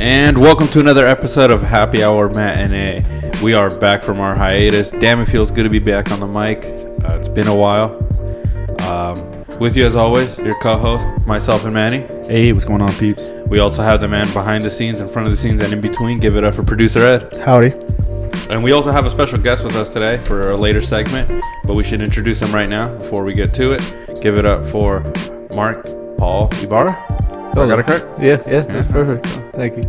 And 0.00 0.38
welcome 0.38 0.66
to 0.68 0.80
another 0.80 1.06
episode 1.06 1.50
of 1.50 1.60
Happy 1.60 2.02
Hour 2.02 2.30
Matinee. 2.30 3.04
We 3.42 3.52
are 3.52 3.68
back 3.68 4.02
from 4.02 4.18
our 4.18 4.34
hiatus. 4.34 4.92
Damn, 4.92 5.20
it 5.20 5.26
feels 5.26 5.50
good 5.50 5.64
to 5.64 5.68
be 5.68 5.78
back 5.78 6.10
on 6.10 6.20
the 6.20 6.26
mic. 6.26 6.64
Uh, 7.04 7.18
it's 7.18 7.28
been 7.28 7.48
a 7.48 7.54
while. 7.54 7.98
Um, 8.90 9.44
with 9.58 9.76
you, 9.76 9.84
as 9.84 9.96
always, 9.96 10.38
your 10.38 10.58
co 10.60 10.78
host, 10.78 11.06
myself 11.26 11.66
and 11.66 11.74
Manny. 11.74 11.98
Hey, 12.26 12.50
what's 12.54 12.64
going 12.64 12.80
on, 12.80 12.94
peeps? 12.94 13.26
We 13.46 13.58
also 13.58 13.82
have 13.82 14.00
the 14.00 14.08
man 14.08 14.26
behind 14.32 14.64
the 14.64 14.70
scenes, 14.70 15.02
in 15.02 15.08
front 15.10 15.28
of 15.28 15.32
the 15.32 15.36
scenes, 15.36 15.60
and 15.60 15.70
in 15.70 15.82
between. 15.82 16.18
Give 16.18 16.34
it 16.36 16.44
up 16.44 16.54
for 16.54 16.62
producer 16.62 17.00
Ed. 17.00 17.36
Howdy. 17.44 17.74
And 18.48 18.64
we 18.64 18.72
also 18.72 18.92
have 18.92 19.04
a 19.04 19.10
special 19.10 19.38
guest 19.38 19.64
with 19.64 19.76
us 19.76 19.90
today 19.90 20.16
for 20.16 20.52
a 20.52 20.56
later 20.56 20.80
segment, 20.80 21.42
but 21.64 21.74
we 21.74 21.84
should 21.84 22.00
introduce 22.00 22.40
him 22.40 22.52
right 22.52 22.70
now 22.70 22.88
before 22.96 23.22
we 23.22 23.34
get 23.34 23.52
to 23.52 23.72
it. 23.72 24.22
Give 24.22 24.38
it 24.38 24.46
up 24.46 24.64
for 24.64 25.00
Mark 25.54 25.84
Paul 26.16 26.48
Ibarra. 26.62 27.19
I 27.52 27.66
got 27.66 27.78
it 27.80 27.86
correct? 27.86 28.06
Yeah, 28.20 28.40
yeah, 28.46 28.60
that's 28.60 28.86
perfect. 28.86 29.26
Thank 29.54 29.76
you. 29.76 29.82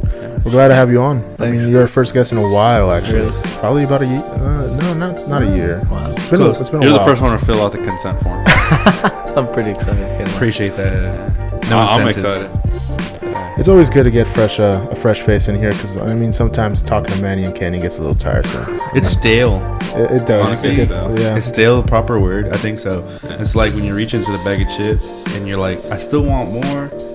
We're 0.43 0.51
glad 0.51 0.69
to 0.69 0.75
have 0.75 0.89
you 0.91 1.01
on. 1.01 1.23
I 1.39 1.51
mean, 1.51 1.69
you're 1.69 1.81
our 1.81 1.87
first 1.87 2.13
guest 2.13 2.31
in 2.31 2.37
a 2.37 2.51
while, 2.51 2.91
actually. 2.91 3.19
Really? 3.21 3.41
Probably 3.59 3.83
about 3.83 4.01
a 4.01 4.07
year. 4.07 4.17
Uh, 4.23 4.77
no, 4.81 4.93
not 4.95 5.27
not 5.27 5.41
a 5.43 5.55
year. 5.55 5.81
Wow. 5.89 6.11
It's 6.11 6.29
been, 6.29 6.41
a, 6.41 6.45
Close. 6.45 6.59
it's 6.61 6.69
been 6.71 6.81
a 6.81 6.85
You're 6.85 6.97
the 6.97 7.05
first 7.05 7.21
one 7.21 7.37
to 7.37 7.45
fill 7.45 7.61
out 7.61 7.71
the 7.71 7.77
consent 7.77 8.21
form. 8.23 8.43
I'm 9.37 9.53
pretty 9.53 9.71
excited. 9.71 10.27
Appreciate 10.29 10.75
that. 10.75 11.61
No 11.69 11.79
I'm 11.79 12.07
excited. 12.07 12.49
It's 13.57 13.69
always 13.69 13.89
good 13.91 14.03
to 14.03 14.11
get 14.11 14.25
fresh 14.27 14.59
uh, 14.59 14.87
a 14.89 14.95
fresh 14.95 15.21
face 15.21 15.47
in 15.47 15.55
here 15.55 15.69
because 15.71 15.95
I 15.97 16.15
mean 16.15 16.31
sometimes 16.31 16.81
talking 16.81 17.13
to 17.15 17.21
Manny 17.21 17.43
and 17.43 17.55
Kenny 17.55 17.79
gets 17.79 17.99
a 17.99 18.01
little 18.01 18.15
tiresome. 18.15 18.79
It's 18.95 19.07
stale. 19.09 19.61
It, 19.95 20.21
it 20.21 20.27
does. 20.27 20.47
Honestly, 20.53 20.69
It 20.71 20.75
gets- 20.89 20.91
yeah. 21.21 21.35
It's 21.37 21.47
stale, 21.47 21.81
the 21.81 21.87
proper 21.87 22.19
word. 22.19 22.47
I 22.49 22.57
think 22.57 22.79
so. 22.79 23.07
It's 23.23 23.53
like 23.55 23.73
when 23.73 23.83
you 23.83 23.93
reach 23.95 24.13
into 24.15 24.31
the 24.31 24.41
bag 24.43 24.61
of 24.63 24.69
chips 24.75 25.05
and 25.35 25.47
you're 25.47 25.59
like, 25.59 25.83
I 25.85 25.97
still 25.97 26.23
want 26.23 26.51
more, 26.51 26.87
but 26.87 27.10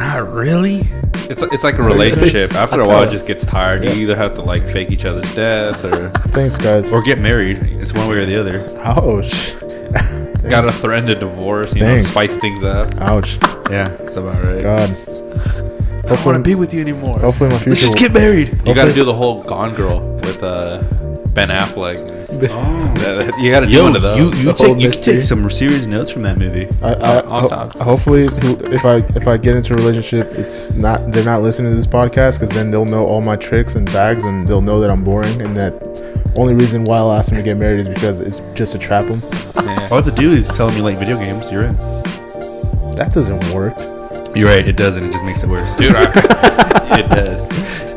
not 0.00 0.32
really. 0.32 0.80
It's 1.28 1.42
it's 1.42 1.62
like 1.62 1.78
a 1.78 1.82
relationship. 1.82 2.54
After 2.54 2.80
a 2.80 2.86
while, 2.86 3.02
it 3.02 3.10
just 3.10 3.26
gets 3.26 3.44
tired. 3.44 3.84
You 3.84 3.90
either 3.90 4.16
have 4.16 4.34
to 4.36 4.42
like 4.42 4.66
fake 4.66 4.90
each 4.90 5.04
other's 5.04 5.34
death 5.34 5.84
or 5.84 6.08
Thanks, 6.28 6.56
guys. 6.56 6.92
Or 6.92 7.02
get 7.02 7.18
married. 7.18 7.58
It's 7.58 7.92
one 7.92 8.08
way 8.08 8.16
or 8.16 8.24
the 8.24 8.36
other. 8.36 8.66
Ouch. 8.78 9.52
got 10.48 10.62
to 10.62 10.72
threaten 10.72 11.10
a 11.10 11.14
divorce. 11.14 11.74
You 11.74 11.82
Thanks. 11.82 12.06
know, 12.06 12.12
spice 12.12 12.36
things 12.38 12.64
up. 12.64 12.94
Ouch. 12.96 13.38
Yeah, 13.70 13.88
that's 13.88 14.16
about 14.16 14.42
right. 14.42 14.62
God. 14.62 14.90
I 14.90 16.14
don't 16.14 16.26
want 16.26 16.36
to 16.38 16.42
be 16.42 16.54
with 16.54 16.72
you 16.72 16.80
anymore. 16.80 17.18
Hopefully 17.20 17.50
my 17.50 17.56
future. 17.56 17.70
Let's 17.70 17.82
just 17.82 17.98
get 17.98 18.12
married. 18.12 18.58
You 18.64 18.74
got 18.74 18.86
to 18.86 18.94
do 18.94 19.04
the 19.04 19.14
whole 19.14 19.42
Gone 19.44 19.74
Girl 19.74 20.00
with 20.16 20.42
uh, 20.42 20.82
Ben 21.34 21.48
Affleck. 21.48 21.98
Oh. 22.50 22.86
You 23.40 23.50
got 23.50 23.60
to 23.60 23.66
do 23.66 23.72
Yo, 23.72 23.84
one 23.84 23.96
of 23.96 24.02
those. 24.02 24.18
you, 24.18 24.24
you, 24.40 24.44
The 24.46 24.52
take, 24.52 24.68
you 24.80 24.88
mystery. 24.88 25.14
take 25.14 25.22
some 25.22 25.48
serious 25.50 25.86
notes 25.86 26.10
from 26.10 26.22
that 26.22 26.36
movie. 26.38 26.68
I, 26.82 26.92
I, 26.92 27.20
on 27.22 27.42
ho- 27.42 27.48
top. 27.48 27.76
hopefully, 27.78 28.26
who- 28.26 28.58
if 28.72 28.84
I 28.84 28.96
if 29.16 29.26
I 29.26 29.36
get 29.36 29.56
into 29.56 29.72
a 29.74 29.76
relationship, 29.76 30.28
it's 30.38 30.70
not 30.72 31.10
they're 31.12 31.24
not 31.24 31.42
listening 31.42 31.72
to 31.72 31.76
this 31.76 31.86
podcast 31.86 32.38
because 32.38 32.50
then 32.50 32.70
they'll 32.70 32.84
know 32.84 33.04
all 33.06 33.20
my 33.22 33.36
tricks 33.36 33.74
and 33.74 33.86
bags 33.86 34.24
and 34.24 34.46
they'll 34.46 34.60
know 34.60 34.80
that 34.80 34.90
I'm 34.90 35.02
boring 35.02 35.40
and 35.40 35.56
that 35.56 35.72
only 36.36 36.54
reason 36.54 36.84
why 36.84 36.98
I'll 36.98 37.12
ask 37.12 37.30
them 37.30 37.38
to 37.38 37.42
get 37.42 37.56
married 37.56 37.80
is 37.80 37.88
because 37.88 38.20
it's 38.20 38.40
just 38.54 38.72
to 38.72 38.78
trap 38.78 39.06
them. 39.06 39.20
Yeah. 39.56 39.88
All 39.90 39.98
I 39.98 40.02
have 40.02 40.04
to 40.04 40.12
do 40.12 40.30
is 40.32 40.46
tell 40.48 40.68
them 40.68 40.76
you 40.76 40.82
like 40.82 40.98
video 40.98 41.16
games. 41.16 41.50
You're 41.50 41.64
in. 41.64 41.74
That 42.96 43.12
doesn't 43.14 43.42
work. 43.54 43.74
You're 44.36 44.48
right. 44.48 44.66
It 44.66 44.76
doesn't. 44.76 45.04
It 45.04 45.12
just 45.12 45.24
makes 45.24 45.42
it 45.42 45.48
worse. 45.48 45.74
dude. 45.76 45.94
I, 45.96 46.04
it 47.00 47.08
does. 47.08 47.42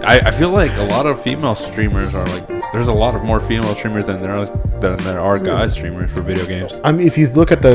I, 0.06 0.20
I 0.20 0.32
feel 0.32 0.50
like 0.50 0.76
a 0.78 0.84
lot 0.84 1.06
of 1.06 1.22
female 1.22 1.56
streamers 1.56 2.16
are 2.16 2.26
like. 2.28 2.63
There's 2.74 2.88
a 2.88 2.94
lot 2.94 3.14
of 3.16 3.24
more 3.24 3.40
female 3.40 3.74
streamers 3.76 4.08
than 4.08 4.22
there 4.22 4.34
are 4.36 4.46
than 4.82 4.98
there 4.98 5.20
are 5.20 5.38
guy 5.38 5.68
streamers 5.68 6.12
for 6.12 6.22
video 6.22 6.46
games. 6.48 6.74
I 6.84 6.92
mean, 6.92 7.06
if 7.06 7.18
you 7.20 7.28
look 7.30 7.52
at 7.52 7.62
the 7.62 7.74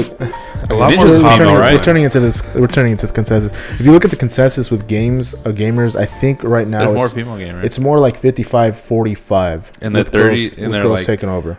A 0.70 0.75
lot 0.75 0.91
we're, 0.91 0.97
more 0.97 1.06
we're 1.06 1.36
turning, 1.36 1.54
right? 1.54 1.76
we're 1.76 1.82
turning 1.82 2.03
into 2.03 2.19
this. 2.19 2.42
We're 2.54 2.66
turning 2.66 2.92
into 2.92 3.06
the 3.06 3.12
consensus. 3.12 3.53
If 3.78 3.87
you 3.87 3.92
look 3.92 4.04
at 4.04 4.10
the 4.10 4.16
consensus 4.16 4.70
with 4.72 4.88
games, 4.88 5.34
uh, 5.34 5.53
gamers, 5.53 5.94
I 5.94 6.04
think 6.04 6.42
right 6.42 6.66
now 6.66 6.81
There's 6.87 6.94
more 6.94 7.04
it's, 7.04 7.14
female 7.14 7.37
gamers. 7.38 7.64
it's 7.64 7.78
more 7.78 8.00
like 8.00 8.16
55, 8.16 8.78
45. 8.81 9.70
In 9.81 9.92
the 9.92 10.00
with 10.00 10.12
30s, 10.12 10.14
girls, 10.16 10.58
and 10.58 10.75
they're 10.75 10.82
girls 10.82 10.98
like- 10.98 11.06
taking 11.06 11.28
over. 11.28 11.58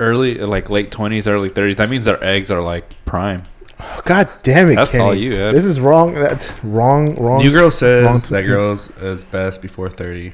early, 0.00 0.38
like 0.38 0.68
late 0.68 0.90
twenties, 0.90 1.26
early 1.28 1.48
thirties. 1.50 1.76
That 1.76 1.88
means 1.90 2.04
their 2.04 2.22
eggs 2.24 2.50
are 2.50 2.60
like 2.60 2.84
prime. 3.04 3.44
God 4.04 4.28
damn 4.42 4.70
it, 4.70 4.74
That's 4.76 4.90
Kenny. 4.90 5.04
all 5.04 5.14
you, 5.14 5.34
Ed. 5.36 5.52
This 5.52 5.64
is 5.64 5.78
wrong. 5.80 6.14
That's 6.14 6.62
wrong. 6.64 7.14
Wrong. 7.16 7.40
New 7.40 7.50
girl 7.52 7.70
says 7.70 8.04
wrong 8.04 8.20
that 8.30 8.46
girls 8.46 8.90
is 8.98 9.22
best 9.24 9.62
before 9.62 9.88
30. 9.88 10.32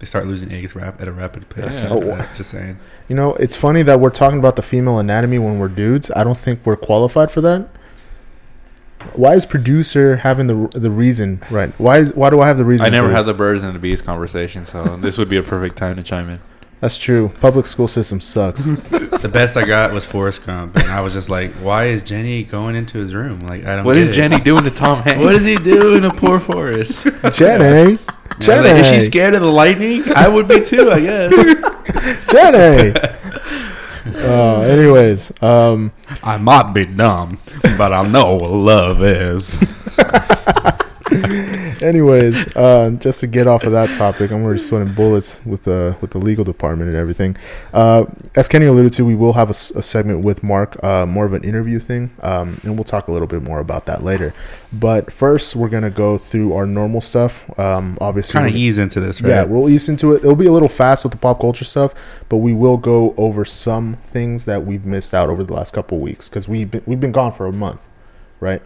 They 0.00 0.06
start 0.06 0.26
losing 0.26 0.52
eggs 0.52 0.74
rap 0.74 1.00
at 1.00 1.08
a 1.08 1.12
rapid 1.12 1.48
pace. 1.48 1.78
Yeah. 1.78 1.88
Oh. 1.90 2.00
that, 2.00 2.34
Just 2.36 2.50
saying. 2.50 2.78
You 3.08 3.16
know, 3.16 3.34
it's 3.34 3.56
funny 3.56 3.82
that 3.82 4.00
we're 4.00 4.10
talking 4.10 4.38
about 4.38 4.56
the 4.56 4.62
female 4.62 4.98
anatomy 4.98 5.38
when 5.38 5.58
we're 5.58 5.68
dudes. 5.68 6.10
I 6.14 6.24
don't 6.24 6.36
think 6.36 6.60
we're 6.64 6.76
qualified 6.76 7.30
for 7.30 7.40
that. 7.42 7.68
Why 9.12 9.34
is 9.34 9.44
producer 9.44 10.16
having 10.16 10.46
the 10.46 10.68
the 10.78 10.90
reason 10.90 11.42
right? 11.50 11.70
Why 11.78 11.98
is 11.98 12.14
why 12.14 12.30
do 12.30 12.40
I 12.40 12.48
have 12.48 12.56
the 12.56 12.64
reason? 12.64 12.86
I 12.86 12.88
never 12.88 13.10
had 13.10 13.22
the 13.22 13.34
birds 13.34 13.62
and 13.62 13.74
the 13.74 13.78
bees 13.78 14.00
conversation, 14.00 14.64
so 14.64 14.96
this 14.96 15.18
would 15.18 15.28
be 15.28 15.36
a 15.36 15.42
perfect 15.42 15.76
time 15.76 15.96
to 15.96 16.02
chime 16.02 16.30
in. 16.30 16.40
That's 16.84 16.98
true. 16.98 17.32
Public 17.40 17.64
school 17.64 17.88
system 17.88 18.20
sucks. 18.20 18.66
The 19.24 19.30
best 19.32 19.56
I 19.56 19.64
got 19.64 19.94
was 19.94 20.04
Forrest 20.04 20.44
Gump, 20.44 20.76
and 20.76 20.84
I 20.84 21.00
was 21.00 21.14
just 21.14 21.30
like, 21.30 21.50
"Why 21.52 21.86
is 21.86 22.02
Jenny 22.02 22.44
going 22.44 22.74
into 22.76 22.98
his 22.98 23.14
room? 23.14 23.38
Like, 23.38 23.64
I 23.64 23.74
don't." 23.76 23.86
What 23.86 23.94
get 23.94 24.02
is 24.02 24.10
it. 24.10 24.12
Jenny 24.12 24.38
doing 24.38 24.64
to 24.64 24.70
Tom 24.70 24.98
Hanks? 25.02 25.24
What 25.24 25.34
is 25.34 25.46
he 25.46 25.56
doing 25.56 26.02
to 26.02 26.10
poor 26.10 26.38
Forrest? 26.38 27.04
Jenny, 27.32 27.98
Jenny, 28.38 28.68
like, 28.68 28.82
is 28.82 28.86
she 28.86 29.00
scared 29.00 29.32
of 29.32 29.40
the 29.40 29.46
lightning? 29.46 30.04
I 30.14 30.28
would 30.28 30.46
be 30.46 30.62
too, 30.62 30.90
I 30.90 31.00
guess. 31.00 31.32
Jenny. 32.30 32.92
uh, 34.18 34.60
anyways, 34.60 35.42
um, 35.42 35.90
I 36.22 36.36
might 36.36 36.74
be 36.74 36.84
dumb, 36.84 37.38
but 37.78 37.94
I 37.94 38.06
know 38.06 38.34
what 38.34 38.50
love 38.50 39.02
is. 39.02 39.58
anyways, 41.82 42.56
uh, 42.56 42.90
just 42.98 43.20
to 43.20 43.26
get 43.26 43.46
off 43.46 43.64
of 43.64 43.72
that 43.72 43.94
topic, 43.94 44.30
I'm 44.30 44.42
already 44.44 44.60
sweating 44.60 44.92
bullets 44.94 45.44
with 45.44 45.64
the 45.64 45.96
with 46.00 46.10
the 46.10 46.18
legal 46.18 46.44
department 46.44 46.88
and 46.88 46.96
everything. 46.96 47.36
Uh, 47.72 48.06
as 48.34 48.48
Kenny 48.48 48.66
alluded 48.66 48.92
to, 48.94 49.04
we 49.04 49.14
will 49.14 49.34
have 49.34 49.50
a 49.50 49.54
segment 49.54 50.24
with 50.24 50.42
Mark, 50.42 50.82
uh, 50.82 51.06
more 51.06 51.24
of 51.24 51.32
an 51.32 51.44
interview 51.44 51.78
thing, 51.78 52.10
um, 52.22 52.60
and 52.64 52.74
we'll 52.76 52.84
talk 52.84 53.08
a 53.08 53.12
little 53.12 53.28
bit 53.28 53.42
more 53.42 53.60
about 53.60 53.86
that 53.86 54.02
later. 54.02 54.34
But 54.72 55.12
first, 55.12 55.54
we're 55.54 55.68
gonna 55.68 55.90
go 55.90 56.18
through 56.18 56.52
our 56.54 56.66
normal 56.66 57.00
stuff. 57.00 57.46
Um, 57.58 57.96
obviously, 58.00 58.38
to 58.40 58.44
we're- 58.46 58.58
ease 58.58 58.78
into 58.78 59.00
this, 59.00 59.20
right? 59.20 59.30
Yeah, 59.30 59.42
we'll 59.44 59.68
ease 59.68 59.88
into 59.88 60.12
it. 60.12 60.18
It'll 60.18 60.36
be 60.36 60.46
a 60.46 60.52
little 60.52 60.68
fast 60.68 61.04
with 61.04 61.12
the 61.12 61.18
pop 61.18 61.40
culture 61.40 61.64
stuff, 61.64 61.94
but 62.28 62.38
we 62.38 62.52
will 62.52 62.76
go 62.76 63.14
over 63.16 63.44
some 63.44 63.94
things 64.02 64.44
that 64.44 64.64
we've 64.64 64.84
missed 64.84 65.14
out 65.14 65.28
over 65.30 65.44
the 65.44 65.52
last 65.52 65.72
couple 65.72 65.98
weeks 65.98 66.28
because 66.28 66.48
we've 66.48 66.70
been, 66.70 66.82
we've 66.86 67.00
been 67.00 67.12
gone 67.12 67.32
for 67.32 67.46
a 67.46 67.52
month, 67.52 67.86
right? 68.40 68.62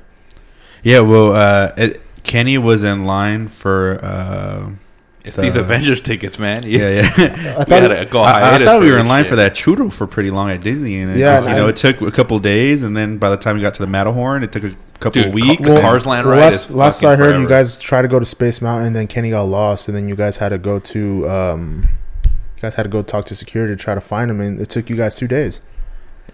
Yeah, 0.82 1.00
well, 1.00 1.32
uh, 1.32 1.72
it, 1.76 2.00
Kenny 2.28 2.58
was 2.58 2.84
in 2.84 3.04
line 3.06 3.48
for. 3.48 3.98
Uh, 4.04 4.70
It's 5.24 5.34
The- 5.36 5.42
these 5.42 5.56
Avengers 5.56 6.00
tickets, 6.00 6.38
man. 6.38 6.62
yeah, 6.64 6.88
yeah. 6.88 7.00
I 7.58 7.64
thought 7.64 7.68
gotta 7.68 7.98
I, 7.98 8.54
I 8.54 8.64
thought 8.64 8.80
we 8.80 8.90
were 8.90 8.98
in 8.98 9.08
line 9.08 9.24
shit. 9.24 9.30
for 9.30 9.36
that 9.36 9.52
churro 9.54 9.92
for 9.92 10.06
pretty 10.06 10.30
long 10.30 10.48
at 10.50 10.60
Disney, 10.62 11.00
and 11.00 11.10
it 11.10 11.18
Yeah, 11.18 11.40
you 11.42 11.54
know, 11.56 11.66
I- 11.66 11.70
it 11.70 11.76
took 11.76 12.00
a 12.00 12.10
couple 12.12 12.38
days, 12.38 12.82
and 12.82 12.96
then 12.96 13.18
by 13.18 13.28
the 13.28 13.36
time 13.36 13.56
we 13.56 13.62
got 13.62 13.74
to 13.74 13.82
the 13.82 13.88
Matterhorn, 13.88 14.42
it 14.44 14.52
took 14.52 14.64
a 14.64 14.74
couple 15.00 15.20
Dude, 15.20 15.26
of 15.26 15.34
weeks. 15.34 15.68
Well, 15.68 15.80
Cars 15.82 16.06
Land 16.06 16.26
Well, 16.26 16.36
ride 16.36 16.44
last 16.44 16.70
is 16.70 16.70
last 16.70 17.02
I 17.04 17.10
heard, 17.16 17.30
forever. 17.30 17.40
you 17.42 17.48
guys 17.48 17.76
tried 17.76 18.02
to 18.02 18.08
go 18.08 18.18
to 18.18 18.24
Space 18.24 18.62
Mountain, 18.62 18.86
and 18.86 18.96
then 18.96 19.06
Kenny 19.06 19.30
got 19.30 19.42
lost, 19.42 19.88
and 19.88 19.96
then 19.96 20.08
you 20.08 20.14
guys 20.16 20.38
had 20.38 20.50
to 20.50 20.58
go 20.58 20.78
to 20.78 21.28
um, 21.28 21.88
you 22.24 22.62
guys 22.62 22.76
had 22.76 22.84
to 22.84 22.88
go 22.88 23.02
talk 23.02 23.24
to 23.26 23.34
security 23.34 23.74
to 23.74 23.82
try 23.82 23.94
to 23.94 24.00
find 24.00 24.30
him, 24.30 24.40
and 24.40 24.60
it 24.60 24.70
took 24.70 24.88
you 24.88 24.96
guys 24.96 25.14
two 25.16 25.28
days, 25.28 25.60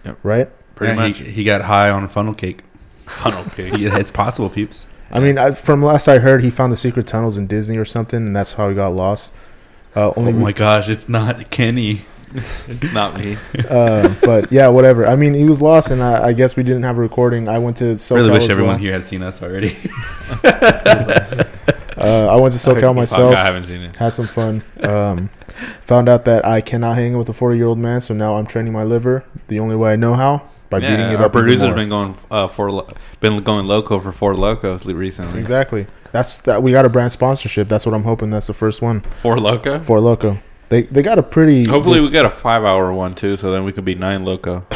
Yep. 0.04 0.18
right? 0.22 0.48
pretty 0.76 0.94
yeah, 0.94 1.08
much 1.08 1.18
He, 1.18 1.30
he 1.30 1.44
got 1.44 1.62
high 1.62 1.88
on 1.90 2.06
funnel 2.08 2.34
cake. 2.34 2.62
funnel 3.06 3.44
cake. 3.56 3.76
Yeah, 3.78 3.96
it's 3.98 4.10
possible, 4.12 4.50
peeps. 4.50 4.86
I 5.10 5.20
mean, 5.20 5.38
I, 5.38 5.52
from 5.52 5.82
last 5.82 6.08
I 6.08 6.18
heard, 6.18 6.42
he 6.42 6.50
found 6.50 6.72
the 6.72 6.76
secret 6.76 7.06
tunnels 7.06 7.38
in 7.38 7.46
Disney 7.46 7.76
or 7.78 7.84
something, 7.84 8.26
and 8.26 8.34
that's 8.34 8.54
how 8.54 8.68
he 8.68 8.74
got 8.74 8.88
lost. 8.88 9.34
Uh, 9.94 10.08
Oh 10.08 10.14
only 10.16 10.32
my 10.32 10.52
gosh, 10.52 10.88
it's 10.88 11.08
not 11.08 11.50
Kenny. 11.50 12.06
It's 12.66 12.92
not 12.92 13.16
me. 13.16 13.38
uh, 13.70 14.12
but 14.24 14.50
yeah, 14.50 14.66
whatever. 14.66 15.06
I 15.06 15.14
mean, 15.14 15.34
he 15.34 15.44
was 15.44 15.62
lost, 15.62 15.92
and 15.92 16.02
I, 16.02 16.28
I 16.28 16.32
guess 16.32 16.56
we 16.56 16.64
didn't 16.64 16.82
have 16.82 16.98
a 16.98 17.00
recording. 17.00 17.48
I 17.48 17.58
went 17.60 17.76
to 17.76 17.94
SoCal 17.94 18.16
really 18.16 18.30
wish 18.30 18.48
everyone 18.48 18.72
well. 18.72 18.78
here 18.78 18.92
had 18.92 19.06
seen 19.06 19.22
us 19.22 19.40
already. 19.42 19.76
Uh, 21.96 22.26
I 22.26 22.36
went 22.36 22.52
to 22.52 22.58
SoCal 22.58 22.80
Fuck, 22.80 22.96
myself. 22.96 23.34
I 23.34 23.44
haven't 23.44 23.64
seen 23.64 23.80
it. 23.82 23.94
Had 23.96 24.12
some 24.12 24.26
fun. 24.26 24.64
Um, 24.82 25.28
found 25.80 26.08
out 26.08 26.24
that 26.24 26.44
I 26.44 26.60
cannot 26.60 26.96
hang 26.96 27.16
with 27.16 27.28
a 27.28 27.32
forty-year-old 27.32 27.78
man, 27.78 28.00
so 28.00 28.12
now 28.12 28.36
I'm 28.36 28.46
training 28.46 28.72
my 28.72 28.82
liver 28.82 29.24
the 29.46 29.60
only 29.60 29.76
way 29.76 29.92
I 29.92 29.96
know 29.96 30.14
how 30.14 30.42
by 30.80 30.86
beating 30.88 31.10
it 31.10 31.16
our 31.16 31.26
up. 31.26 31.32
producer's 31.32 31.62
more. 31.68 31.74
been 31.74 31.88
going 31.88 32.16
uh, 32.30 32.46
for 32.46 32.86
been 33.20 33.42
going 33.42 33.66
loco 33.66 33.98
for 33.98 34.12
Four 34.12 34.34
Lokos 34.34 34.84
recently. 34.94 35.38
exactly. 35.38 35.86
That's 36.12 36.40
that. 36.42 36.62
We 36.62 36.70
got 36.70 36.84
a 36.84 36.88
brand 36.88 37.10
sponsorship. 37.12 37.68
That's 37.68 37.84
what 37.86 37.94
I'm 37.94 38.04
hoping. 38.04 38.30
That's 38.30 38.46
the 38.46 38.54
first 38.54 38.80
one 38.82 39.00
Four 39.00 39.36
Loko. 39.36 39.84
for 39.84 40.00
Loco. 40.00 40.38
They 40.68 40.82
they 40.82 41.02
got 41.02 41.18
a 41.18 41.22
pretty. 41.22 41.64
Hopefully, 41.64 42.00
we 42.00 42.08
got 42.10 42.24
a 42.24 42.30
five 42.30 42.64
hour 42.64 42.92
one 42.92 43.14
too, 43.14 43.36
so 43.36 43.50
then 43.50 43.64
we 43.64 43.72
could 43.72 43.84
be 43.84 43.94
nine 43.94 44.24
loco. 44.24 44.64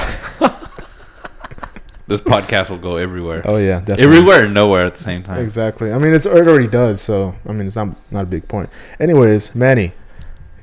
this 2.09 2.21
podcast 2.21 2.71
will 2.71 2.79
go 2.79 2.97
everywhere, 2.97 3.43
Oh 3.45 3.57
yeah, 3.57 3.81
definitely. 3.81 4.05
everywhere 4.05 4.45
and 4.47 4.55
nowhere 4.55 4.85
at 4.85 4.95
the 4.97 5.03
same 5.03 5.23
time. 5.23 5.39
Exactly. 5.39 5.93
I 5.93 5.99
mean, 5.99 6.13
it's 6.15 6.27
it 6.27 6.47
already 6.49 6.67
does. 6.67 7.01
So 7.01 7.35
I 7.49 7.53
mean, 7.53 7.67
it's 7.67 7.77
not 7.77 7.89
not 8.11 8.25
a 8.25 8.27
big 8.27 8.49
point. 8.49 8.71
Anyways, 8.99 9.55
Manny, 9.55 9.93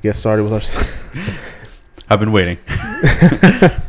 get 0.02 0.14
started 0.14 0.44
with 0.44 0.52
our. 0.52 0.62
I've 2.08 2.20
been 2.20 2.32
waiting. 2.32 2.58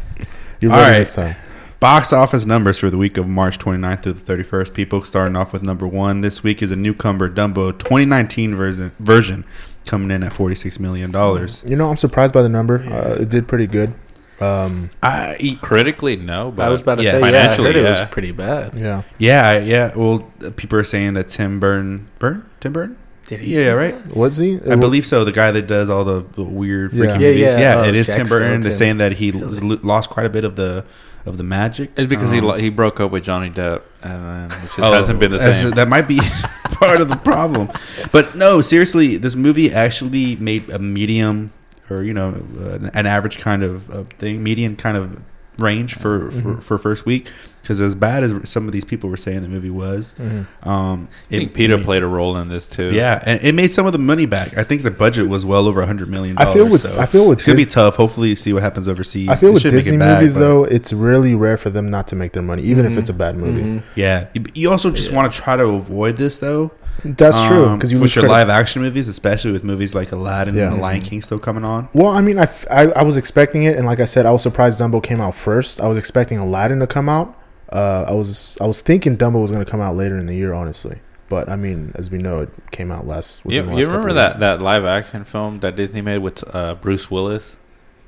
You're 0.59 0.71
All 0.71 0.77
ready 0.80 0.92
right. 0.92 1.00
this 1.00 1.15
time. 1.15 1.36
Box 1.80 2.12
office 2.12 2.45
numbers 2.45 2.80
for 2.80 2.89
the 2.89 2.98
week 2.98 3.18
of 3.18 3.27
March 3.27 3.59
29th 3.59 4.01
through 4.01 4.13
the 4.13 4.44
31st. 4.44 4.74
People 4.74 5.04
starting 5.04 5.36
off 5.36 5.54
with 5.54 5.62
number 5.62 5.86
one 5.88 6.21
this 6.21 6.42
week 6.42 6.63
is 6.63 6.71
a 6.71 6.75
newcomer 6.75 7.30
Dumbo 7.30 7.71
2019 7.77 8.56
version, 8.56 8.92
version 9.00 9.45
coming 9.86 10.09
in 10.09 10.24
at 10.24 10.33
46 10.33 10.80
million 10.80 11.12
dollars. 11.12 11.63
You 11.69 11.75
know, 11.75 11.89
I'm 11.89 11.98
surprised 11.98 12.33
by 12.33 12.42
the 12.42 12.50
number. 12.50 12.80
Uh, 12.80 13.21
it 13.21 13.30
did 13.30 13.48
pretty 13.48 13.68
good. 13.68 13.94
Um, 14.39 14.89
I 15.01 15.57
Critically, 15.62 16.15
no, 16.15 16.51
but 16.51 16.65
I 16.65 16.69
was 16.69 16.81
about 16.81 16.95
to 16.95 17.04
yeah, 17.04 17.12
say, 17.12 17.19
yeah, 17.19 17.25
I 17.25 17.31
financially, 17.31 17.68
heard 17.68 17.75
it 17.75 17.83
yeah. 17.83 17.89
was 17.89 18.09
pretty 18.09 18.31
bad. 18.31 18.74
yeah. 18.75 19.04
yeah 19.18 19.57
yeah. 19.57 19.92
Well, 19.95 20.31
people 20.56 20.80
are 20.80 20.83
saying 20.83 21.13
that 21.13 21.27
Tim 21.27 21.59
Burton, 21.59 22.07
Burton, 22.19 22.45
Tim 22.59 22.74
Burton. 22.74 22.98
Did 23.28 23.42
he? 23.42 23.56
Yeah, 23.56 23.72
right. 23.72 24.16
Was 24.16 24.38
he? 24.38 24.60
I 24.70 24.76
believe 24.76 25.06
so. 25.06 25.24
The 25.26 25.32
guy 25.32 25.52
that 25.52 25.68
does 25.68 25.90
all 25.90 26.04
the, 26.06 26.26
the 26.34 26.44
weird 26.44 26.92
freaking 26.92 27.20
Yeah, 27.20 27.28
movies. 27.28 27.40
yeah, 27.42 27.60
Yeah, 27.60 27.80
uh, 27.82 27.84
it 27.86 27.96
is 27.96 28.08
Jack 28.08 28.18
Tim 28.18 28.28
Burton. 28.28 28.62
They're 28.62 28.72
Skellington. 28.72 28.78
saying 28.78 28.98
that 29.00 29.12
he 29.14 29.32
lo- 29.34 29.80
lost 29.84 30.10
quite 30.10 30.26
a 30.26 30.30
bit 30.30 30.44
of 30.46 30.56
the 30.56 30.86
of 31.26 31.38
the 31.38 31.44
magic. 31.44 31.92
it's 31.98 32.08
because 32.08 32.32
he 32.32 32.38
Um, 32.40 32.46
lo- 32.46 32.56
he 32.58 32.70
broke 32.70 33.02
up 33.02 33.12
with 33.12 33.24
Johnny 33.26 33.50
Depp, 33.50 33.82
and 34.02 34.50
then, 34.52 34.62
which 34.62 34.70
just 34.70 34.80
Oh, 34.80 34.94
hasn't 34.94 35.20
been 35.20 35.32
the 35.32 35.38
that's- 35.40 35.60
same. 35.62 35.72
That 35.72 35.90
might 35.90 36.08
be 36.08 36.20
part 36.80 37.02
of 37.02 37.10
the 37.10 37.18
problem. 37.18 37.70
But 38.14 38.36
no, 38.38 38.62
seriously, 38.62 39.18
this 39.18 39.36
movie 39.36 39.74
actually 39.74 40.38
made 40.38 40.70
a 40.70 40.80
medium 40.80 41.52
or 41.90 42.04
you 42.04 42.14
know 42.14 42.30
uh, 42.64 42.90
an 42.94 43.06
average 43.06 43.40
kind 43.40 43.62
of 43.64 43.90
uh, 43.92 44.04
thing, 44.20 44.42
median 44.42 44.78
kind 44.78 44.96
of 44.96 45.20
range 45.59 45.95
for 45.95 46.31
for, 46.31 46.42
Mhm. 46.42 46.63
for 46.63 46.77
first 46.77 47.06
week. 47.06 47.27
Because 47.62 47.81
as 47.81 47.95
bad 47.95 48.24
as 48.24 48.33
some 48.50 48.65
of 48.65 48.71
these 48.71 48.86
people 48.86 49.09
were 49.09 49.18
saying 49.18 49.42
the 49.42 49.50
movie 49.50 49.69
was, 49.69 50.15
Mhm. 50.18 50.45
um, 50.65 51.09
I 51.30 51.36
think 51.36 51.54
Peter 51.54 51.77
played 51.77 52.01
a 52.01 52.07
role 52.07 52.38
in 52.38 52.48
this 52.48 52.65
too. 52.65 52.92
Yeah, 52.94 53.21
and 53.25 53.42
it 53.44 53.54
made 53.56 53.71
some 53.71 53.86
of 53.86 53.92
the 53.92 54.00
money 54.00 54.25
back. 54.25 54.57
I 54.57 54.63
think 54.63 54.83
the 54.83 54.92
budget 54.92 55.27
was 55.27 55.44
well 55.44 55.68
over 55.68 55.81
a 55.81 55.86
hundred 55.86 56.09
million. 56.09 56.38
I 56.38 56.54
feel 56.54 56.69
with 56.69 56.81
so 56.81 56.95
I 56.98 57.06
feel 57.06 57.27
with 57.27 57.39
it's 57.39 57.45
gonna 57.45 57.57
be 57.57 57.65
tough. 57.65 57.98
Hopefully, 57.98 58.36
see 58.36 58.54
what 58.54 58.63
happens 58.63 58.88
overseas. 58.88 59.27
I 59.27 59.36
feel 59.36 59.50
It 59.50 59.54
with 59.56 59.62
should 59.63 59.74
make 59.74 59.81
it 59.81 59.86
Disney 59.86 59.98
back, 59.98 60.19
movies 60.21 60.36
but- 60.36 60.39
though, 60.39 60.63
it's 60.63 60.94
really 60.94 61.36
rare 61.36 61.57
for 61.57 61.69
them 61.69 61.89
not 61.92 62.07
to 62.07 62.15
make 62.15 62.31
their 62.31 62.44
money, 62.44 62.63
even 62.63 62.86
if 62.86 62.94
Mhm. 62.94 62.98
it's 63.00 63.09
a 63.09 63.13
bad 63.13 63.36
movie. 63.38 63.62
Mhm. 63.63 63.81
Yeah, 63.95 64.25
You- 64.33 64.44
you 64.54 64.71
also 64.71 64.89
just 64.89 65.12
want 65.12 65.30
to 65.31 65.38
try 65.38 65.57
to 65.57 65.63
avoid 65.65 66.15
this 66.15 66.38
though. 66.39 66.71
That's 67.04 67.46
true 67.48 67.66
Um, 67.68 67.78
because 67.78 67.92
you 67.92 68.00
with 68.00 68.16
your 68.16 68.24
credit- 68.24 68.34
live 68.38 68.50
action 68.50 68.82
movies, 68.82 69.08
especially 69.08 69.52
with 69.52 69.64
movies 69.64 69.94
like 69.94 70.12
Aladdin 70.12 70.56
Yeah. 70.56 70.64
and 70.68 70.78
The 70.78 70.82
Lion 70.82 71.02
King 71.02 71.22
still 71.22 71.40
coming 71.40 71.64
on. 71.64 71.90
Well, 71.94 72.12
I 72.12 72.22
mean, 72.22 72.40
I 72.40 72.48
I 72.72 73.04
was 73.04 73.16
expecting 73.18 73.64
it, 73.64 73.78
and 73.78 73.86
like 73.86 74.00
I 74.00 74.06
said, 74.06 74.26
I 74.26 74.32
was 74.32 74.42
surprised 74.42 74.80
Dumbo 74.80 75.02
came 75.02 75.22
out 75.22 75.36
first. 75.36 75.80
I 75.80 75.88
was 75.88 75.98
expecting 75.98 76.38
Aladdin 76.38 76.80
to 76.80 76.88
come 76.88 77.08
out. 77.10 77.36
Uh, 77.72 78.06
I 78.08 78.14
was 78.14 78.58
I 78.62 78.66
was 78.66 78.80
thinking 78.82 79.18
Dumbo 79.18 79.42
was 79.42 79.52
going 79.52 79.64
to 79.64 79.70
come 79.70 79.82
out 79.82 79.96
later 79.96 80.18
in 80.18 80.26
the 80.26 80.36
year, 80.36 80.54
honestly. 80.54 81.00
But 81.30 81.50
I 81.50 81.56
mean, 81.58 81.92
as 81.96 82.10
we 82.10 82.18
know, 82.18 82.40
it 82.40 82.50
came 82.72 82.92
out 82.92 83.06
last. 83.06 83.44
You, 83.46 83.62
you 83.62 83.86
remember 83.86 84.14
that, 84.14 84.30
weeks. 84.30 84.40
that 84.40 84.62
live 84.62 84.86
action 84.86 85.24
film 85.26 85.60
that 85.60 85.76
Disney 85.76 86.02
made 86.02 86.20
with 86.20 86.44
uh, 86.56 86.76
Bruce 86.76 87.12
Willis, 87.12 87.58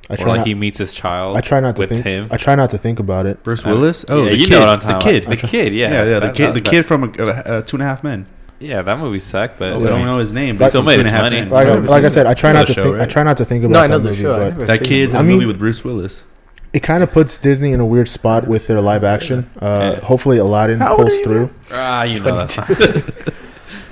I 0.10 0.14
where 0.14 0.18
try 0.18 0.32
like 0.32 0.38
not, 0.40 0.48
he 0.48 0.56
meets 0.56 0.78
his 0.80 0.94
child. 0.94 1.36
I 1.36 1.42
try 1.42 1.60
not 1.60 1.76
to 1.76 1.82
with 1.82 1.90
think. 1.90 2.06
him. 2.06 2.30
I 2.32 2.38
try 2.38 2.56
not 2.56 2.70
to 2.70 2.78
think 2.78 2.98
about 2.98 3.26
it. 3.26 3.44
Bruce 3.44 3.66
Willis. 3.66 4.06
Oh, 4.08 4.24
yeah, 4.24 4.30
the 4.30 4.38
you 4.38 4.46
kid. 4.48 4.52
know 4.54 4.60
what 4.62 4.70
I'm 4.70 4.80
talking 4.80 5.00
the 5.00 5.14
kid. 5.20 5.24
about. 5.26 5.40
The 5.40 5.48
kid, 5.48 5.74
yeah, 5.74 5.90
yeah, 5.90 5.94
yeah. 5.98 6.04
The 6.06 6.20
That- 6.28 6.36
kid. 6.36 6.48
that- 6.48 6.54
the 6.54 6.60
that- 6.62 6.70
kid 6.70 6.86
from 6.86 7.04
uh, 7.04 7.24
uh, 7.24 7.62
Two 7.64 7.76
and 7.76 7.84
a 7.84 7.86
Half 7.86 8.04
Men. 8.06 8.26
Yeah, 8.60 8.82
that 8.82 9.00
movie 9.00 9.20
sucked, 9.20 9.58
but 9.60 9.70
I 9.74 9.80
don't 9.80 10.06
know 10.06 10.18
his 10.20 10.34
name. 10.34 10.58
But 10.58 10.70
Still 10.70 10.82
from 10.82 10.88
made 10.88 10.96
Two 10.98 11.02
its 11.04 11.12
money. 11.12 11.46
Like, 11.46 11.68
I- 11.68 11.76
like 11.76 12.04
I 12.04 12.10
said, 12.10 12.26
I 12.28 12.34
try 12.34 12.52
not 12.52 12.68
to 12.68 12.74
show, 12.74 12.84
think. 12.84 12.96
I 12.96 13.00
right? 13.00 13.10
try 13.10 13.24
not 13.24 13.38
to 13.38 13.46
think 13.46 13.64
about 13.64 13.74
No, 13.74 13.80
I 13.80 13.88
that 13.88 13.92
know 13.92 14.00
the 14.00 14.10
movie, 14.10 14.22
show. 14.22 14.36
I 14.36 14.38
but 14.40 14.54
never 14.54 14.66
That 14.66 14.80
seen 14.80 14.88
kid's 14.88 15.14
it. 15.14 15.18
in 15.18 15.20
I 15.20 15.24
mean- 15.28 15.34
movie 15.36 15.46
with 15.46 15.60
Bruce 15.60 15.84
Willis. 15.86 16.24
it 16.74 16.82
kind 16.82 17.02
of 17.04 17.12
puts 17.12 17.38
Disney 17.38 17.72
in 17.72 17.80
a 17.80 17.86
weird 17.86 18.08
spot 18.10 18.48
with 18.48 18.68
their 18.68 18.82
live 18.82 19.04
action. 19.04 19.50
Uh, 19.62 19.94
Yeah. 19.96 20.06
Hopefully, 20.06 20.38
Aladdin 20.38 20.80
How 20.80 20.90
old 20.98 21.00
pulls 21.08 21.14
are 21.14 21.16
you, 21.18 21.24
through. 21.24 21.50
ah, 21.72 22.04
you 22.04 22.20
know 22.20 22.36
that's 22.36 22.58
not, 22.58 22.70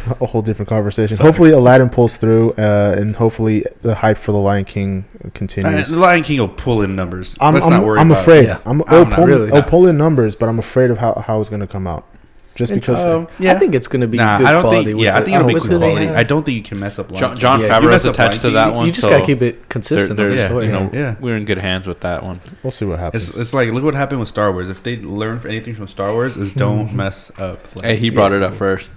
A 0.22 0.26
whole 0.26 0.42
different 0.42 0.70
conversation. 0.70 1.18
Hopefully, 1.18 1.52
Aladdin 1.52 1.90
pulls 1.90 2.16
through, 2.16 2.52
uh, 2.54 2.96
and 2.98 3.16
hopefully, 3.18 3.66
the 3.82 3.96
hype 3.96 4.18
for 4.18 4.32
the 4.32 4.38
Lion 4.38 4.64
King 4.64 5.04
Uh, 5.24 5.30
continues. 5.34 5.90
the 5.90 5.98
Lion 5.98 6.24
King 6.24 6.40
will 6.40 6.48
pull 6.48 6.82
in 6.82 6.96
numbers. 6.96 7.36
I'm, 7.42 7.54
Let's 7.54 7.66
I'm, 7.66 7.74
not 7.74 7.84
worry. 7.84 8.00
I'm 8.00 8.10
about 8.12 8.22
afraid. 8.22 8.44
It. 8.46 8.48
Yeah. 8.48 8.60
I'm, 8.66 8.82
I'm 8.88 8.94
it'll, 8.94 9.06
not 9.06 9.16
pull, 9.16 9.26
really. 9.28 9.48
it'll 9.50 9.64
pull 9.64 9.86
in 9.88 9.98
numbers, 9.98 10.36
but 10.38 10.48
I'm 10.48 10.60
afraid 10.60 10.92
of 10.92 10.98
how, 11.00 11.24
how 11.28 11.42
it's 11.42 11.50
going 11.50 11.60
to 11.62 11.68
come 11.68 11.88
out. 11.88 12.06
Just 12.58 12.74
because. 12.74 13.00
Um, 13.00 13.28
I 13.40 13.54
think 13.54 13.76
it's 13.76 13.88
going 13.88 14.02
to 14.02 14.08
be 14.08 14.18
Nah, 14.18 14.40
good 14.40 14.48
I 14.48 14.52
don't 14.52 14.62
quality. 14.64 14.86
think. 14.86 14.98
with 14.98 15.06
Yeah, 15.06 15.18
I 15.18 15.22
think 15.24 15.36
it'll 15.36 15.48
be 15.48 15.54
good 15.54 15.78
quality. 15.78 16.08
I 16.10 16.24
don't 16.24 16.44
think 16.44 16.58
you 16.58 16.64
can 16.64 16.80
mess 16.80 16.98
up. 16.98 17.12
Lion 17.12 17.20
John, 17.22 17.32
King. 17.34 17.40
John 17.40 17.60
Yeah, 17.62 17.66
you 17.68 17.72
Favreau's 17.74 17.90
mess 17.92 18.06
up 18.06 18.14
attached 18.16 18.42
to 18.42 18.50
that 18.50 18.66
King, 18.70 18.76
one. 18.76 18.86
You 18.88 18.92
just 18.92 19.02
so 19.04 19.10
got 19.12 19.20
to 19.20 19.26
keep 19.26 19.42
it 19.44 19.70
consistent. 19.70 20.18
they're, 20.18 20.30
on 20.32 20.36
the 20.36 20.42
Yeah, 20.42 20.62
you 20.62 20.72
know, 20.72 20.90
Yeah. 20.92 21.16
we're 21.20 21.38
in 21.38 21.46
good 21.46 21.60
hands 21.60 21.86
with 21.88 22.00
that 22.02 22.24
one. 22.24 22.40
we'll 22.64 22.72
see 22.72 22.86
what 22.86 22.98
happens. 23.00 23.30
It's, 23.30 23.38
it's 23.38 23.54
like 23.54 23.70
look 23.72 23.84
what 23.84 23.94
happened 23.96 24.20
with 24.20 24.30
Star 24.30 24.52
Wars. 24.52 24.70
If 24.70 24.82
they 24.82 24.98
learn 24.98 25.40
anything 25.48 25.76
from 25.76 25.88
Star 25.88 26.12
Wars, 26.12 26.36
is 26.36 26.52
don't 26.66 26.94
mess 26.96 27.32
up. 27.40 27.76
Like, 27.76 27.86
Hey, 27.86 27.96
he 27.98 28.10
brought 28.10 28.32
Yeah. 28.32 28.38
it 28.38 28.44
up 28.44 28.56
first. 28.56 28.92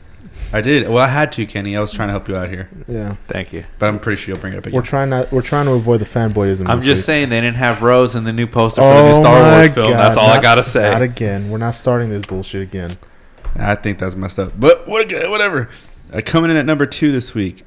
I 0.52 0.62
did. 0.62 0.88
Well, 0.88 0.98
I 0.98 1.06
had 1.08 1.30
to, 1.32 1.46
Kenny. 1.46 1.76
I 1.76 1.80
was 1.80 1.92
trying 1.92 2.08
to 2.08 2.12
help 2.12 2.26
you 2.28 2.34
out 2.34 2.48
here, 2.48 2.68
yeah. 2.88 3.16
Thank 3.28 3.52
you. 3.52 3.64
but 3.78 3.86
I'm 3.86 4.00
pretty 4.00 4.20
sure 4.20 4.32
you'll 4.34 4.40
bring 4.40 4.52
it 4.54 4.66
up 4.66 4.72
We're 4.72 4.80
trying 4.82 5.10
not. 5.10 5.30
We're 5.30 5.42
trying 5.42 5.66
to 5.66 5.72
avoid 5.72 6.00
the 6.00 6.06
fanboyism. 6.06 6.68
I'm 6.68 6.80
just 6.80 7.00
week. 7.00 7.04
saying 7.04 7.28
they 7.28 7.40
didn't 7.40 7.58
have 7.58 7.82
Rose 7.82 8.16
in 8.16 8.24
the 8.24 8.32
new 8.32 8.46
poster 8.46 8.80
for 8.80 8.88
the 8.88 9.00
Oh 9.00 9.12
new 9.12 9.16
Star 9.16 9.58
Wars 9.58 9.72
film. 9.74 9.90
That's 9.92 10.14
God, 10.16 10.20
all 10.24 10.30
I 10.30 10.40
gotta 10.40 10.62
say. 10.64 10.90
Not 10.90 11.02
again. 11.02 11.50
We're 11.50 11.58
not 11.58 11.74
starting 11.76 12.08
this 12.10 12.22
bullshit 12.26 12.62
again. 12.62 12.90
I 13.56 13.74
think 13.74 13.98
that's 13.98 14.14
messed 14.14 14.38
up. 14.38 14.52
But 14.58 14.86
what? 14.88 15.10
Whatever. 15.28 15.68
Uh, 16.12 16.20
coming 16.24 16.50
in 16.50 16.56
at 16.56 16.66
number 16.66 16.86
two 16.86 17.12
this 17.12 17.34
week, 17.34 17.64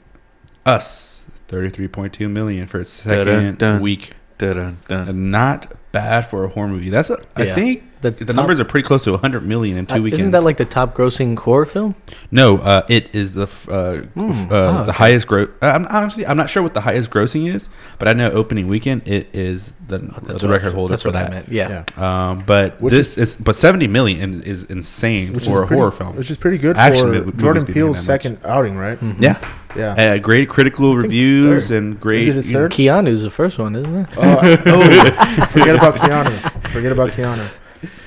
Us, 0.65 1.25
thirty-three 1.47 1.87
point 1.87 2.13
two 2.13 2.27
million 2.29 2.67
for 2.67 2.79
its 2.79 2.89
second 2.89 3.25
Dun-dun-dun. 3.27 3.81
week. 3.81 4.13
Dun, 4.51 4.77
dun. 4.87 5.31
Not 5.31 5.71
bad 5.93 6.21
for 6.27 6.43
a 6.43 6.47
horror 6.49 6.67
movie. 6.69 6.89
That's 6.89 7.09
a, 7.11 7.19
I 7.35 7.43
Yeah. 7.43 7.55
think 7.55 7.83
The, 8.01 8.09
the 8.11 8.25
top- 8.25 8.35
numbers 8.35 8.59
are 8.59 8.65
pretty 8.65 8.85
close 8.87 9.03
to 9.03 9.11
100 9.11 9.45
million 9.45 9.77
in 9.77 9.85
two 9.85 9.95
uh, 9.95 9.99
weekends. 10.01 10.21
Isn't 10.21 10.31
that 10.31 10.43
like 10.43 10.57
the 10.57 10.65
top 10.65 10.95
grossing 10.95 11.37
horror 11.37 11.67
film? 11.67 11.93
no, 12.31 12.57
uh, 12.57 12.81
it 12.89 13.13
is 13.15 13.35
the 13.35 13.43
f- 13.43 13.69
uh, 13.69 13.97
Hmm. 13.97 14.31
f- 14.31 14.51
uh, 14.51 14.55
Oh, 14.55 14.73
the 14.73 14.81
okay. 14.89 14.91
highest 14.93 15.27
gross. 15.27 15.49
I'm 15.61 15.85
honestly 15.91 16.25
I'm 16.25 16.35
not 16.35 16.49
sure 16.49 16.63
what 16.63 16.73
the 16.73 16.81
highest 16.81 17.11
grossing 17.11 17.47
is, 17.53 17.69
but 17.99 18.07
I 18.07 18.13
know 18.13 18.31
opening 18.31 18.67
weekend 18.67 19.07
it 19.07 19.27
is 19.33 19.73
the, 19.87 19.97
Oh, 19.99 20.19
that's 20.23 20.41
the 20.41 20.47
what- 20.47 20.53
record 20.53 20.73
holder 20.73 20.93
That's 20.93 21.03
for 21.03 21.09
what 21.09 21.15
I 21.15 21.23
that. 21.25 21.31
meant. 21.31 21.49
Yeah. 21.49 21.83
Um, 21.95 22.41
but 22.45 22.81
Which 22.81 22.91
this 22.93 23.15
is, 23.19 23.35
but 23.35 23.55
70 23.55 23.87
million 23.87 24.41
is 24.41 24.65
insane 24.65 25.33
Which 25.33 25.45
for 25.45 25.51
is 25.51 25.57
a 25.59 25.67
pretty, 25.67 25.75
horror 25.79 25.91
film. 25.91 26.15
Which 26.15 26.31
is 26.31 26.37
pretty 26.37 26.57
good 26.57 26.75
Action 26.75 27.13
for 27.13 27.19
mov- 27.19 27.25
movies 27.25 27.41
Jordan 27.41 27.65
being 27.65 27.73
Peele's 27.75 27.97
that 28.07 28.13
much. 28.13 28.21
second 28.23 28.37
outing, 28.45 28.77
right? 28.77 28.97
Yeah, 29.19 29.37
Yeah. 29.75 29.93
uh, 29.93 30.17
great 30.19 30.49
critical 30.49 30.95
reviews 30.95 31.71
and 31.71 31.99
great. 31.99 32.21
Is 32.21 32.27
it 32.27 32.35
his 32.35 32.47
you 32.49 32.53
know- 32.53 32.59
third? 32.65 32.71
Keanu's 32.73 33.23
the 33.23 33.29
first 33.29 33.57
one, 33.59 33.75
isn't 33.75 33.95
it? 33.95 34.07
Oh, 34.17 34.57
oh, 34.65 35.45
forget 35.51 35.75
about 35.75 35.95
Keanu. 35.95 36.67
Forget 36.69 36.91
about 36.91 37.11
Keanu. 37.11 37.47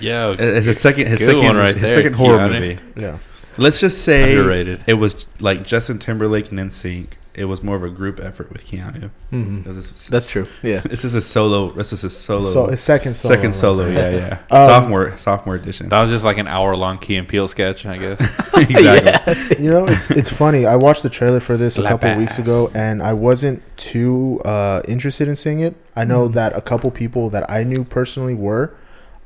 Yeah, 0.01 0.35
It's 0.39 0.67
his 0.67 0.81
second, 0.81 1.09
his 1.09 1.19
good 1.19 1.27
second, 1.37 1.45
one 1.45 1.57
right 1.57 1.75
his 1.77 1.83
there, 1.91 1.95
second 1.95 2.15
horror 2.17 2.39
Keanu. 2.39 2.53
movie. 2.53 2.79
Yeah. 2.97 3.19
Let's 3.59 3.81
just 3.81 4.05
say 4.05 4.37
Underrated. 4.37 4.85
it 4.87 4.95
was 4.95 5.27
like 5.41 5.65
Justin 5.65 5.99
Timberlake 5.99 6.51
and 6.51 6.59
NSYNC. 6.61 7.07
It 7.37 7.45
was 7.45 7.63
more 7.63 7.77
of 7.77 7.83
a 7.85 7.91
group 7.91 8.19
effort 8.19 8.51
with 8.51 8.65
Keanu. 8.67 9.11
hmm 9.31 9.61
This 9.63 10.09
That's 10.09 10.27
true. 10.27 10.47
Yeah. 10.63 10.81
this 10.81 11.05
is 11.05 11.15
a 11.15 11.21
solo. 11.21 11.71
This 11.71 11.93
is 11.93 12.03
a 12.03 12.09
solo. 12.11 12.41
So 12.41 12.67
his 12.69 12.81
second 12.81 13.15
solo. 13.15 13.35
second 13.35 13.51
right? 13.51 13.55
solo. 13.55 13.87
Yeah, 13.89 14.11
yeah. 14.21 14.39
Um, 14.51 14.69
sophomore, 14.71 15.19
sophomore 15.19 15.55
edition. 15.55 15.89
that 15.91 16.01
was 16.01 16.11
just 16.11 16.25
like 16.25 16.39
an 16.39 16.49
hour 16.49 16.75
long 16.77 16.97
Key 16.99 17.17
and 17.17 17.29
Peele 17.29 17.47
sketch, 17.49 17.85
I 17.85 17.99
guess. 17.99 18.19
exactly. 18.57 19.63
You 19.65 19.71
know, 19.71 19.87
it's 19.87 20.11
it's 20.11 20.31
funny. 20.31 20.65
I 20.67 20.77
watched 20.77 21.03
the 21.03 21.11
trailer 21.11 21.41
for 21.41 21.57
this 21.57 21.75
Slap 21.75 21.87
a 21.87 21.95
couple 21.95 22.11
ass. 22.11 22.19
weeks 22.19 22.39
ago, 22.39 22.71
and 22.75 23.03
I 23.03 23.13
wasn't 23.13 23.63
too 23.77 24.41
uh, 24.45 24.81
interested 24.89 25.29
in 25.29 25.37
seeing 25.37 25.61
it. 25.61 25.75
I 25.95 26.05
know 26.05 26.29
Mhm. 26.29 26.33
that 26.35 26.57
a 26.57 26.61
couple 26.61 26.91
people 26.91 27.29
that 27.31 27.51
I 27.51 27.63
knew 27.65 27.85
personally 27.85 28.35
were, 28.35 28.75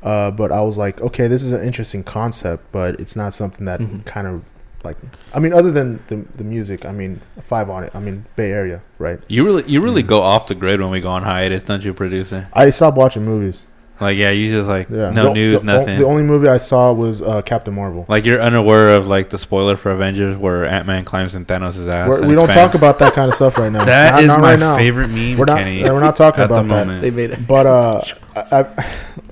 uh, 0.02 0.30
but 0.32 0.50
I 0.52 0.60
was 0.62 0.76
like, 0.78 1.00
okay, 1.00 1.28
this 1.28 1.42
is 1.44 1.52
an 1.52 1.62
interesting 1.62 2.02
concept, 2.02 2.64
but 2.72 2.98
it's 3.00 3.14
not 3.16 3.34
something 3.34 3.66
that 3.66 3.80
Mhm. 3.80 4.04
kind 4.04 4.26
of 4.26 4.42
like. 4.84 4.96
I 5.34 5.38
mean, 5.38 5.52
other 5.52 5.70
than 5.70 6.02
the 6.08 6.24
the 6.36 6.44
music, 6.44 6.84
I 6.84 6.92
mean, 6.92 7.20
five 7.42 7.70
on 7.70 7.84
it. 7.84 7.94
I 7.94 8.00
mean, 8.00 8.26
Bay 8.36 8.50
Area, 8.52 8.82
right? 8.98 9.20
You 9.28 9.44
really, 9.44 9.64
you 9.66 9.80
really 9.80 10.02
mm-hmm. 10.02 10.08
go 10.08 10.22
off 10.22 10.46
the 10.46 10.54
grid 10.54 10.80
when 10.80 10.90
we 10.90 11.00
go 11.00 11.10
on 11.10 11.22
hiatus, 11.22 11.64
don't 11.64 11.84
you, 11.84 11.94
producer? 11.94 12.46
I 12.52 12.70
stop 12.70 12.94
watching 12.94 13.24
movies. 13.24 13.64
Like, 14.00 14.16
yeah, 14.16 14.30
you 14.30 14.48
just 14.48 14.68
like 14.68 14.88
Yeah, 14.88 15.10
no 15.10 15.24
The- 15.24 15.34
news, 15.34 15.60
the, 15.60 15.66
nothing. 15.66 15.98
The 15.98 16.06
only 16.06 16.22
movie 16.22 16.48
I 16.48 16.56
saw 16.56 16.92
was 16.92 17.20
uh, 17.22 17.42
Captain 17.42 17.74
Marvel. 17.74 18.06
like 18.08 18.24
you're 18.24 18.40
unaware 18.40 18.94
of 18.94 19.06
like 19.06 19.28
the 19.30 19.36
spoiler 19.38 19.76
for 19.76 19.90
Avengers 19.90 20.36
where 20.38 20.64
Ant 20.64 20.86
Man 20.86 21.04
climbs 21.04 21.34
in 21.34 21.44
Thanos' 21.44 21.86
ass. 21.86 22.08
We're, 22.08 22.18
and 22.20 22.28
we 22.28 22.34
don't 22.34 22.48
talk 22.48 22.74
about 22.74 22.98
that 23.00 23.12
kind 23.12 23.28
of 23.28 23.34
stuff 23.34 23.58
right 23.58 23.70
now. 23.70 23.84
That 23.90 24.12
Not- 24.12 24.20
is 24.22 24.26
not 24.28 24.40
my 24.40 24.50
right 24.52 24.58
now. 24.58 24.76
favorite 24.76 25.08
meme, 25.08 25.36
We're 25.38 25.44
not. 25.44 25.58
Kenny. 25.58 25.80
yeah, 25.80 25.92
we're 25.92 26.00
not 26.00 26.16
talking 26.16 26.42
at 26.42 26.48
the 26.48 26.56
about 26.60 26.86
that. 26.86 27.00
They 27.00 27.10
made 27.10 27.30
it. 27.32 27.46
But 27.46 27.66
uh, 27.66 28.02
I, 28.36 28.66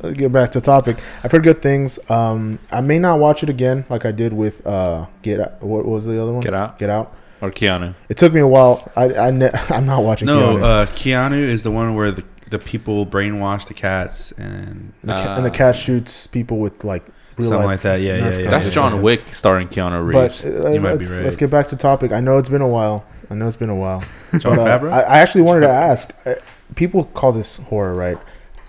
I, 0.04 0.10
get 0.12 0.32
back 0.32 0.50
to 0.50 0.60
topic. 0.60 0.98
I've 1.25 1.30
heard 1.32 1.42
good 1.44 1.62
things. 1.62 1.98
Um, 2.10 2.58
I 2.70 2.80
may 2.80 2.98
not 2.98 3.18
watch 3.20 3.42
it 3.42 3.48
again, 3.48 3.84
like 3.88 4.04
I 4.04 4.10
did 4.12 4.32
with 4.32 4.66
uh, 4.66 5.06
Get 5.22 5.40
Out. 5.40 5.62
What 5.62 5.87
was 5.87 6.04
the 6.04 6.20
other 6.22 6.32
one? 6.32 6.40
Get 6.40 6.52
Out 6.54 6.78
Get 6.78 6.90
Out. 6.90 7.14
or 7.40 7.50
Keanu. 7.50 7.94
It 8.08 8.16
took 8.18 8.32
me 8.32 8.40
a 8.40 8.46
while. 8.46 8.90
I, 8.96 9.14
I 9.14 9.30
ne- 9.30 9.50
I'm 9.70 9.87
not 9.87 10.02
watching. 10.02 10.26
No, 10.26 10.56
Keanu. 10.56 10.62
uh, 10.62 10.87
Keanu 10.87 11.38
is 11.40 11.62
the 11.62 11.70
one 11.70 11.94
where 11.94 12.10
the 12.10 12.25
the 12.50 12.59
people 12.59 13.05
brainwash 13.07 13.67
the 13.67 13.75
cats 13.75 14.33
and 14.33 14.93
and, 15.02 15.11
the 15.11 15.14
ca- 15.14 15.33
uh, 15.35 15.37
and 15.37 15.47
the 15.47 15.50
cat 15.50 15.76
shoots 15.76 16.26
people 16.26 16.59
with 16.59 16.85
like 16.85 17.05
real 17.37 17.49
Something 17.50 17.67
life 17.67 17.85
like 17.85 17.99
that. 17.99 18.00
Yeah, 18.00 18.19
Nerf 18.19 18.21
yeah, 18.33 18.38
yeah, 18.38 18.47
or 18.47 18.50
That's 18.50 18.67
yeah. 18.67 18.73
John 18.73 18.90
something. 18.93 19.02
Wick 19.02 19.28
starring 19.28 19.69
Keanu 19.69 20.05
Reeves. 20.05 20.43
But 20.43 20.67
uh, 20.67 20.71
You 20.71 20.81
might 20.81 20.93
be 20.93 20.99
let's, 20.99 21.17
right. 21.17 21.25
let's 21.25 21.37
get 21.37 21.50
back 21.50 21.69
to 21.69 21.76
topic. 21.76 22.12
I 22.12 22.21
know 22.21 22.38
it's 22.38 22.49
been 22.49 22.62
a 22.62 22.69
while. 22.69 23.05
I 23.31 23.35
know 23.35 23.47
it's 23.47 23.57
been 23.57 23.71
a 23.71 23.75
while. 23.76 24.00
John 24.38 24.57
But, 24.57 24.67
uh, 24.67 24.78
Favreau. 24.81 24.93
I, 24.93 25.02
I 25.02 25.19
actually 25.19 25.43
wanted 25.43 25.61
to 25.61 25.69
ask. 25.69 26.14
Uh, 26.26 26.35
people 26.75 27.05
call 27.05 27.33
this 27.33 27.59
horror, 27.59 27.95
right? 27.95 28.19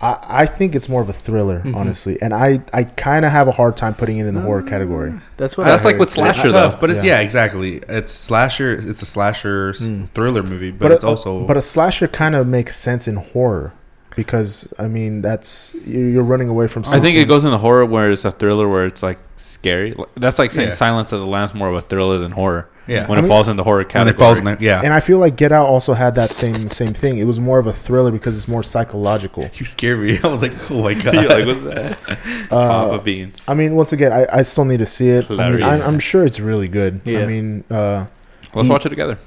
I, 0.02 0.18
I 0.42 0.46
think 0.46 0.74
it's 0.74 0.88
more 0.88 1.02
of 1.02 1.08
a 1.08 1.12
thriller, 1.12 1.60
Mhm. 1.60 1.76
honestly, 1.76 2.20
and 2.22 2.32
I, 2.32 2.60
I 2.72 2.84
kind 2.84 3.24
of 3.24 3.32
have 3.32 3.48
a 3.48 3.52
hard 3.52 3.76
time 3.76 3.94
putting 3.94 4.18
it 4.18 4.26
in 4.26 4.34
the 4.34 4.40
horror 4.40 4.62
category. 4.62 5.12
That's 5.36 5.56
what. 5.58 5.64
That's 5.64 5.82
I 5.82 5.86
like 5.86 5.94
heard. 5.94 6.00
with 6.00 6.06
It's 6.08 6.14
slasher 6.14 6.48
tough, 6.48 6.74
though. 6.74 6.80
but 6.80 6.90
it's 6.90 7.04
Yeah. 7.04 7.16
yeah. 7.16 7.20
exactly. 7.20 7.80
It's 7.88 8.10
slasher. 8.10 8.72
It's 8.72 9.02
a 9.02 9.06
slasher 9.06 9.72
Mm. 9.72 10.08
thriller 10.10 10.42
movie, 10.42 10.70
but, 10.70 10.80
But 10.88 10.92
it's 10.92 11.04
a- 11.04 11.08
also 11.08 11.44
but 11.46 11.56
a 11.56 11.62
slasher 11.62 12.08
kind 12.08 12.34
of 12.34 12.46
makes 12.46 12.76
sense 12.76 13.06
in 13.08 13.16
horror 13.16 13.72
because 14.16 14.72
I 14.78 14.88
mean 14.88 15.20
that's 15.22 15.76
you're 15.84 16.08
you're 16.08 16.22
running 16.24 16.48
away 16.48 16.66
from. 16.66 16.82
I 16.86 16.98
think 17.00 17.16
it 17.16 17.28
goes 17.28 17.44
in 17.44 17.50
the 17.50 17.58
horror 17.58 17.84
where 17.84 18.10
it's 18.10 18.24
a 18.24 18.32
thriller 18.32 18.68
where 18.68 18.84
it's 18.86 19.02
like 19.02 19.18
scary. 19.36 19.94
That's 20.16 20.38
like 20.38 20.50
saying 20.50 20.68
Yeah. 20.68 20.74
Silence 20.74 21.12
of 21.12 21.20
the 21.20 21.26
Lambs 21.26 21.54
more 21.54 21.68
of 21.68 21.74
a 21.74 21.82
thriller 21.82 22.18
than 22.18 22.32
horror. 22.32 22.68
Yeah. 22.90 23.06
When 23.08 23.16
I 23.16 23.20
it 23.20 23.22
mean- 23.22 23.28
falls 23.30 23.46
in 23.48 23.56
the 23.56 23.62
horror 23.64 23.78
When 23.78 23.86
category. 23.88 24.14
it 24.14 24.18
falls 24.18 24.38
in 24.38 24.44
there, 24.44 24.56
yeah. 24.60 24.82
And 24.84 24.92
I 24.92 25.00
feel 25.00 25.18
like 25.18 25.36
Get 25.36 25.52
Out 25.52 25.66
also 25.66 25.94
had 25.94 26.14
that 26.16 26.32
same 26.32 26.68
same 26.70 26.92
thing. 26.92 27.18
It 27.18 27.24
was 27.24 27.38
more 27.38 27.58
of 27.58 27.66
a 27.66 27.72
thriller 27.72 28.10
because 28.10 28.36
it's 28.36 28.48
more 28.48 28.62
psychological. 28.62 29.48
you 29.54 29.64
scared 29.64 30.00
me. 30.00 30.18
I 30.24 30.26
was 30.26 30.42
like, 30.42 30.52
oh 30.70 30.82
my 30.82 30.94
god. 30.94 31.14
You're 31.14 31.28
like, 31.28 31.46
what's 31.46 31.62
that? 31.74 32.52
Uh, 32.52 32.98
beans. 32.98 33.40
I 33.46 33.54
mean, 33.54 33.76
once 33.76 33.92
again, 33.92 34.12
I, 34.12 34.26
I 34.38 34.42
still 34.42 34.64
need 34.64 34.78
to 34.80 34.86
see 34.86 35.08
it. 35.10 35.26
I 35.26 35.28
mean, 35.28 35.38
Hilarious. 35.38 35.82
I'm, 35.82 35.94
I'm 35.94 35.98
sure 36.00 36.24
it's 36.26 36.40
really 36.40 36.68
good. 36.68 37.00
Yeah. 37.04 37.20
I 37.20 37.26
mean, 37.26 37.64
uh, 37.70 38.06
Let's 38.54 38.66
he- 38.66 38.72
watch 38.72 38.84
it 38.86 38.90
together. 38.90 39.18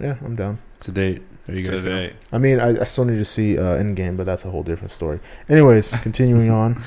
yeah, 0.00 0.16
I'm 0.24 0.34
down. 0.36 0.58
it's 0.76 0.88
a 0.88 0.92
date. 0.92 1.22
There 1.46 1.56
you 1.56 1.64
guys 1.64 1.80
go. 1.82 1.88
Today. 1.88 2.14
I 2.30 2.38
mean, 2.38 2.60
I, 2.60 2.80
I 2.80 2.84
still 2.84 3.04
need 3.06 3.16
to 3.16 3.24
see 3.24 3.56
uh, 3.58 3.62
Endgame, 3.78 4.16
but 4.18 4.26
that's 4.26 4.44
a 4.44 4.50
whole 4.50 4.62
different 4.62 4.90
story. 4.90 5.18
Anyways, 5.48 5.92
continuing 6.02 6.50
on. 6.50 6.82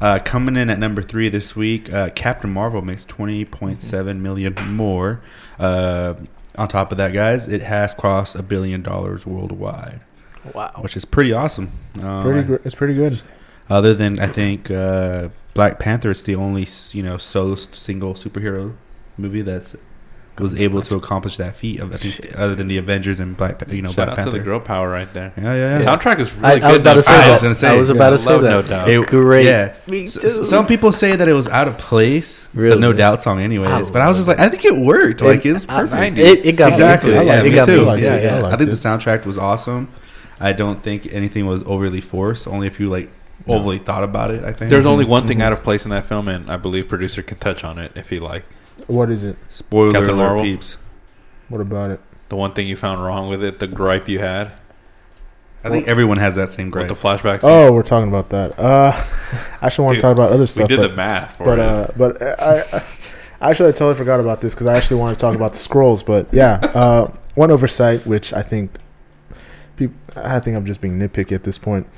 Uh, 0.00 0.18
coming 0.18 0.56
in 0.56 0.68
at 0.68 0.78
number 0.78 1.00
three 1.02 1.28
this 1.28 1.56
week, 1.56 1.90
uh, 1.92 2.10
Captain 2.10 2.50
Marvel 2.50 2.82
makes 2.82 3.04
twenty 3.04 3.44
point 3.44 3.82
seven 3.82 4.22
million 4.22 4.54
more. 4.68 5.20
Uh, 5.58 6.14
on 6.58 6.68
top 6.68 6.92
of 6.92 6.98
that, 6.98 7.12
guys, 7.12 7.48
it 7.48 7.62
has 7.62 7.92
crossed 7.94 8.34
a 8.34 8.42
billion 8.42 8.82
dollars 8.82 9.26
worldwide, 9.26 10.00
Wow. 10.54 10.72
which 10.80 10.96
is 10.96 11.04
pretty 11.04 11.32
awesome. 11.32 11.70
Um, 12.00 12.22
Pretty, 12.22 12.42
gr- 12.46 12.54
it's 12.64 12.74
pretty 12.74 12.94
good. 12.94 13.20
Other 13.68 13.94
than 13.94 14.18
I 14.18 14.26
think 14.26 14.70
uh, 14.70 15.28
Black 15.54 15.78
Panther, 15.78 16.10
it's 16.10 16.22
the 16.22 16.34
only 16.34 16.66
you 16.92 17.02
know 17.02 17.16
solo 17.18 17.54
single 17.56 18.14
superhero 18.14 18.74
movie 19.18 19.42
that's 19.42 19.76
was 20.38 20.54
able 20.60 20.82
to 20.82 20.94
accomplish 20.96 21.38
that 21.38 21.56
feat. 21.56 21.80
Of 21.80 21.94
I 21.94 21.96
think 21.96 22.14
Shit. 22.14 22.36
other 22.36 22.54
than 22.54 22.68
the 22.68 22.76
Avengers 22.76 23.20
and 23.20 23.36
Black 23.36 23.62
you 23.72 23.80
know 23.82 23.88
Shout 23.88 23.96
Black 23.96 24.08
out 24.10 24.16
Panther. 24.16 24.30
to 24.32 24.38
the 24.38 24.44
girl 24.44 24.60
power 24.60 24.88
right 24.90 25.10
there. 25.14 25.32
Yeah, 25.36 25.42
yeah, 25.54 25.78
The 25.78 25.84
yeah. 25.84 25.96
soundtrack 25.96 26.18
is 26.18 26.30
I, 26.42 26.52
really 26.54 26.62
I 26.62 26.68
was 26.72 26.78
good. 26.78 26.80
about 26.82 26.92
to 26.94 26.96
though. 26.96 27.02
say 27.02 27.12
I 27.14 27.18
that. 27.26 27.30
was 27.32 27.42
gonna 27.42 27.54
say, 27.54 27.68
I 27.68 27.76
was 27.76 27.88
yeah, 27.88 27.94
about 27.94 28.12
I 28.12 28.16
to 28.16 28.18
say 28.22 28.30
love 28.30 28.42
that. 28.42 28.50
No 28.50 28.62
Doubt. 28.62 28.88
It- 28.90 29.06
Great. 29.06 29.46
Yeah. 29.46 29.74
Me 29.86 30.04
S- 30.06 30.14
too. 30.14 30.28
some 30.44 30.66
people 30.66 30.92
say 30.92 31.16
that 31.16 31.26
it 31.28 31.32
was 31.32 31.48
out 31.48 31.68
of 31.68 31.78
place, 31.78 32.46
the 32.48 32.60
Really? 32.60 32.80
No 32.80 32.92
Doubt 32.92 33.22
song, 33.22 33.40
anyways. 33.40 33.70
I 33.88 33.90
but 33.92 34.02
I 34.02 34.08
was 34.08 34.18
just 34.18 34.28
like, 34.28 34.38
I 34.38 34.48
think 34.48 34.64
it 34.64 34.76
worked. 34.76 35.22
Like, 35.22 35.46
it's 35.46 35.66
I- 35.68 35.80
perfect. 35.80 36.18
I- 36.18 36.22
It, 36.22 36.46
it 36.46 36.52
got 36.56 36.68
exactly. 36.68 37.12
me. 37.12 37.20
too. 37.20 37.26
Yeah, 37.26 37.40
it 37.40 37.44
me 37.44 37.50
got 37.52 37.66
too. 37.66 37.78
me. 37.80 37.84
like 37.86 38.00
Yeah, 38.00 38.14
it. 38.16 38.24
yeah. 38.24 38.36
I 38.36 38.40
like 38.40 38.54
I 38.54 38.56
think 38.56 38.68
it. 38.68 38.74
the 38.76 38.88
soundtrack 38.88 39.24
was 39.24 39.38
awesome. 39.38 39.88
I 40.38 40.52
don't 40.52 40.82
think 40.82 41.08
anything 41.12 41.46
was 41.46 41.64
overly 41.64 42.02
forced. 42.02 42.46
Only 42.46 42.66
if 42.66 42.78
you 42.78 42.90
like 42.90 43.08
overly 43.48 43.78
thought 43.78 44.02
about 44.04 44.30
it. 44.32 44.44
I 44.44 44.52
think 44.52 44.70
There's 44.70 44.84
only 44.84 45.04
one 45.06 45.26
thing 45.26 45.38
Mhm. 45.38 45.42
out 45.44 45.52
of 45.54 45.62
place 45.62 45.84
in 45.84 45.90
that 45.92 46.04
film, 46.04 46.28
and 46.28 46.50
I 46.50 46.56
believe 46.56 46.88
producer 46.88 47.22
can 47.22 47.38
touch 47.38 47.64
on 47.64 47.78
it 47.78 47.92
if 47.94 48.10
he 48.10 48.18
like. 48.18 48.44
What 48.86 49.10
is 49.10 49.24
it? 49.24 49.36
spoiler 49.50 49.92
Captain 49.92 50.14
alert, 50.14 50.24
Marvel. 50.26 50.42
peeps. 50.44 50.76
What 51.48 51.60
about 51.60 51.90
it? 51.90 52.00
The 52.28 52.36
one 52.36 52.52
thing 52.54 52.66
you 52.66 52.76
found 52.76 53.04
wrong 53.04 53.28
with 53.28 53.42
it, 53.44 53.58
the 53.60 53.66
gripe 53.66 54.08
you 54.08 54.18
had 54.18 54.52
I 55.64 55.68
think 55.70 55.88
everyone 55.88 56.18
has 56.18 56.36
that 56.36 56.52
same 56.52 56.70
gripe. 56.70 56.88
with 56.88 57.00
the 57.00 57.08
flashbacks. 57.08 57.40
Oh, 57.42 57.68
Oh, 57.68 57.72
we're 57.72 57.82
talking 57.82 58.08
about 58.08 58.28
that. 58.30 58.58
Uh, 58.58 58.92
I 59.60 59.66
actually 59.66 59.84
want 59.86 59.94
Dude, 59.96 60.02
to 60.02 60.02
talk 60.02 60.12
about 60.16 60.30
other 60.32 60.46
stuff. 60.46 60.68
we 60.68 60.74
stuff. 60.76 60.82
did 60.82 60.88
but, 60.88 60.88
the 60.90 60.96
math 60.96 61.36
for 61.36 61.44
but 61.44 61.58
it. 61.58 61.60
uh, 61.60 61.86
but 61.96 62.22
I, 62.22 62.60
I 63.40 63.50
actually 63.50 63.70
I 63.70 63.72
totally 63.72 63.96
forgot 63.96 64.20
about 64.20 64.40
this 64.40 64.54
because 64.54 64.68
I 64.68 64.76
actually 64.76 65.00
want 65.00 65.16
to 65.18 65.20
talk 65.20 65.34
about 65.34 65.52
the 65.52 65.58
Skrulls. 65.58 66.04
But 66.06 66.32
yeah, 66.32 66.54
uh, 66.62 67.12
one 67.34 67.50
oversight 67.50 68.06
which 68.06 68.32
I 68.32 68.42
think, 68.42 68.76
peop 69.76 69.90
I 70.14 70.38
think 70.40 70.56
I'm 70.56 70.64
just 70.66 70.80
being 70.80 70.98
nitpicky 71.00 71.32
at 71.32 71.42
this 71.42 71.58
point. 71.58 71.88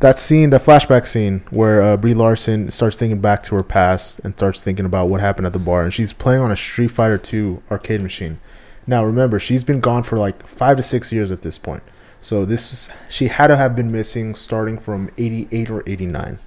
That 0.00 0.18
scene, 0.18 0.50
that 0.50 0.62
flashback 0.62 1.06
scene 1.06 1.42
where 1.50 1.80
uh, 1.82 1.96
Brie 1.96 2.14
Larson 2.14 2.70
starts 2.70 2.96
thinking 2.96 3.20
back 3.20 3.42
to 3.44 3.54
her 3.54 3.62
past 3.62 4.18
and 4.20 4.34
starts 4.34 4.60
thinking 4.60 4.84
about 4.84 5.06
what 5.08 5.20
happened 5.20 5.46
at 5.46 5.52
the 5.52 5.58
bar, 5.58 5.82
and 5.82 5.92
she's 5.94 6.12
playing 6.12 6.40
on 6.42 6.50
a 6.50 6.56
Street 6.56 6.90
Fighter 6.90 7.18
Two 7.18 7.62
arcade 7.70 8.02
machine. 8.02 8.40
Now 8.86 9.04
remember, 9.04 9.38
she's 9.38 9.64
been 9.64 9.80
gone 9.80 10.02
for 10.02 10.18
like 10.18 10.46
five 10.46 10.76
to 10.76 10.82
six 10.82 11.12
years 11.12 11.30
at 11.30 11.42
this 11.42 11.58
point. 11.58 11.82
So 12.20 12.44
this 12.44 12.72
is, 12.72 12.92
she 13.08 13.28
had 13.28 13.46
to 13.46 13.56
have 13.56 13.74
been 13.74 13.90
missing 13.90 14.34
starting 14.34 14.78
from 14.78 15.10
88 15.16 15.70
or 15.70 15.82
89. 15.86 16.38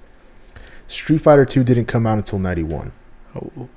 Street 0.86 1.18
Fighter 1.18 1.44
2 1.44 1.64
didn't 1.64 1.86
come 1.86 2.06
out 2.06 2.18
until 2.18 2.38
91. 2.38 2.92
Oh, 3.34 3.68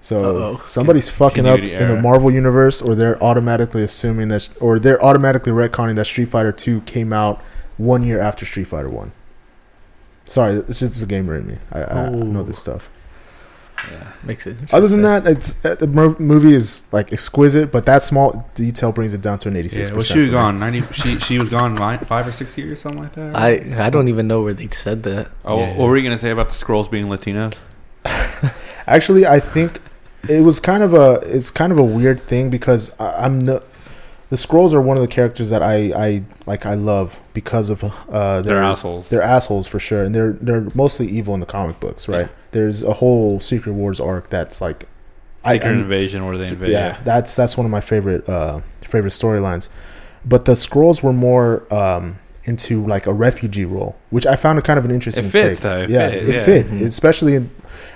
So 0.00 0.36
Uh-oh. 0.36 0.62
somebody's 0.66 1.08
fucking 1.08 1.46
up 1.46 1.56
Continuity 1.58 1.82
in 1.82 1.88
the. 1.96 2.02
Marvel 2.02 2.30
universe 2.30 2.82
or 2.82 2.94
they're 2.94 3.22
automatically 3.22 3.82
assuming 3.82 4.28
that 4.28 4.48
or 4.60 4.78
they're 4.78 5.02
automatically 5.02 5.52
retconning 5.52 5.94
that 5.96 6.06
Street 6.06 6.28
Fighter 6.28 6.52
2 6.52 6.82
came 6.82 7.12
out 7.12 7.42
1 7.80 8.02
year 8.02 8.20
after 8.20 8.44
Street 8.44 8.64
Fighter 8.66 8.88
1. 8.88 9.12
Sorry, 10.26 10.54
it's 10.68 10.78
just 10.80 11.00
the 11.00 11.06
gamer 11.06 11.36
in 11.36 11.46
me. 11.46 11.56
I, 11.72 11.80
I, 11.82 12.04
I 12.06 12.10
know 12.10 12.42
this 12.44 12.58
stuff. 12.58 12.88
yeah. 13.90 14.12
Makes 14.22 14.46
it. 14.46 14.56
Other 14.72 14.86
than 14.86 15.02
that, 15.02 15.26
it's 15.26 15.64
uh, 15.64 15.74
the 15.74 15.86
mo- 15.86 16.14
movie 16.18 16.54
is 16.54 16.92
like 16.92 17.12
exquisite, 17.12 17.72
but 17.72 17.86
that 17.86 18.02
small 18.04 18.48
detail 18.54 18.92
brings 18.92 19.12
it 19.14 19.22
down 19.22 19.38
to 19.40 19.48
an 19.48 19.54
86%. 19.54 19.76
yeah, 19.88 19.92
well, 19.94 20.02
she 20.02 20.18
was 20.20 20.30
gone. 20.30 20.58
Ninety. 20.60 20.82
She 20.92 21.18
she 21.18 21.38
was 21.38 21.48
gone 21.48 21.74
nine, 21.74 21.98
five 22.00 22.28
or 22.28 22.32
six 22.32 22.56
years, 22.58 22.80
something 22.82 23.02
like 23.02 23.12
that. 23.14 23.34
I 23.34 23.86
I 23.86 23.90
don't 23.90 24.08
even 24.08 24.28
know 24.28 24.42
where 24.42 24.52
they 24.54 24.68
said 24.68 25.02
that. 25.04 25.30
Oh, 25.44 25.58
Yeah. 25.60 25.76
what 25.76 25.86
were 25.88 25.96
you 25.96 26.02
gonna 26.02 26.18
say 26.18 26.30
about 26.30 26.48
the 26.50 26.54
Skrulls 26.54 26.88
being 26.90 27.06
Latinos? 27.06 27.54
Actually, 28.86 29.26
I 29.26 29.40
think 29.40 29.80
it 30.28 30.42
was 30.42 30.60
kind 30.60 30.82
of 30.82 30.92
a 30.94 31.14
it's 31.24 31.50
kind 31.50 31.72
of 31.72 31.78
a 31.78 31.82
weird 31.82 32.20
thing 32.20 32.50
because 32.50 32.92
I, 33.00 33.24
I'm 33.24 33.38
no, 33.38 33.62
the 34.30 34.36
Skrulls 34.36 34.72
are 34.72 34.80
one 34.80 34.96
of 34.96 35.02
the 35.02 35.08
characters 35.08 35.50
that 35.50 35.62
I 35.62 35.76
I 36.08 36.22
like 36.46 36.64
I 36.66 36.74
love 36.74 37.20
because 37.34 37.68
of 37.70 37.84
uh 37.84 37.90
They're 38.42 38.54
their 38.54 38.62
assholes. 38.62 39.08
they're 39.08 39.22
assholes 39.22 39.66
for 39.66 39.78
sure 39.78 40.02
and 40.04 40.14
they're 40.14 40.32
they're 40.40 40.66
mostly 40.74 41.06
evil 41.08 41.34
in 41.34 41.40
the 41.40 41.46
comic 41.46 41.78
books 41.80 42.08
right. 42.08 42.20
Yeah. 42.26 42.28
There's 42.52 42.82
a 42.82 42.94
whole 42.94 43.38
Secret 43.40 43.72
Wars 43.72 44.00
arc 44.00 44.30
that's 44.30 44.60
like 44.60 44.86
Secret 45.46 45.66
I- 45.68 45.72
invasion 45.72 46.26
where 46.26 46.36
they 46.38 46.48
invade. 46.48 46.70
yeah, 46.70 47.00
that's 47.04 47.34
that's 47.36 47.56
one 47.56 47.64
of 47.66 47.70
my 47.72 47.80
favorite 47.80 48.28
uh 48.28 48.60
favorite 48.82 49.10
storylines. 49.12 49.68
But 50.24 50.44
the 50.44 50.52
Skrulls 50.52 51.02
were 51.02 51.12
more 51.14 51.72
um 51.72 52.18
into 52.44 52.86
like 52.86 53.06
a 53.06 53.12
refugee 53.12 53.64
role, 53.64 53.96
which 54.10 54.26
I 54.26 54.34
found 54.36 54.62
kind 54.64 54.78
of 54.78 54.84
an 54.84 54.90
interesting 54.90 55.26
It 55.26 55.30
fits, 55.30 55.58
take. 55.60 55.62
though. 55.62 55.78
It 55.82 55.90
yeah, 55.90 56.08
fit, 56.10 56.28
it 56.28 56.34
yeah. 56.34 56.44
fit, 56.44 56.66
Mhm. 56.68 56.80
especially 56.86 57.34
in. 57.36 57.50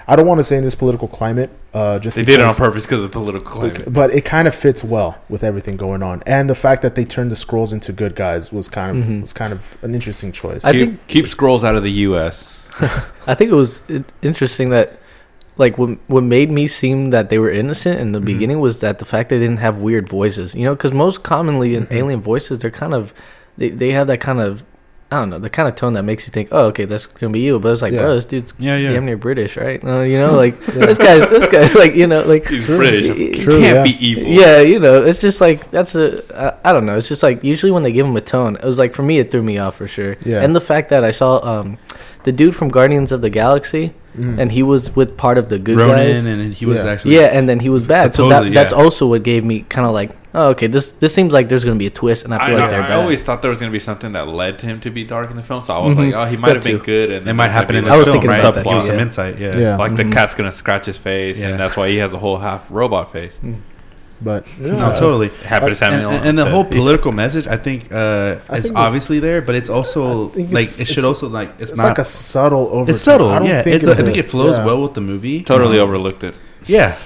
I 0.07 0.17
don't 0.17 0.27
want 0.27 0.39
to 0.41 0.45
say 0.45 0.57
in 0.59 0.65
this 0.65 0.75
political 0.75 1.09
climate, 1.09 1.51
uh, 1.75 1.99
just 1.99 2.15
They 2.17 2.25
did 2.25 2.41
it 2.41 2.47
on 2.47 2.55
purpose 2.55 2.85
because 2.85 2.99
of 3.03 3.11
the 3.11 3.19
political 3.19 3.47
climate. 3.51 3.93
but 3.93 4.11
it 4.15 4.25
kind 4.25 4.47
of 4.49 4.55
fits 4.55 4.83
well 4.85 5.19
with 5.29 5.43
everything 5.45 5.77
going 5.77 6.03
on, 6.03 6.23
and 6.27 6.49
the 6.49 6.55
fact 6.55 6.83
that 6.83 6.95
they 6.95 7.05
turned 7.05 7.31
the 7.31 7.37
Skrulls 7.37 7.73
into 7.73 7.93
good 7.93 8.15
guys 8.15 8.53
was 8.53 8.69
kind 8.69 8.97
of 8.99 9.05
Mhm. 9.05 9.21
was 9.23 9.33
kind 9.33 9.53
of 9.53 9.77
an 9.83 9.93
interesting 9.95 10.31
choice. 10.33 10.65
I 10.65 10.73
keep, 10.73 10.81
think- 10.81 11.07
keep 11.09 11.25
Skrulls 11.27 11.65
out 11.65 11.75
of 11.75 11.83
the 11.83 11.91
U.S. 12.09 12.49
I 13.27 13.35
think 13.35 13.51
it 13.51 13.55
was 13.55 13.83
interesting 14.23 14.71
that, 14.71 14.99
like, 15.57 15.77
what 15.79 15.91
what 16.07 16.23
made 16.25 16.51
me 16.51 16.67
seem 16.69 17.11
that 17.11 17.29
they 17.31 17.39
were 17.39 17.51
innocent 17.51 18.01
in 18.01 18.13
the 18.13 18.21
Mhm. 18.21 18.25
beginning 18.25 18.61
was 18.61 18.79
that 18.79 18.99
the 18.99 19.05
fact 19.05 19.29
they 19.31 19.39
didn't 19.39 19.59
have 19.59 19.83
weird 19.83 20.09
voices. 20.09 20.55
You 20.55 20.65
know, 20.65 20.75
because 20.75 20.93
most 20.93 21.23
commonly 21.23 21.75
in 21.75 21.87
Mhm. 21.87 21.93
alien 21.97 22.21
voices, 22.21 22.59
they're 22.61 22.71
kind 22.71 22.95
of 22.95 23.13
they 23.59 23.71
they 23.71 23.91
have 23.93 24.07
that 24.09 24.21
kind 24.21 24.41
of 24.41 24.63
I 25.13 25.19
don't 25.19 25.31
know 25.31 25.39
the 25.39 25.51
kind 25.51 25.69
of 25.69 25.77
tone 25.77 25.93
that 25.93 26.03
makes 26.03 26.27
you 26.27 26.33
think, 26.33 26.49
oh, 26.51 26.67
okay, 26.67 26.87
that's 26.87 27.07
gonna 27.07 27.33
be 27.33 27.41
you. 27.41 27.61
But 27.61 27.73
it's 27.73 27.83
like, 27.83 27.93
Yeah. 27.93 28.01
bro, 28.03 28.15
this 28.17 28.25
dude's 28.25 28.53
yeah, 28.59 28.77
yeah. 28.77 28.93
damn 28.93 29.05
near 29.05 29.17
British, 29.17 29.57
right? 29.57 29.83
Uh, 29.85 30.01
you 30.01 30.19
know, 30.19 30.33
like 30.45 30.59
this 30.65 30.99
guy's 30.99 31.29
this 31.29 31.47
guy's 31.47 31.75
like 31.83 31.95
you 31.95 32.07
know 32.09 32.23
like 32.23 32.49
He's 32.49 32.65
True. 32.65 32.77
British. 32.79 33.07
True, 33.07 33.15
He 33.15 33.31
True, 33.33 33.59
can't 33.61 33.77
yeah. 33.77 33.83
be 33.85 34.05
evil. 34.05 34.25
Yeah, 34.25 34.61
you 34.61 34.81
know, 34.81 35.03
it's 35.05 35.21
just 35.21 35.41
like 35.41 35.71
that's 35.71 35.95
a 35.95 36.23
I, 36.65 36.71
I 36.71 36.73
don't 36.73 36.85
know. 36.87 36.97
It's 36.97 37.07
just 37.09 37.23
like 37.23 37.45
usually 37.45 37.71
when 37.71 37.83
they 37.85 37.93
give 37.93 38.07
him 38.07 38.17
a 38.17 38.21
tone, 38.21 38.57
it 38.57 38.65
was 38.65 38.79
like 38.79 38.93
for 38.93 39.03
me 39.03 39.19
it 39.19 39.31
threw 39.31 39.43
me 39.43 39.59
off 39.59 39.77
for 39.77 39.87
sure. 39.87 40.17
Yeah. 40.25 40.43
And 40.43 40.57
the 40.57 40.61
fact 40.61 40.89
that 40.91 41.05
I 41.05 41.13
saw 41.13 41.39
um 41.45 41.79
the 42.25 42.33
dude 42.33 42.57
from 42.57 42.69
Guardians 42.71 43.13
of 43.13 43.21
the 43.21 43.31
Galaxy 43.31 43.95
Mm. 44.17 44.39
and 44.39 44.53
he 44.53 44.63
was 44.63 44.95
with 44.95 45.17
part 45.17 45.39
of 45.39 45.49
the 45.49 45.59
good 45.59 45.77
Ronan, 45.77 45.97
guys. 45.97 46.23
and 46.23 46.55
he 46.55 46.67
was 46.67 46.77
Yeah. 46.79 46.87
actually 46.87 47.17
Yeah, 47.17 47.37
and 47.37 47.49
then 47.49 47.59
he 47.59 47.69
was 47.69 47.83
bad. 47.83 48.15
So 48.15 48.29
that 48.29 48.53
that's 48.55 48.71
yeah. 48.73 48.79
also 48.79 49.09
what 49.09 49.25
gave 49.25 49.45
me 49.45 49.67
kind 49.69 49.85
of 49.89 49.93
like, 49.93 50.13
oh, 50.35 50.49
okay, 50.51 50.67
this 50.67 50.91
this 50.93 51.15
seems 51.15 51.33
like 51.33 51.49
there's 51.49 51.65
gonna 51.65 51.77
be 51.79 51.87
a 51.87 51.91
twist, 51.91 52.25
and 52.25 52.35
I 52.35 52.39
I, 52.39 52.47
feel 52.49 52.59
like 52.59 52.71
they're 52.71 52.83
I, 52.83 52.89
bad. 52.89 52.99
always 53.01 53.23
thought 53.23 53.41
there 53.43 53.51
was 53.51 53.59
going 53.61 53.71
to 53.71 53.73
be 53.73 53.79
something 53.79 54.13
that 54.13 54.27
led 54.29 54.59
to 54.61 54.67
him 54.67 54.81
to 54.81 54.91
be 54.91 55.05
dark 55.05 55.31
in 55.31 55.37
the 55.37 55.43
film. 55.43 55.63
So 55.63 55.75
I 55.75 55.79
was 55.87 55.97
Mhm. 55.97 56.07
like, 56.07 56.15
oh, 56.15 56.25
he 56.31 56.37
might 56.37 56.49
That 56.49 56.57
have 56.57 56.65
been 56.65 56.79
good. 56.79 57.11
And 57.11 57.27
It 57.27 57.35
might 57.35 57.49
happen 57.49 57.77
in 57.77 57.83
be 57.85 57.87
this 57.91 57.95
I 57.95 57.99
was 57.99 58.07
film, 58.09 58.15
thinking 58.15 58.31
right? 58.31 58.41
about 58.41 58.55
that, 58.57 58.65
Give 58.65 58.75
us 58.75 58.87
some 58.87 58.99
insight. 58.99 59.39
Yeah. 59.39 59.57
Yeah. 59.57 59.77
Like 59.77 59.93
Mhm. 59.93 59.97
the 59.97 60.05
cat's 60.17 60.35
going 60.35 60.51
to 60.51 60.57
scratch 60.57 60.87
his 60.87 60.97
face, 60.97 61.41
Yeah. 61.41 61.49
and 61.49 61.59
that's 61.61 61.77
why 61.77 61.89
he 61.89 61.97
has 61.99 62.13
a 62.13 62.19
whole 62.19 62.39
half 62.39 62.67
robot 62.71 63.13
face. 63.13 63.39
but 64.23 64.47
No, 64.59 64.95
totally. 64.97 65.31
Happy 65.45 65.65
to 65.67 65.69
and, 65.71 65.77
Samuel. 65.77 66.11
and, 66.11 66.27
and 66.29 66.39
the 66.39 66.47
whole 66.47 66.65
political 66.65 67.13
message, 67.13 67.47
I 67.47 67.57
think, 67.57 67.93
uh, 67.93 68.37
I 68.49 68.57
is 68.59 68.65
think 68.67 68.79
obviously 68.79 69.19
there, 69.21 69.43
but 69.43 69.55
it's 69.55 69.69
also 69.69 70.33
like 70.35 70.65
it's- 70.65 70.81
it 70.81 70.87
should 70.87 70.99
it's- 70.99 71.05
also 71.05 71.29
like 71.29 71.51
it's, 71.59 71.73
it's 71.73 71.79
not. 71.81 71.89
like 71.89 71.99
a 71.99 72.05
subtle 72.05 72.71
over. 72.73 72.91
it's 72.91 73.03
subtle, 73.03 73.29
I 73.31 73.39
don't 73.41 73.49
yeah. 73.49 73.63
think 73.63 73.83
It, 73.83 73.89
it's 73.89 73.99
I 73.99 74.03
a- 74.03 74.05
think 74.05 74.17
it 74.17 74.31
flows 74.31 74.57
yeah. 74.57 74.65
well 74.65 74.81
with 74.83 74.95
the 74.95 75.01
movie. 75.03 75.43
totally 75.43 75.79
Um, 75.79 75.85
overlooked 75.89 76.25
it. 76.25 76.37
Yeah, 76.67 76.93
Was 76.93 76.97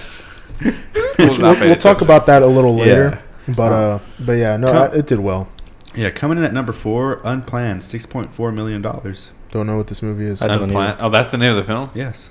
We'll, 1.19 1.39
we'll 1.39 1.77
talk 1.77 2.01
about 2.01 2.27
that 2.27 2.43
a 2.43 2.47
little 2.47 2.77
Yeah. 2.79 2.85
later. 2.85 3.23
But 3.57 3.73
uh, 3.73 3.99
but 4.21 4.33
yeah, 4.33 4.57
no, 4.57 4.73
Come- 4.73 4.93
I, 4.93 4.97
it 4.97 5.07
did 5.07 5.21
well. 5.21 5.49
yeah. 5.95 6.11
Coming 6.11 6.39
in 6.39 6.45
at 6.45 6.53
number 6.53 6.73
four, 6.73 7.21
unplanned, 7.25 7.83
six 7.83 8.05
point 8.07 8.33
four 8.33 8.53
million 8.53 8.83
dollars. 8.83 9.31
Don't 9.51 9.67
know 9.67 9.77
what 9.79 9.87
this 9.87 10.03
movie 10.03 10.27
is. 10.27 10.43
Unplanned. 10.43 10.99
Oh, 11.01 11.09
that's 11.09 11.31
the 11.31 11.39
name 11.39 11.51
of 11.51 11.57
the 11.57 11.65
film. 11.65 11.91
Yes, 11.95 12.31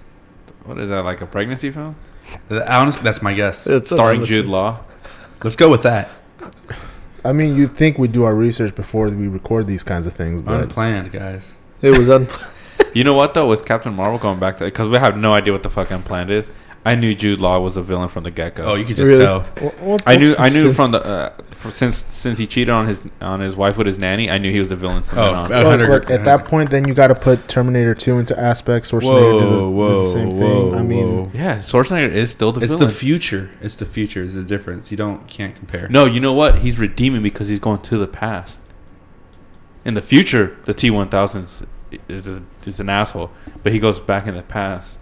What 0.66 0.78
is 0.78 0.90
that? 0.90 1.04
Like 1.04 1.22
a 1.22 1.26
pregnancy 1.26 1.72
film 1.72 1.96
honestly, 2.52 3.04
that's 3.04 3.22
my 3.22 3.34
guess. 3.34 3.68
It's 3.68 3.90
starring 3.90 4.24
Jude 4.24 4.46
Law. 4.48 4.80
Let's 5.44 5.56
go 5.56 5.70
with 5.70 5.84
that. 5.84 6.10
I 7.24 7.34
mean, 7.34 7.56
you'd 7.56 7.76
think 7.76 7.98
we 7.98 8.08
do 8.08 8.24
our 8.24 8.36
research 8.36 8.76
before 8.76 9.08
we 9.10 9.28
record 9.28 9.68
these 9.68 9.84
kinds 9.84 10.08
of 10.08 10.14
things, 10.14 10.42
but 10.42 10.62
Unplanned, 10.64 11.12
guys. 11.12 11.54
It 11.82 11.92
was 11.98 12.10
un- 12.10 12.28
You 12.94 13.04
know 13.04 13.14
what 13.14 13.34
though? 13.34 13.48
With 13.48 13.66
Captain 13.66 13.94
Marvel 13.94 14.18
going 14.20 14.40
back 14.40 14.58
to 14.58 14.66
because 14.66 14.88
we 14.90 14.98
have 14.98 15.18
no 15.18 15.34
idea 15.34 15.52
what 15.54 15.64
the 15.64 15.70
fuck 15.70 15.92
unplanned 15.92 16.30
is. 16.30 16.50
I 16.88 16.96
knew 16.96 17.14
Jude 17.14 17.42
Law 17.42 17.60
was 17.60 17.76
a 17.76 17.82
villain 17.84 18.08
from 18.08 18.24
the 18.24 18.32
get 18.32 18.56
go. 18.56 18.64
Oh, 18.64 18.76
you 18.76 18.86
could 18.86 18.96
just 18.96 19.10
Really? 19.10 19.26
tell. 19.26 19.46
Well, 19.60 19.74
well, 19.82 20.00
I 20.06 20.16
knew 20.16 20.36
I 20.40 20.48
knew 20.48 20.72
from 20.72 20.92
the 20.92 21.04
uh, 21.06 21.34
for, 21.52 21.70
since 21.70 21.98
since 21.98 22.40
he 22.40 22.48
cheated 22.48 22.70
on 22.70 22.88
his 22.88 23.04
on 23.20 23.42
his 23.42 23.58
wife 23.58 23.78
with 23.78 23.88
his 23.88 24.00
nanny. 24.00 24.32
I 24.32 24.38
knew 24.38 24.50
he 24.50 24.60
was 24.60 24.70
the 24.70 24.78
villain 24.78 25.04
from 25.04 25.20
Oh, 25.20 25.34
on. 25.34 25.50
Look, 25.50 25.90
look, 25.90 26.10
at 26.10 26.24
that 26.24 26.46
point, 26.46 26.70
then 26.70 26.88
you 26.88 26.94
got 26.94 27.08
to 27.08 27.16
put 27.16 27.50
Terminator 27.50 27.94
2 27.94 28.20
into 28.20 28.40
aspects. 28.40 28.92
Schwarzenegger 28.92 29.02
Whoa, 29.02 29.40
did 29.40 29.50
the, 29.52 29.70
whoa, 29.70 29.90
did 29.90 30.02
the 30.02 30.06
same 30.12 30.30
whoa, 30.40 30.70
thing. 30.70 30.80
I 30.80 30.84
mean, 30.84 31.26
whoa. 31.26 31.32
Yeah, 31.34 31.58
Schwarzenegger 31.58 32.10
is 32.10 32.32
still 32.32 32.54
the 32.54 32.62
villain. 32.62 32.72
It's 32.72 32.80
villain. 32.80 32.88
the 32.94 33.00
future. 33.00 33.50
It's 33.60 33.76
the 33.76 33.86
future. 33.86 34.24
Is 34.24 34.36
the 34.36 34.46
difference. 34.46 34.90
You 34.90 34.96
don't 34.96 35.28
can't 35.28 35.58
compare. 35.58 35.90
no, 35.90 36.06
you 36.06 36.22
know 36.22 36.32
what? 36.32 36.60
He's 36.60 36.80
redeeming 36.80 37.22
because 37.22 37.50
he's 37.50 37.60
going 37.60 37.82
to 37.82 37.98
the 37.98 38.08
past. 38.08 38.62
In 39.84 39.94
the 39.94 40.02
future, 40.02 40.58
the 40.64 40.74
T 40.74 40.90
one 40.90 41.10
thousands 41.10 41.64
is 42.08 42.28
a, 42.30 42.44
is 42.66 42.80
an 42.80 42.88
asshole, 42.88 43.30
but 43.62 43.74
he 43.74 43.80
goes 43.80 44.00
back 44.00 44.26
in 44.26 44.36
the 44.36 44.44
past 44.44 44.97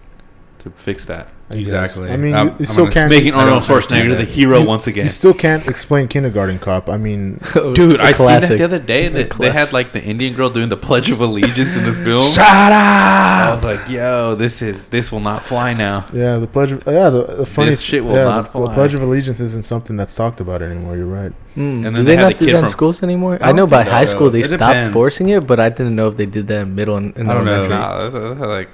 to 0.66 0.70
fix 0.72 1.04
that, 1.06 1.28
I 1.48 1.54
guess. 1.54 1.60
Exactly. 1.60 2.10
I 2.10 2.16
mean, 2.16 2.34
I'm- 2.34 2.46
you, 2.48 2.52
you 2.52 2.56
I'm 2.60 2.64
still 2.66 2.90
can't. 2.90 3.08
making 3.08 3.32
Arnold 3.34 3.62
Schwarzenegger 3.62 4.16
the 4.16 4.24
hero 4.24 4.58
You- 4.60 4.66
once 4.66 4.86
again. 4.88 5.06
You 5.06 5.12
still 5.12 5.32
can't 5.32 5.66
explain 5.68 6.08
Kindergarten 6.08 6.58
Cop. 6.58 6.90
I 6.90 6.96
mean, 6.96 7.40
Dude, 7.74 8.00
I 8.00 8.10
seen 8.12 8.26
that 8.26 8.48
the 8.58 8.64
other 8.64 8.78
day. 8.80 9.08
They, 9.08 9.24
The 9.24 9.38
they 9.38 9.50
had 9.50 9.72
like 9.72 9.92
the 9.92 10.02
Indian 10.02 10.34
girl 10.34 10.50
doing 10.50 10.68
the 10.68 10.76
Pledge 10.76 11.10
of 11.10 11.20
Allegiance 11.20 11.76
in 11.76 11.84
the 11.84 11.92
film. 12.04 12.22
Shut 12.24 12.44
up! 12.46 13.46
I 13.46 13.52
was 13.54 13.64
like, 13.64 13.88
"Yo, 13.88 14.34
this 14.34 14.60
is 14.60 14.84
this 14.84 15.12
will 15.12 15.20
not 15.20 15.42
fly 15.44 15.72
now." 15.72 16.06
yeah, 16.12 16.38
the 16.38 16.48
pledge. 16.48 16.72
Of, 16.72 16.82
yeah, 16.86 17.10
the, 17.10 17.22
the 17.42 17.46
funny 17.46 17.70
This 17.70 17.80
shit 17.80 18.04
will 18.04 18.14
yeah, 18.14 18.24
not 18.24 18.52
the, 18.52 18.60
the. 18.66 18.72
Pledge 18.74 18.94
of 18.94 19.02
Allegiance 19.02 19.38
isn't 19.40 19.62
something 19.64 19.96
that's 19.96 20.14
talked 20.16 20.40
about 20.40 20.62
anymore. 20.62 20.96
You're 20.96 21.06
right. 21.06 21.32
Mm. 21.56 21.86
And 21.86 21.86
then 21.86 21.92
do 21.94 22.02
they 22.02 22.16
they, 22.16 22.22
not 22.22 22.38
the 22.38 22.46
do 22.46 22.52
that 22.52 22.64
in 22.64 22.68
schools 22.70 23.02
anymore? 23.04 23.38
I 23.40 23.50
I, 23.50 23.52
know 23.52 23.66
by 23.66 23.84
high 23.84 24.04
so. 24.04 24.14
school 24.16 24.30
they 24.30 24.40
It 24.40 24.46
stopped 24.48 24.60
depends. 24.60 24.92
forcing 24.92 25.28
it, 25.30 25.46
but 25.46 25.58
I 25.60 25.68
didn't 25.70 25.94
know 25.96 26.08
if 26.08 26.16
they 26.16 26.26
did 26.26 26.48
that 26.48 26.62
in 26.62 26.74
middle 26.74 26.96
and, 26.96 27.16
and 27.16 27.30
I 27.30 27.34
don't 27.34 27.44
know. 27.46 27.66
Nah, 27.68 27.98
that's, 28.00 28.12
that's 28.12 28.40
like 28.40 28.68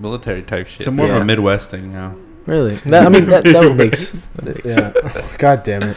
military 0.00 0.42
type 0.42 0.66
shit. 0.66 0.80
It's 0.80 0.86
a 0.86 0.90
more 0.90 1.10
of 1.10 1.22
a 1.22 1.24
Midwest 1.24 1.70
thing 1.70 1.92
now. 1.92 2.14
Really? 2.46 2.78
No, 2.84 2.98
I 3.00 3.08
mean 3.08 3.26
that, 3.26 3.44
that 3.44 3.62
would 3.62 3.76
make 3.76 3.92
s- 3.94 4.30
Yeah. 4.64 4.92
God 5.38 5.62
damn 5.64 5.82
it. 5.82 5.96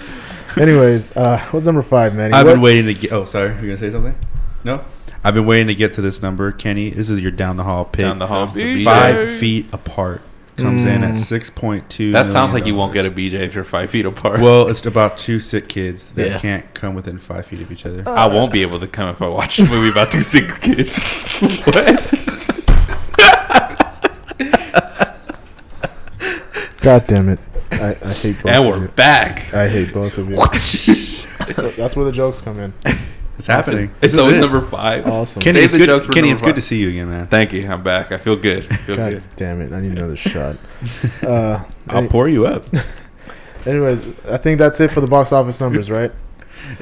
Anyways, 0.58 1.16
uh, 1.16 1.40
what's 1.52 1.66
number 1.66 1.82
five, 1.82 2.14
Manny? 2.14 2.34
I've 2.34 2.46
What- 2.46 2.54
been 2.54 2.62
waiting 2.62 2.86
to 2.88 2.94
get. 2.94 3.12
Oh, 3.14 3.26
sorry. 3.26 3.50
You're 3.52 3.62
gonna 3.62 3.78
say 3.78 3.92
something? 3.92 4.16
No. 4.64 4.84
I've 5.24 5.34
been 5.36 5.46
waiting 5.46 5.68
to 5.68 5.76
get 5.76 5.94
to 5.94 6.02
this 6.02 6.22
number, 6.22 6.52
Kenny. 6.52 6.90
This 6.90 7.10
is 7.10 7.22
your 7.22 7.32
down 7.32 7.56
the 7.58 7.64
hall 7.64 7.86
pick. 7.86 8.02
Down 8.06 8.20
the 8.20 8.28
hall, 8.28 8.48
Five 8.48 8.56
BJ. 8.56 9.38
feet 9.40 9.66
apart. 9.72 10.22
Comes 10.58 10.84
in 10.84 11.04
at 11.04 11.14
Mm. 11.14 11.18
six 11.18 11.50
point 11.50 11.90
two. 11.90 12.12
That 12.12 12.30
sounds 12.32 12.54
like 12.54 12.66
you 12.68 12.76
won't 12.76 12.92
get 12.94 13.06
a 13.06 13.10
BJ 13.12 13.36
if 13.46 13.56
you're 13.56 13.64
five 13.64 13.90
feet 13.90 14.06
apart. 14.06 14.42
Well, 14.42 14.68
it's 14.68 14.86
about 14.86 15.18
two 15.18 15.40
sick 15.40 15.70
kids 15.70 16.12
that 16.12 16.28
Yeah. 16.32 16.38
can't 16.38 16.74
come 16.74 16.94
within 16.94 17.18
five 17.20 17.46
feet 17.46 17.62
of 17.62 17.72
each 17.72 17.86
other. 17.86 18.04
I 18.08 18.28
won't 18.28 18.52
be 18.52 18.62
able 18.62 18.80
to 18.80 18.88
come 18.88 19.10
if 19.10 19.22
I 19.22 19.28
watch 19.28 19.58
a 19.60 19.66
movie 19.68 19.90
about 19.90 20.12
two 20.12 20.22
sick 20.22 20.60
kids. 20.62 20.98
what? 21.40 22.31
God 26.82 27.06
damn 27.08 27.30
it. 27.30 27.40
I, 27.72 27.96
I 28.04 28.14
hate 28.14 28.38
both 28.42 28.46
And 28.54 28.56
of 28.58 28.66
we're 28.68 28.82
you. 28.82 28.88
back. 28.90 29.54
I 29.54 29.68
hate 29.68 29.94
both 29.94 30.18
of 30.18 30.30
you. 30.30 30.36
That's 31.78 31.96
where 31.96 32.06
the 32.06 32.12
jokes 32.12 32.42
come 32.42 32.60
in. 32.60 32.74
It's 33.38 33.48
happening. 33.48 33.90
It's 33.90 34.00
This 34.02 34.14
is 34.14 34.20
always 34.20 34.38
it. 34.38 34.42
number 34.42 34.62
five. 34.62 35.08
Awesome. 35.08 35.42
Kenny, 35.42 35.60
it's 35.62 35.72
the 35.74 35.80
good. 35.80 35.88
jokes 35.88 36.06
for 36.06 36.12
Kenny, 36.12 36.28
number 36.30 36.34
it's 36.34 36.42
good 36.42 36.48
five. 36.50 36.56
to 36.56 36.62
see 36.62 36.78
you 36.80 36.90
again, 36.90 37.10
man. 37.10 37.28
Thank 37.28 37.54
you. 37.54 37.68
I'm 37.70 37.82
back. 37.84 38.12
I 38.12 38.18
feel 38.18 38.36
good. 38.36 38.66
I 38.72 38.76
feel 38.78 38.96
God 38.98 39.12
good. 39.14 39.24
damn 39.36 39.62
it. 39.62 39.72
I 39.72 39.80
need 39.82 39.92
another 39.98 40.16
shot. 40.16 40.58
Uh, 41.24 41.64
I'll 41.88 42.00
any- 42.00 42.08
pour 42.08 42.28
you 42.28 42.46
up. 42.48 42.66
anyways, 43.66 44.08
I 44.26 44.38
think 44.38 44.58
that's 44.60 44.80
it 44.80 44.90
for 44.92 45.02
the 45.02 45.08
box 45.08 45.32
office 45.32 45.60
numbers, 45.62 45.90
right? 45.92 46.12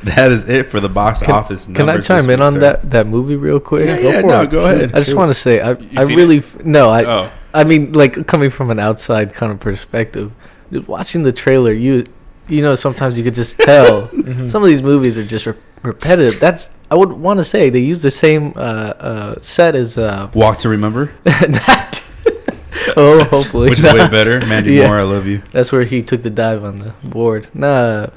that 0.03 0.31
is 0.31 0.47
it 0.49 0.65
for 0.67 0.79
the 0.81 0.89
box 0.89 1.21
Can, 1.21 1.35
office. 1.35 1.65
can 1.65 1.77
I 1.77 1.85
numbers 1.85 2.07
chime 2.07 2.17
this 2.25 2.33
in 2.33 2.39
week, 2.39 2.45
on 2.47 2.53
sir. 2.53 2.59
that, 2.59 2.89
that 2.89 3.07
movie 3.07 3.35
real 3.37 3.59
quick? 3.61 3.85
Yeah, 3.87 4.01
Go 4.01 4.09
yeah, 4.11 4.21
for 4.21 4.27
no, 4.27 4.41
it. 4.41 4.49
go 4.49 4.59
ahead. 4.59 4.93
I 4.93 4.99
just 4.99 5.15
want 5.15 5.29
to 5.29 5.33
say 5.35 5.61
I 5.61 5.71
I 5.95 6.05
seen 6.05 6.17
really 6.17 6.39
f- 6.39 6.63
no 6.65 6.89
I 6.89 7.03
Oh, 7.05 7.31
I 7.53 7.63
mean 7.63 7.93
like 7.93 8.27
coming 8.27 8.49
from 8.49 8.69
an 8.71 8.79
outside 8.79 9.33
kind 9.33 9.51
of 9.51 9.59
perspective, 9.59 10.31
just 10.71 10.87
watching 10.87 11.23
the 11.23 11.31
trailer 11.31 11.71
you 11.71 12.05
you 12.47 12.61
know 12.61 12.75
sometimes 12.75 13.17
you 13.17 13.23
could 13.23 13.35
just 13.35 13.59
tell 13.71 14.07
Mhm. 14.09 14.49
some 14.49 14.63
of 14.63 14.69
these 14.69 14.81
movies 14.81 15.17
are 15.17 15.25
just 15.25 15.45
re- 15.45 15.53
repetitive. 15.83 16.39
That's 16.39 16.69
I 16.91 16.95
would 16.95 17.11
want 17.11 17.39
to 17.39 17.43
say 17.43 17.69
they 17.69 17.79
use 17.79 18.01
the 18.01 18.11
same 18.11 18.53
uh, 18.55 18.59
uh, 18.59 19.35
set 19.41 19.75
as 19.75 19.97
uh, 19.97 20.29
Walk 20.33 20.57
to 20.59 20.69
Remember, 20.69 21.11
that. 21.23 22.01
oh, 22.97 23.23
hopefully 23.25 23.69
which 23.69 23.79
is 23.79 23.93
way 23.93 24.07
better. 24.09 24.39
Mandy 24.47 24.73
Yeah. 24.73 24.87
Moore, 24.87 24.99
I 24.99 25.03
love 25.03 25.25
you. 25.27 25.41
That's 25.51 25.71
where 25.71 25.83
he 25.83 26.01
took 26.01 26.21
the 26.23 26.29
dive 26.29 26.63
on 26.63 26.79
the 26.79 26.93
board. 27.03 27.47
Nah, 27.53 27.67
uh, 27.67 28.09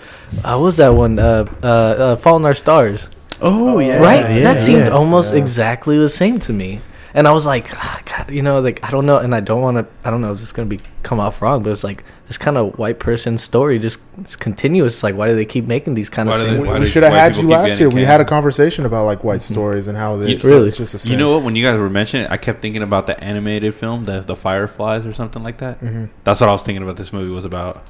what 0.43 0.61
was 0.61 0.77
that 0.79 0.91
one? 0.91 1.19
Uh, 1.19 1.45
uh, 1.63 1.67
uh, 1.67 2.17
Fault 2.17 2.41
in 2.41 2.47
Our 2.47 2.55
Stars. 2.55 3.09
Oh 3.41 3.79
yeah, 3.81 3.99
right? 3.99 4.29
yeah, 4.37 4.43
that 4.45 4.61
seemed 4.63 4.87
yeah. 4.87 4.91
almost 4.91 5.33
Yeah. 5.35 5.41
exactly 5.41 5.99
the 5.99 6.09
same 6.09 6.39
to 6.41 6.53
me. 6.53 6.81
And 7.15 7.29
I 7.29 7.33
was 7.33 7.45
like, 7.45 7.69
ah, 7.75 8.01
God, 8.07 8.31
you 8.31 8.41
know, 8.43 8.61
like 8.61 8.83
I 8.83 8.91
don't 8.91 9.05
know, 9.05 9.19
and 9.19 9.35
I 9.35 9.41
don't 9.41 9.61
want 9.61 9.77
to. 9.77 9.87
I 10.07 10.11
don't 10.11 10.21
know 10.23 10.33
if 10.33 10.39
this 10.39 10.47
is 10.47 10.53
gonna 10.53 10.69
be 10.69 10.81
come 11.03 11.21
off 11.21 11.43
wrong, 11.43 11.63
but 11.63 11.71
it's 11.71 11.85
like 11.85 12.05
this 12.27 12.39
kind 12.39 12.57
of 12.57 12.79
white 12.79 12.99
person 12.99 13.37
story 13.37 13.79
just 13.79 13.99
it's 14.19 14.35
continuous. 14.35 15.03
Like, 15.03 15.15
why 15.15 15.29
do 15.29 15.35
they 15.35 15.45
keep 15.45 15.67
making 15.67 15.93
these 15.95 16.09
kind 16.09 16.29
of 16.29 16.35
Why 16.37 16.41
do 16.41 16.47
things? 16.47 16.65
they- 16.67 16.73
We, 16.73 16.81
we 16.81 16.87
should 16.87 17.03
have 17.03 17.13
had 17.13 17.37
you 17.37 17.43
last 17.49 17.79
year. 17.79 17.91
We 17.91 18.03
had 18.05 18.21
a 18.23 18.25
conversation 18.25 18.87
about 18.87 19.05
like 19.05 19.25
white 19.25 19.43
stories 19.43 19.89
and 19.89 19.99
how 19.99 20.17
they 20.17 20.31
You- 20.33 20.39
Really? 20.39 20.69
it's 20.69 20.79
just 20.79 20.93
the 21.05 21.11
You 21.11 21.19
know 21.19 21.35
what? 21.35 21.43
When 21.43 21.55
you 21.55 21.65
guys 21.67 21.79
were 21.79 21.91
mentioning 21.91 22.25
it, 22.27 22.31
I 22.33 22.39
kept 22.39 22.63
thinking 22.63 22.83
about 22.83 23.07
the 23.07 23.23
animated 23.23 23.75
film, 23.75 24.07
the 24.07 24.21
the 24.21 24.37
Fireflies 24.37 25.05
or 25.05 25.13
something 25.13 25.43
like 25.43 25.59
that. 25.59 25.81
Mhm. 25.85 26.09
That's 26.25 26.41
what 26.41 26.49
I 26.49 26.53
was 26.53 26.63
thinking 26.63 26.83
about. 26.83 26.97
This 26.97 27.13
movie 27.13 27.31
was 27.33 27.45
about. 27.45 27.83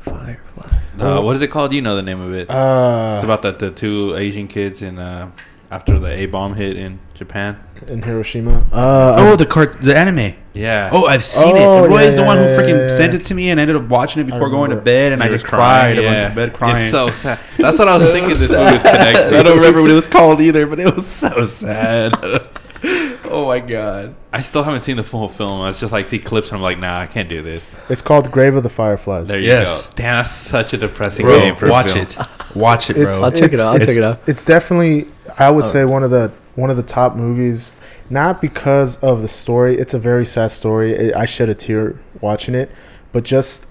Firefly. 0.00 0.78
Uh, 0.98 1.20
what 1.20 1.36
is 1.36 1.42
it 1.42 1.48
called? 1.48 1.72
You 1.74 1.82
know 1.82 1.96
the 1.96 2.02
name 2.02 2.20
of 2.20 2.32
it. 2.32 2.48
Uh, 2.48 3.14
it's 3.16 3.24
about 3.24 3.42
the, 3.42 3.52
the 3.52 3.70
two 3.70 4.14
Asian 4.16 4.46
kids 4.48 4.80
in 4.80 4.98
uh, 4.98 5.30
after 5.70 5.98
the 5.98 6.12
A 6.12 6.26
bomb 6.26 6.54
hit 6.54 6.76
in 6.76 6.98
Japan. 7.14 7.58
in 7.88 8.02
Hiroshima. 8.02 8.64
Uh, 8.72 9.14
Oh, 9.18 9.36
the 9.36 9.46
cart, 9.46 9.80
the 9.82 9.96
anime. 9.96 10.34
Yeah. 10.54 10.90
Oh, 10.92 11.06
I've 11.06 11.24
seen 11.24 11.54
Oh, 11.56 11.84
it. 11.84 11.88
Roy 11.88 12.00
yeah, 12.02 12.06
is 12.08 12.14
the 12.16 12.22
yeah, 12.22 12.26
one 12.26 12.38
who 12.38 12.44
freaking 12.44 12.68
yeah, 12.68 12.80
yeah. 12.82 12.88
sent 12.88 13.14
it 13.14 13.24
to 13.26 13.34
me 13.34 13.50
and 13.50 13.58
I 13.60 13.62
ended 13.62 13.76
up 13.76 13.88
watching 13.88 14.22
it 14.22 14.26
before 14.26 14.48
going 14.48 14.70
to 14.70 14.76
bed, 14.76 15.12
and 15.12 15.22
I 15.22 15.26
You 15.26 15.30
were 15.32 15.34
just 15.36 15.46
cried. 15.46 15.98
I 15.98 16.02
yeah. 16.02 16.10
went 16.10 16.28
to 16.30 16.34
bed 16.34 16.52
crying. 16.54 16.82
It's 16.84 16.90
so 16.92 17.10
sad. 17.22 17.38
That's 17.58 17.78
what 17.78 17.88
I 17.88 17.96
was 17.98 18.06
thinking. 18.08 18.30
This 18.30 18.50
movie 18.50 18.62
was 18.72 18.82
connected. 18.82 19.34
I 19.34 19.42
don't 19.42 19.56
remember 19.56 19.82
what 19.82 19.90
it 19.90 19.94
was 19.94 20.06
called 20.06 20.40
either, 20.40 20.66
but 20.66 20.78
it 20.80 20.94
was 20.94 21.06
so 21.06 21.44
sad. 21.46 22.14
oh 23.30 23.46
my 23.46 23.60
god. 23.60 24.14
I 24.32 24.40
still 24.40 24.62
haven't 24.62 24.80
seen 24.80 24.96
the 24.96 25.04
full 25.04 25.28
film. 25.28 25.60
I 25.62 25.66
was 25.66 25.80
just 25.80 25.92
like 25.92 26.06
see 26.08 26.18
clips 26.18 26.48
and 26.50 26.56
I'm 26.56 26.62
like, 26.62 26.78
nah, 26.78 27.00
I 27.00 27.06
can't 27.06 27.28
do 27.28 27.42
this. 27.42 27.68
it's 27.88 28.02
called 28.02 28.30
Grave 28.30 28.54
of 28.54 28.62
the 28.62 28.68
Fireflies. 28.70 29.28
There 29.28 29.40
you 29.40 29.46
Yes. 29.48 29.86
go. 29.88 29.92
Damn, 29.96 30.16
that's 30.18 30.30
such 30.30 30.72
a 30.74 30.78
depressing 30.78 31.24
Bro, 31.26 31.38
name 31.40 31.56
for 31.56 31.68
watch 31.70 31.86
film. 31.86 32.06
it. 32.06 32.16
Watch 32.56 32.90
it, 32.90 32.96
It's- 32.98 33.18
bro. 33.18 33.26
I'll 33.28 33.32
check 33.32 33.52
it 33.52 33.60
out. 33.60 33.66
I'll 33.74 33.78
check 33.86 33.96
it 33.96 34.02
out. 34.02 34.20
It's 34.26 34.44
definitely, 34.44 35.06
I 35.38 35.50
would 35.50 35.64
Oh. 35.64 35.68
say, 35.68 35.84
one 35.84 36.02
of 36.02 36.10
the 36.10 36.30
one 36.54 36.70
of 36.70 36.76
the 36.76 36.82
top 36.82 37.16
movies. 37.16 37.74
Not 38.08 38.40
because 38.40 38.96
of 39.02 39.20
the 39.22 39.28
story; 39.28 39.76
it's 39.78 39.92
a 39.94 39.98
very 39.98 40.24
sad 40.24 40.50
story. 40.52 40.92
It, 40.92 41.14
I 41.16 41.26
shed 41.26 41.48
a 41.48 41.54
tear 41.54 41.96
watching 42.20 42.54
it, 42.54 42.70
but 43.12 43.24
just 43.24 43.66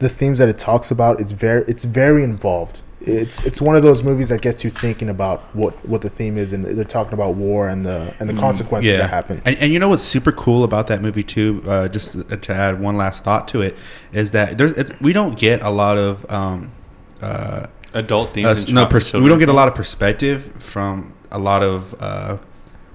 the 0.00 0.08
themes 0.08 0.38
that 0.40 0.48
it 0.48 0.58
talks 0.58 0.90
about. 0.90 1.20
It's 1.20 1.32
very, 1.32 1.64
it's 1.68 1.84
very 1.84 2.24
involved. 2.24 2.82
It's 3.00 3.46
it's 3.46 3.62
one 3.62 3.76
of 3.76 3.84
those 3.84 4.02
movies 4.02 4.28
that 4.30 4.42
gets 4.42 4.64
you 4.64 4.70
thinking 4.70 5.08
about 5.08 5.42
what 5.54 5.72
what 5.88 6.00
the 6.02 6.10
theme 6.10 6.36
is, 6.36 6.52
and 6.52 6.64
they're 6.64 6.82
talking 6.84 7.14
about 7.14 7.34
war 7.36 7.68
and 7.68 7.86
the 7.86 8.12
and 8.18 8.28
the 8.28 8.34
consequences 8.34 8.96
that 8.96 9.08
happen. 9.08 9.40
And, 9.44 9.56
and 9.58 9.72
you 9.72 9.78
know 9.78 9.88
what's 9.88 10.02
super 10.02 10.32
cool 10.32 10.64
about 10.64 10.88
that 10.88 11.00
movie 11.00 11.22
too? 11.22 11.62
Uh, 11.64 11.86
just 11.86 12.28
to 12.28 12.52
add 12.52 12.80
one 12.80 12.96
last 12.96 13.22
thought 13.22 13.46
to 13.48 13.62
it, 13.62 13.76
is 14.12 14.32
that 14.32 14.58
there's 14.58 14.72
it's, 14.72 14.92
we 15.00 15.12
don't 15.12 15.38
get 15.38 15.62
a 15.62 15.70
lot 15.70 15.96
of 15.96 16.28
um, 16.30 16.72
uh, 17.22 17.66
Adult 17.94 18.34
themes. 18.34 18.68
uh, 18.68 18.72
no, 18.72 18.86
pers- 18.86 19.12
we 19.14 19.28
don't 19.28 19.38
get 19.38 19.48
a 19.48 19.52
lot 19.52 19.68
of 19.68 19.74
perspective 19.74 20.52
from 20.58 21.12
a 21.30 21.38
lot 21.38 21.62
of, 21.62 21.94
uh, 22.00 22.36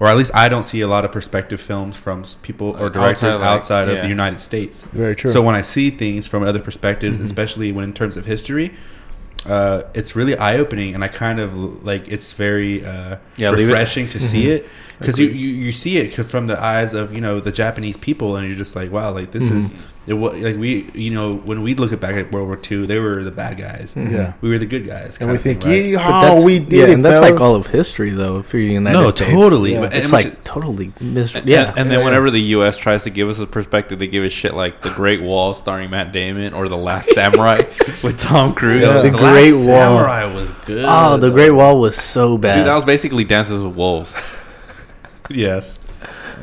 or 0.00 0.08
at 0.08 0.16
least 0.16 0.32
I 0.34 0.48
don't 0.48 0.64
see 0.64 0.80
a 0.80 0.88
lot 0.88 1.04
of 1.04 1.12
perspective 1.12 1.60
films 1.60 1.96
from 1.96 2.24
people 2.42 2.76
or 2.80 2.90
directors 2.90 3.34
outside, 3.36 3.40
like, 3.40 3.46
outside 3.60 3.88
of 3.88 3.96
yeah. 3.96 4.02
the 4.02 4.08
United 4.08 4.40
States. 4.40 4.82
Very 4.82 5.14
true. 5.16 5.30
So 5.30 5.42
when 5.42 5.54
I 5.54 5.60
see 5.62 5.90
things 5.90 6.26
from 6.28 6.42
other 6.42 6.60
perspectives, 6.60 7.18
Mhm. 7.18 7.24
especially 7.24 7.72
when 7.72 7.84
in 7.84 7.92
terms 7.92 8.16
of 8.16 8.24
history, 8.24 8.72
uh, 9.46 9.82
it's 9.94 10.16
really 10.16 10.36
eye 10.38 10.56
opening, 10.56 10.94
and 10.94 11.04
I 11.04 11.08
kind 11.08 11.38
of 11.38 11.84
like 11.84 12.08
it's 12.08 12.32
very 12.32 12.84
uh, 12.84 13.16
Yeah, 13.36 13.50
leave 13.50 13.68
it- 13.68 13.72
refreshing 13.72 14.08
to 14.10 14.20
see 14.20 14.44
Mhm. 14.44 14.50
it 14.56 14.68
because 14.98 15.18
you, 15.18 15.26
you 15.28 15.48
you 15.66 15.72
see 15.72 15.98
it 15.98 16.14
from 16.26 16.46
the 16.46 16.62
eyes 16.62 16.94
of 16.94 17.12
you 17.12 17.20
know 17.20 17.40
the 17.40 17.52
Japanese 17.52 17.96
people, 17.96 18.36
and 18.36 18.46
you're 18.46 18.56
just 18.56 18.74
like, 18.76 18.90
wow, 18.90 19.10
like 19.12 19.32
this 19.32 19.50
is 19.50 19.70
it. 20.06 20.14
wa- 20.14 20.30
Like 20.34 20.56
we, 20.56 20.86
you 20.94 21.10
know, 21.10 21.34
when 21.36 21.62
we 21.62 21.74
look 21.74 21.92
at 21.92 22.00
back 22.00 22.14
at 22.16 22.30
World 22.32 22.48
War 22.48 22.58
II, 22.70 22.86
they 22.86 22.98
were 22.98 23.24
the 23.24 23.30
bad 23.30 23.56
guys. 23.58 23.94
Mhm. 23.96 24.12
yeah, 24.12 24.32
We 24.40 24.50
were 24.50 24.58
the 24.58 24.66
good 24.66 24.86
guys, 24.86 25.16
and 25.20 25.30
we 25.30 25.36
of 25.36 25.42
thing, 25.42 25.60
think, 25.60 25.64
right? 25.64 26.06
But 26.06 26.38
yeehaw, 26.40 26.44
we 26.44 26.58
did 26.58 26.72
yeah, 26.72 26.84
it, 26.84 26.90
and 26.90 27.04
that's 27.04 27.16
fellas." 27.16 27.30
like 27.32 27.40
all 27.40 27.54
of 27.54 27.66
history, 27.68 28.10
though. 28.10 28.42
For 28.42 28.56
the 28.56 28.64
United 28.64 28.98
no, 29.00 29.10
States, 29.10 29.30
totally. 29.30 29.72
Yeah. 29.74 29.80
But- 29.80 29.94
It's 29.94 30.12
like 30.12 30.24
which- 30.26 30.34
totally 30.44 30.92
mis- 31.00 31.34
And- 31.34 31.46
yeah. 31.46 31.72
and, 31.76 31.90
then 31.90 32.00
Yeah, 32.00 32.04
whenever 32.04 32.30
the 32.30 32.40
U.S. 32.56 32.76
tries 32.78 33.02
to 33.04 33.10
give 33.10 33.28
us 33.28 33.38
a 33.38 33.46
perspective, 33.46 33.98
they 33.98 34.06
give 34.06 34.24
us 34.24 34.32
shit 34.32 34.54
like 34.54 34.82
The 34.82 34.90
Great 34.90 35.22
Wall 35.22 35.54
starring 35.54 35.90
Matt 35.90 36.12
Damon 36.12 36.54
or 36.54 36.68
The 36.68 36.76
Last 36.76 37.08
Samurai 37.14 37.62
with 38.02 38.18
Tom 38.18 38.54
Cruise. 38.54 38.82
Yeah. 38.82 39.00
The 39.00 39.10
Last 39.10 39.18
Great 39.32 39.52
Wall. 39.52 39.64
Samurai 39.64 40.24
was 40.34 40.50
good. 40.66 40.84
oh, 40.86 41.16
the 41.16 41.30
Great 41.30 41.50
Wall 41.52 41.78
was 41.78 41.96
so 41.96 42.36
bad. 42.38 42.56
Dude, 42.56 42.66
that 42.66 42.74
was 42.74 42.84
basically 42.84 43.24
Dances 43.24 43.60
with 43.62 43.74
Wolves. 43.74 44.12
Yes. 45.30 45.78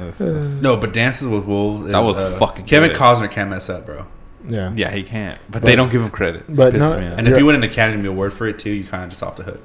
no, 0.62 0.78
but 0.78 0.94
Dances 0.94 1.28
with 1.28 1.46
Wolves. 1.46 1.86
Is, 1.86 1.92
That 1.92 2.00
was 2.04 2.16
uh, 2.18 2.38
fucking 2.38 2.66
Kevin 2.66 2.90
good. 2.90 2.98
Costner 2.98 3.32
can't 3.32 3.50
mess 3.50 3.70
up, 3.70 3.86
bro. 3.86 4.06
yeah, 4.48 4.72
Yeah, 4.76 4.92
he 4.92 5.04
can't. 5.04 5.40
But, 5.50 5.62
But- 5.62 5.64
they 5.66 5.76
don't 5.76 5.90
give 5.92 6.02
him 6.02 6.10
credit. 6.12 6.44
but 6.50 6.74
Pisses 6.74 6.80
no- 6.80 7.00
me 7.00 7.08
off. 7.08 7.18
And 7.18 7.28
if 7.28 7.38
you 7.38 7.46
win 7.46 7.56
an 7.56 7.64
Academy 7.64 8.08
Award 8.08 8.34
for 8.34 8.48
it 8.48 8.60
too, 8.60 8.72
you 8.72 8.84
kind 8.84 9.04
of 9.04 9.10
just 9.10 9.22
off 9.24 9.36
the 9.38 9.44
hook. 9.44 9.62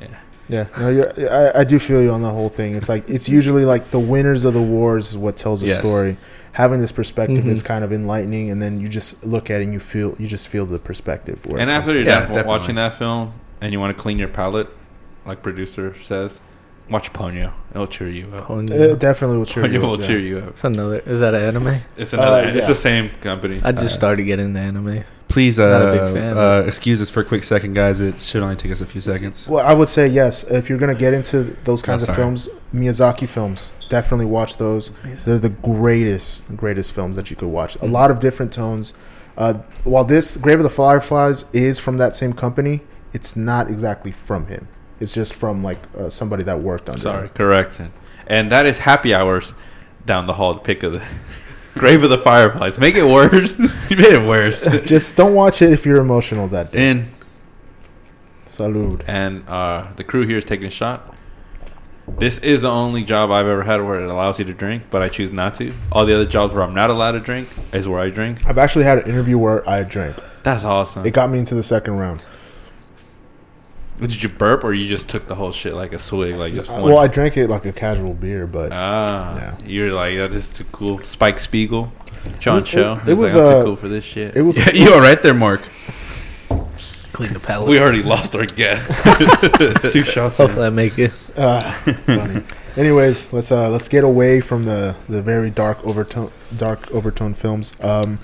Yeah, 0.00 0.06
Yeah. 0.48 0.66
no, 0.78 0.88
you're, 0.88 1.30
I, 1.56 1.60
I 1.60 1.64
do 1.64 1.78
feel 1.78 2.02
you 2.02 2.10
on 2.10 2.22
the 2.22 2.30
whole 2.30 2.48
thing. 2.48 2.74
It's 2.74 2.88
like 2.88 3.08
it's 3.08 3.28
usually 3.28 3.64
like 3.64 3.90
the 3.90 3.98
winners 4.00 4.44
of 4.44 4.54
the 4.54 4.62
wars 4.62 5.10
is 5.10 5.16
what 5.16 5.36
tells 5.36 5.62
a 5.62 5.66
Yes. 5.66 5.78
story. 5.78 6.16
Having 6.52 6.80
this 6.80 6.90
perspective 6.90 7.44
Mhm. 7.44 7.50
is 7.50 7.62
kind 7.62 7.84
of 7.84 7.92
enlightening, 7.92 8.50
and 8.50 8.60
then 8.60 8.80
you 8.80 8.88
just 8.88 9.24
look 9.24 9.50
at 9.50 9.60
it 9.60 9.64
and 9.64 9.72
you 9.72 9.78
feel 9.78 10.16
you 10.18 10.26
just 10.26 10.48
feel 10.48 10.66
the 10.66 10.78
perspective. 10.78 11.46
Where 11.46 11.58
it 11.58 11.62
And 11.62 11.70
comes 11.70 11.82
after 11.82 11.92
you're 11.92 12.02
Yeah, 12.02 12.18
done 12.20 12.28
definitely. 12.28 12.48
watching 12.48 12.74
that 12.74 12.94
film 12.94 13.32
and 13.60 13.72
you 13.72 13.78
want 13.78 13.96
to 13.96 14.02
clean 14.02 14.18
your 14.18 14.26
palate, 14.28 14.66
like 15.24 15.42
producer 15.42 15.94
says, 16.02 16.40
watch 16.90 17.12
Ponyo. 17.12 17.52
It'll 17.72 17.86
cheer 17.86 18.08
you 18.08 18.26
up. 18.34 18.46
from. 18.46 18.66
Ponyo. 18.66 18.70
it 18.92 18.98
definitely 18.98 19.38
will 19.38 19.46
cheer 19.46 19.62
Ponyo 19.64 19.72
you 19.72 19.80
will 19.80 19.94
up. 19.94 20.00
yeah. 20.00 20.06
cheer 20.06 20.18
you 20.20 20.38
up. 20.38 20.48
It's 20.50 20.64
another. 20.64 20.98
Is 21.00 21.20
that 21.20 21.34
an 21.34 21.42
anime? 21.42 21.80
It's 21.96 22.12
another. 22.12 22.48
Uh, 22.48 22.50
It's 22.54 22.66
the 22.66 22.74
same 22.74 23.10
company. 23.20 23.60
I 23.64 23.72
just 23.72 23.86
Uh, 23.86 23.88
started 23.88 24.24
getting 24.24 24.52
the 24.52 24.60
anime. 24.60 25.04
Please 25.28 25.58
Not 25.60 25.82
a 25.82 25.92
big 25.92 26.00
uh, 26.00 26.12
fan. 26.12 26.36
uh, 26.38 26.64
excuse 26.66 27.00
us 27.00 27.08
for 27.08 27.20
a 27.20 27.24
quick 27.24 27.44
second, 27.44 27.74
guys. 27.74 28.00
It 28.00 28.18
should 28.18 28.42
only 28.42 28.56
take 28.56 28.72
us 28.72 28.80
a 28.80 28.86
few 28.86 29.00
seconds. 29.00 29.46
Well, 29.46 29.64
I 29.64 29.72
would 29.72 29.88
say 29.88 30.08
yes. 30.08 30.42
If 30.50 30.68
you're 30.68 30.78
gonna 30.78 30.94
get 30.96 31.14
into 31.14 31.56
those 31.62 31.82
kinds 31.82 32.08
of 32.08 32.16
films, 32.16 32.48
Miyazaki 32.74 33.28
films, 33.28 33.70
definitely 33.88 34.26
watch 34.26 34.56
those. 34.56 34.90
They're 35.24 35.38
the 35.38 35.48
greatest, 35.50 36.56
greatest 36.56 36.90
films 36.90 37.14
that 37.16 37.30
you 37.30 37.36
could 37.36 37.48
watch. 37.48 37.76
A 37.80 37.86
lot 37.86 38.10
of 38.10 38.18
different 38.18 38.52
tones. 38.52 38.92
Uh, 39.38 39.54
while 39.84 40.04
this 40.04 40.36
Grave 40.36 40.58
of 40.58 40.64
the 40.64 40.68
Fireflies 40.70 41.44
is 41.54 41.78
from 41.78 41.96
that 41.98 42.16
same 42.16 42.32
company, 42.32 42.80
it's 43.12 43.36
not 43.36 43.70
exactly 43.70 44.10
from 44.10 44.48
him. 44.48 44.66
It's 45.00 45.14
just 45.14 45.34
from 45.34 45.64
like 45.64 45.78
uh, 45.96 46.08
somebody 46.10 46.44
that 46.44 46.60
worked 46.60 46.88
on. 46.88 46.98
Sorry, 46.98 47.28
correction. 47.30 47.92
And 48.26 48.52
that 48.52 48.66
is 48.66 48.78
Happy 48.78 49.14
Hours 49.14 49.54
down 50.06 50.26
the 50.26 50.34
hall. 50.34 50.54
The 50.54 50.60
pick 50.60 50.82
of 50.82 50.92
the 50.92 51.02
Grave 51.74 52.02
of 52.02 52.10
the 52.10 52.18
Fireflies. 52.18 52.78
Make 52.78 52.94
it 52.96 53.04
worse. 53.04 53.58
you 53.90 53.96
made 53.96 54.12
it 54.12 54.28
worse. 54.28 54.66
Just 54.84 55.16
don't 55.16 55.34
watch 55.34 55.62
it 55.62 55.72
if 55.72 55.86
you're 55.86 56.00
emotional 56.00 56.46
that 56.48 56.72
day. 56.72 56.90
and 56.90 57.06
Salud. 58.46 59.02
and 59.06 59.48
uh, 59.48 59.86
the 59.96 60.02
crew 60.04 60.26
here 60.26 60.36
is 60.36 60.44
taking 60.44 60.66
a 60.66 60.70
shot. 60.70 61.14
This 62.18 62.38
is 62.38 62.62
the 62.62 62.70
only 62.70 63.04
job 63.04 63.30
I've 63.30 63.46
ever 63.46 63.62
had 63.62 63.80
where 63.80 64.00
it 64.00 64.08
allows 64.10 64.40
you 64.40 64.44
to 64.46 64.52
drink, 64.52 64.82
but 64.90 65.00
I 65.00 65.08
choose 65.08 65.32
not 65.32 65.54
to. 65.56 65.72
All 65.92 66.04
the 66.04 66.12
other 66.14 66.26
jobs 66.26 66.52
where 66.52 66.64
I'm 66.64 66.74
not 66.74 66.90
allowed 66.90 67.12
to 67.12 67.20
drink 67.20 67.48
is 67.72 67.86
where 67.86 68.00
I 68.00 68.10
drink. 68.10 68.44
I've 68.44 68.58
actually 68.58 68.84
had 68.84 68.98
an 68.98 69.08
interview 69.08 69.38
where 69.38 69.68
I 69.68 69.84
drank. 69.84 70.16
That's 70.42 70.64
awesome. 70.64 71.06
It 71.06 71.12
got 71.12 71.30
me 71.30 71.38
into 71.38 71.54
the 71.54 71.62
second 71.62 71.98
round. 71.98 72.22
Did 74.00 74.22
you 74.22 74.28
burp 74.28 74.64
or 74.64 74.72
you 74.72 74.86
just 74.88 75.08
took 75.08 75.26
the 75.28 75.34
whole 75.34 75.52
shit 75.52 75.74
like 75.74 75.92
a 75.92 75.98
swig, 75.98 76.36
like 76.36 76.54
just 76.54 76.70
Uh, 76.70 76.74
one? 76.74 76.84
well, 76.84 76.98
I 76.98 77.06
drank 77.06 77.36
it 77.36 77.48
like 77.48 77.66
a 77.66 77.72
casual 77.72 78.14
beer, 78.14 78.46
but 78.46 78.72
ah, 78.72 79.34
Yeah. 79.36 79.54
you're 79.66 79.92
like 79.92 80.16
that 80.16 80.32
is 80.32 80.48
too 80.48 80.64
cool. 80.72 81.02
Spike 81.04 81.38
Spiegel, 81.38 81.92
John 82.38 82.58
It- 82.60 82.66
Cho. 82.66 82.92
it- 82.94 82.98
He's 83.00 83.08
it 83.10 83.16
was, 83.16 83.34
like, 83.34 83.44
I'm 83.46 83.52
uh, 83.52 83.58
too 83.60 83.64
cool 83.66 83.76
for 83.76 83.88
this 83.88 84.04
shit. 84.04 84.36
it 84.36 84.42
was. 84.42 84.58
yeah, 84.58 84.72
you 84.72 84.90
are 84.92 85.00
right 85.02 85.22
there, 85.22 85.34
Mark. 85.34 85.60
Clean 87.12 87.32
the 87.32 87.40
palate. 87.40 87.68
we 87.68 87.78
already 87.78 88.02
lost 88.02 88.34
our 88.34 88.46
guest. 88.46 88.88
Two 89.92 90.04
shots. 90.04 90.38
Hopefully, 90.38 90.66
I 90.66 90.70
make 90.70 90.98
it. 90.98 91.12
Uh, 91.36 91.60
funny. 92.06 92.42
Anyways, 92.76 93.32
let's 93.32 93.50
uh 93.52 93.68
let's 93.68 93.88
get 93.88 94.04
away 94.04 94.40
from 94.40 94.64
the 94.64 94.94
the 95.08 95.20
very 95.20 95.50
dark 95.50 95.84
overtone 95.84 96.30
dark 96.56 96.90
overtone 96.92 97.34
films. 97.34 97.74
Um, 97.82 98.18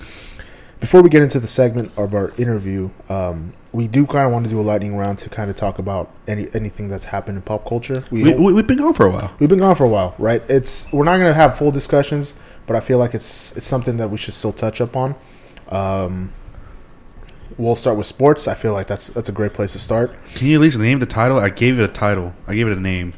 before 0.79 1.01
we 1.01 1.09
get 1.09 1.21
into 1.21 1.39
the 1.39 1.47
segment 1.47 1.91
of 1.97 2.13
our 2.15 2.31
interview, 2.37 2.89
um, 3.09 3.53
we 3.77 3.87
do 3.87 4.07
kind 4.07 4.25
of 4.25 4.31
want 4.31 4.43
to 4.43 4.49
do 4.49 4.59
a 4.59 4.63
lightning 4.63 4.97
round 4.97 5.19
to 5.19 5.29
kind 5.29 5.51
of 5.51 5.55
talk 5.55 5.77
about 5.77 6.09
any 6.27 6.47
anything 6.55 6.89
that's 6.89 7.05
happened 7.05 7.37
in 7.37 7.43
pop 7.43 7.63
culture. 7.63 8.03
We, 8.09 8.23
We, 8.23 8.33
we, 8.33 8.53
we've 8.53 8.65
been 8.65 8.79
gone 8.79 8.95
for 8.95 9.05
a 9.05 9.11
while. 9.11 9.31
we've 9.37 9.49
been 9.49 9.59
gone 9.59 9.75
for 9.75 9.83
a 9.83 9.89
while, 9.89 10.15
right? 10.17 10.41
It's 10.49 10.91
we're 10.91 11.03
not 11.05 11.17
gonna 11.19 11.35
have 11.35 11.59
full 11.59 11.69
discussions, 11.69 12.39
but 12.65 12.75
I 12.75 12.79
feel 12.79 12.97
like 12.97 13.13
it's 13.13 13.55
it's 13.55 13.67
something 13.67 13.97
that 13.97 14.09
we 14.09 14.17
should 14.17 14.33
still 14.33 14.51
touch 14.51 14.81
up 14.81 14.95
on. 14.95 15.13
Um, 15.69 16.31
we'll 17.59 17.75
start 17.75 17.97
with 17.97 18.07
sports. 18.07 18.47
I 18.47 18.55
feel 18.55 18.73
like 18.73 18.87
that's 18.87 19.09
that's 19.09 19.29
a 19.29 19.31
great 19.31 19.53
place 19.53 19.73
to 19.73 19.79
start. 19.79 20.11
Can 20.33 20.47
you 20.47 20.55
at 20.55 20.61
least 20.61 20.79
name 20.79 20.97
the 20.97 21.05
title? 21.05 21.37
I 21.37 21.49
gave 21.49 21.79
it 21.79 21.83
a 21.83 21.87
title. 21.87 22.33
I 22.47 22.55
gave 22.55 22.65
it 22.67 22.75
a 22.75 22.81
name. 22.81 23.13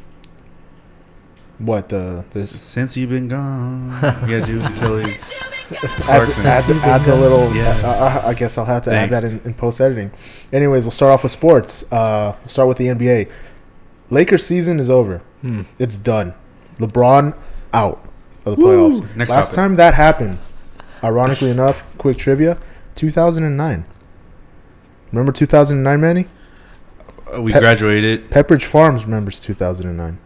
What 1.57 1.87
the 1.87 2.25
this 2.31 2.51
Since 2.51 2.97
you've 2.97 3.11
been 3.11 3.29
gone, 3.29 4.01
yeah, 4.29 4.45
dude, 4.45 4.61
Kelly. 4.75 5.17
add, 5.71 5.77
Clarkson. 6.01 6.45
add, 6.45 6.63
the- 6.65 6.73
add 6.81 7.01
the 7.05 7.15
little. 7.15 7.53
Yeah. 7.55 7.69
Uh, 7.83 8.23
I 8.27 8.33
guess 8.33 8.57
I'll 8.57 8.65
have 8.65 8.83
to 8.83 8.89
Thanks. 8.89 9.15
add 9.15 9.23
that 9.23 9.27
in, 9.31 9.39
in 9.45 9.53
post 9.53 9.79
editing. 9.81 10.11
Anyways, 10.51 10.83
we'll 10.83 10.91
start 10.91 11.11
off 11.11 11.23
with 11.23 11.31
sports. 11.31 11.91
Uh, 11.91 12.35
we'll 12.39 12.47
start 12.49 12.67
with 12.67 12.77
the 12.77 12.87
NBA. 12.87 13.31
Lakers 14.09 14.45
season 14.45 14.79
is 14.79 14.89
over. 14.89 15.19
Hmm. 15.41 15.61
It's 15.77 15.97
done. 15.97 16.33
LeBron 16.77 17.35
out 17.73 18.03
of 18.45 18.55
the 18.57 18.63
Woo! 18.63 18.91
playoffs. 18.91 19.15
Next 19.15 19.29
Last 19.29 19.47
topic. 19.49 19.55
time 19.55 19.75
that 19.75 19.93
happened, 19.93 20.37
ironically 21.03 21.51
enough, 21.51 21.83
quick 21.97 22.17
trivia, 22.17 22.57
2009. 22.95 23.85
Remember 25.11 25.31
2009, 25.31 26.01
Manny? 26.01 26.25
Uh, 27.35 27.41
we 27.41 27.51
Pep- 27.51 27.61
graduated. 27.61 28.29
Pepperidge 28.29 28.63
Farms 28.63 29.05
remembers 29.05 29.39
2009. 29.39 30.17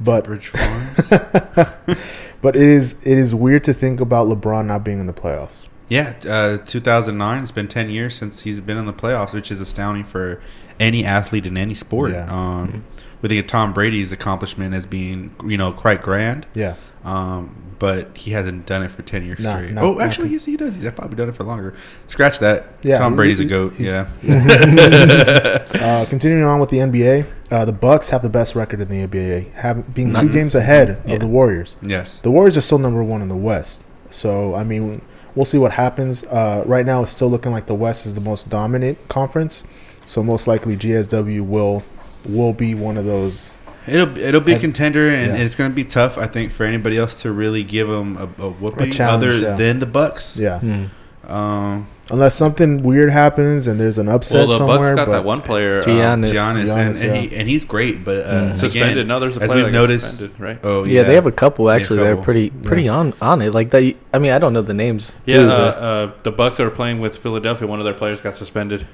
But 0.00 0.24
Bridge 0.24 0.48
Farms. 0.48 1.10
but 2.44 2.54
it 2.54 2.62
is 2.62 3.00
it 3.06 3.16
is 3.16 3.34
weird 3.34 3.64
to 3.64 3.72
think 3.72 4.00
about 4.00 4.28
LeBron 4.28 4.66
not 4.66 4.84
being 4.84 5.00
in 5.00 5.06
the 5.06 5.14
playoffs. 5.14 5.66
yeah, 5.88 6.12
uh, 6.28 6.58
2009. 6.58 7.42
It's 7.42 7.50
been 7.50 7.68
10 7.68 7.88
years 7.88 8.14
since 8.14 8.42
he's 8.42 8.60
been 8.60 8.76
in 8.76 8.84
the 8.84 8.92
playoffs, 8.92 9.32
which 9.32 9.50
is 9.50 9.60
astounding 9.60 10.04
for 10.04 10.42
any 10.78 11.06
athlete 11.06 11.46
in 11.46 11.56
any 11.56 11.74
sport. 11.74 12.12
Yeah. 12.12 12.30
Um, 12.30 12.84
We 13.22 13.30
think 13.30 13.40
of 13.40 13.46
Tom 13.46 13.72
Brady's 13.72 14.12
accomplishment 14.12 14.74
as 14.74 14.84
being, 14.84 15.34
you 15.46 15.56
know, 15.56 15.72
quite 15.72 16.02
grand. 16.02 16.46
Yeah. 16.52 16.74
Um, 17.02 17.56
but 17.78 18.16
he 18.16 18.30
hasn't 18.32 18.66
done 18.66 18.82
it 18.82 18.90
for 18.90 19.02
10 19.02 19.24
years 19.24 19.40
Nah, 19.40 19.56
straight. 19.56 19.72
nah, 19.72 19.82
oh, 19.82 20.00
actually, 20.00 20.28
yes, 20.30 20.44
he 20.44 20.56
does. 20.56 20.74
He's 20.76 20.90
probably 20.92 21.16
done 21.16 21.28
it 21.28 21.34
for 21.34 21.44
longer. 21.44 21.74
Scratch 22.06 22.38
that. 22.40 22.66
Yeah, 22.82 22.98
Tom 22.98 23.16
Brady's 23.16 23.40
a 23.40 23.44
goat. 23.44 23.74
Yeah. 23.78 24.08
Uh, 25.74 26.06
continuing 26.08 26.42
on 26.44 26.60
with 26.60 26.70
the 26.70 26.78
NBA, 26.78 27.26
uh, 27.50 27.64
the 27.64 27.72
Bucks 27.72 28.08
have 28.10 28.22
the 28.22 28.28
best 28.28 28.54
record 28.54 28.80
in 28.80 28.88
the 28.88 29.06
NBA, 29.06 29.52
have, 29.54 29.94
being 29.94 30.14
two 30.14 30.28
games 30.30 30.54
ahead 30.54 31.00
Yeah. 31.06 31.14
of 31.14 31.20
the 31.20 31.26
Warriors. 31.26 31.76
yes. 31.82 32.18
The 32.20 32.30
Warriors 32.30 32.56
are 32.56 32.60
still 32.62 32.78
number 32.78 33.02
one 33.02 33.22
in 33.22 33.28
the 33.28 33.36
West, 33.36 33.84
so 34.10 34.54
I 34.54 34.64
mean, 34.64 35.02
we'll 35.34 35.44
see 35.44 35.58
what 35.58 35.72
happens. 35.72 36.24
Uh, 36.24 36.62
right 36.66 36.86
now, 36.86 37.02
it's 37.02 37.12
still 37.12 37.28
looking 37.28 37.52
like 37.52 37.66
the 37.66 37.74
West 37.74 38.06
is 38.06 38.14
the 38.14 38.20
most 38.20 38.48
dominant 38.50 38.98
conference, 39.08 39.64
so 40.06 40.22
most 40.22 40.46
likely 40.46 40.76
GSW 40.76 41.40
will 41.46 41.84
will 42.28 42.52
be 42.54 42.74
one 42.74 42.96
of 42.96 43.04
those. 43.04 43.58
It'll 43.86 44.16
it'll 44.18 44.40
be 44.40 44.52
a 44.54 44.58
contender, 44.58 45.08
and 45.08 45.32
yeah. 45.32 45.42
it's 45.44 45.54
going 45.54 45.70
to 45.70 45.74
be 45.74 45.84
tough, 45.84 46.16
I 46.18 46.26
think, 46.26 46.52
for 46.52 46.64
anybody 46.64 46.96
else 46.96 47.22
to 47.22 47.32
really 47.32 47.62
give 47.62 47.88
them 47.88 48.16
a, 48.16 48.42
a 48.44 48.50
whooping 48.50 48.92
challenge, 48.92 49.24
other 49.24 49.38
yeah. 49.38 49.54
than 49.56 49.78
the 49.78 49.86
Bucks. 49.86 50.36
Yeah, 50.36 50.58
Hmm. 50.60 50.84
Um, 51.26 51.86
unless 52.10 52.34
something 52.34 52.82
weird 52.82 53.10
happens 53.10 53.66
and 53.66 53.80
there's 53.80 53.96
an 53.96 54.10
upset 54.10 54.40
well, 54.40 54.46
the 54.48 54.56
somewhere. 54.58 54.78
Bucks 54.78 54.94
got 54.96 55.06
but 55.06 55.12
that 55.12 55.24
one 55.24 55.40
player 55.40 55.80
uh, 55.80 55.84
Giannis. 55.84 56.32
Giannis, 56.34 56.70
and, 56.76 56.94
and, 56.94 56.96
yeah. 56.98 57.14
he, 57.14 57.36
and 57.36 57.48
he's 57.48 57.64
great, 57.64 58.04
but 58.04 58.18
uh, 58.26 58.30
Mm. 58.52 58.56
suspended. 58.58 58.98
Again, 58.98 59.06
no, 59.08 59.20
there's 59.20 59.38
a 59.38 59.40
as 59.42 59.54
we've 59.54 59.72
noticed- 59.72 60.18
suspended, 60.18 60.38
right? 60.40 60.58
oh 60.62 60.84
Yeah, 60.84 61.00
yeah, 61.00 61.02
they 61.04 61.14
have 61.14 61.24
a 61.24 61.32
couple 61.32 61.70
actually. 61.70 62.00
They're 62.00 62.12
couple. 62.12 62.24
pretty 62.24 62.50
pretty 62.50 62.88
on 62.88 63.14
on 63.22 63.40
it. 63.40 63.54
Like 63.54 63.70
that. 63.70 63.96
I 64.12 64.18
mean, 64.18 64.32
I 64.32 64.38
don't 64.38 64.52
know 64.52 64.60
the 64.60 64.74
names. 64.74 65.12
Yeah, 65.24 65.36
too, 65.38 65.48
uh, 65.48 65.52
uh, 65.54 66.10
the 66.24 66.30
Bucks 66.32 66.60
are 66.60 66.68
playing 66.68 67.00
with 67.00 67.16
Philadelphia, 67.16 67.66
one 67.66 67.78
of 67.78 67.86
their 67.86 67.94
players 67.94 68.20
got 68.20 68.34
suspended. 68.34 68.86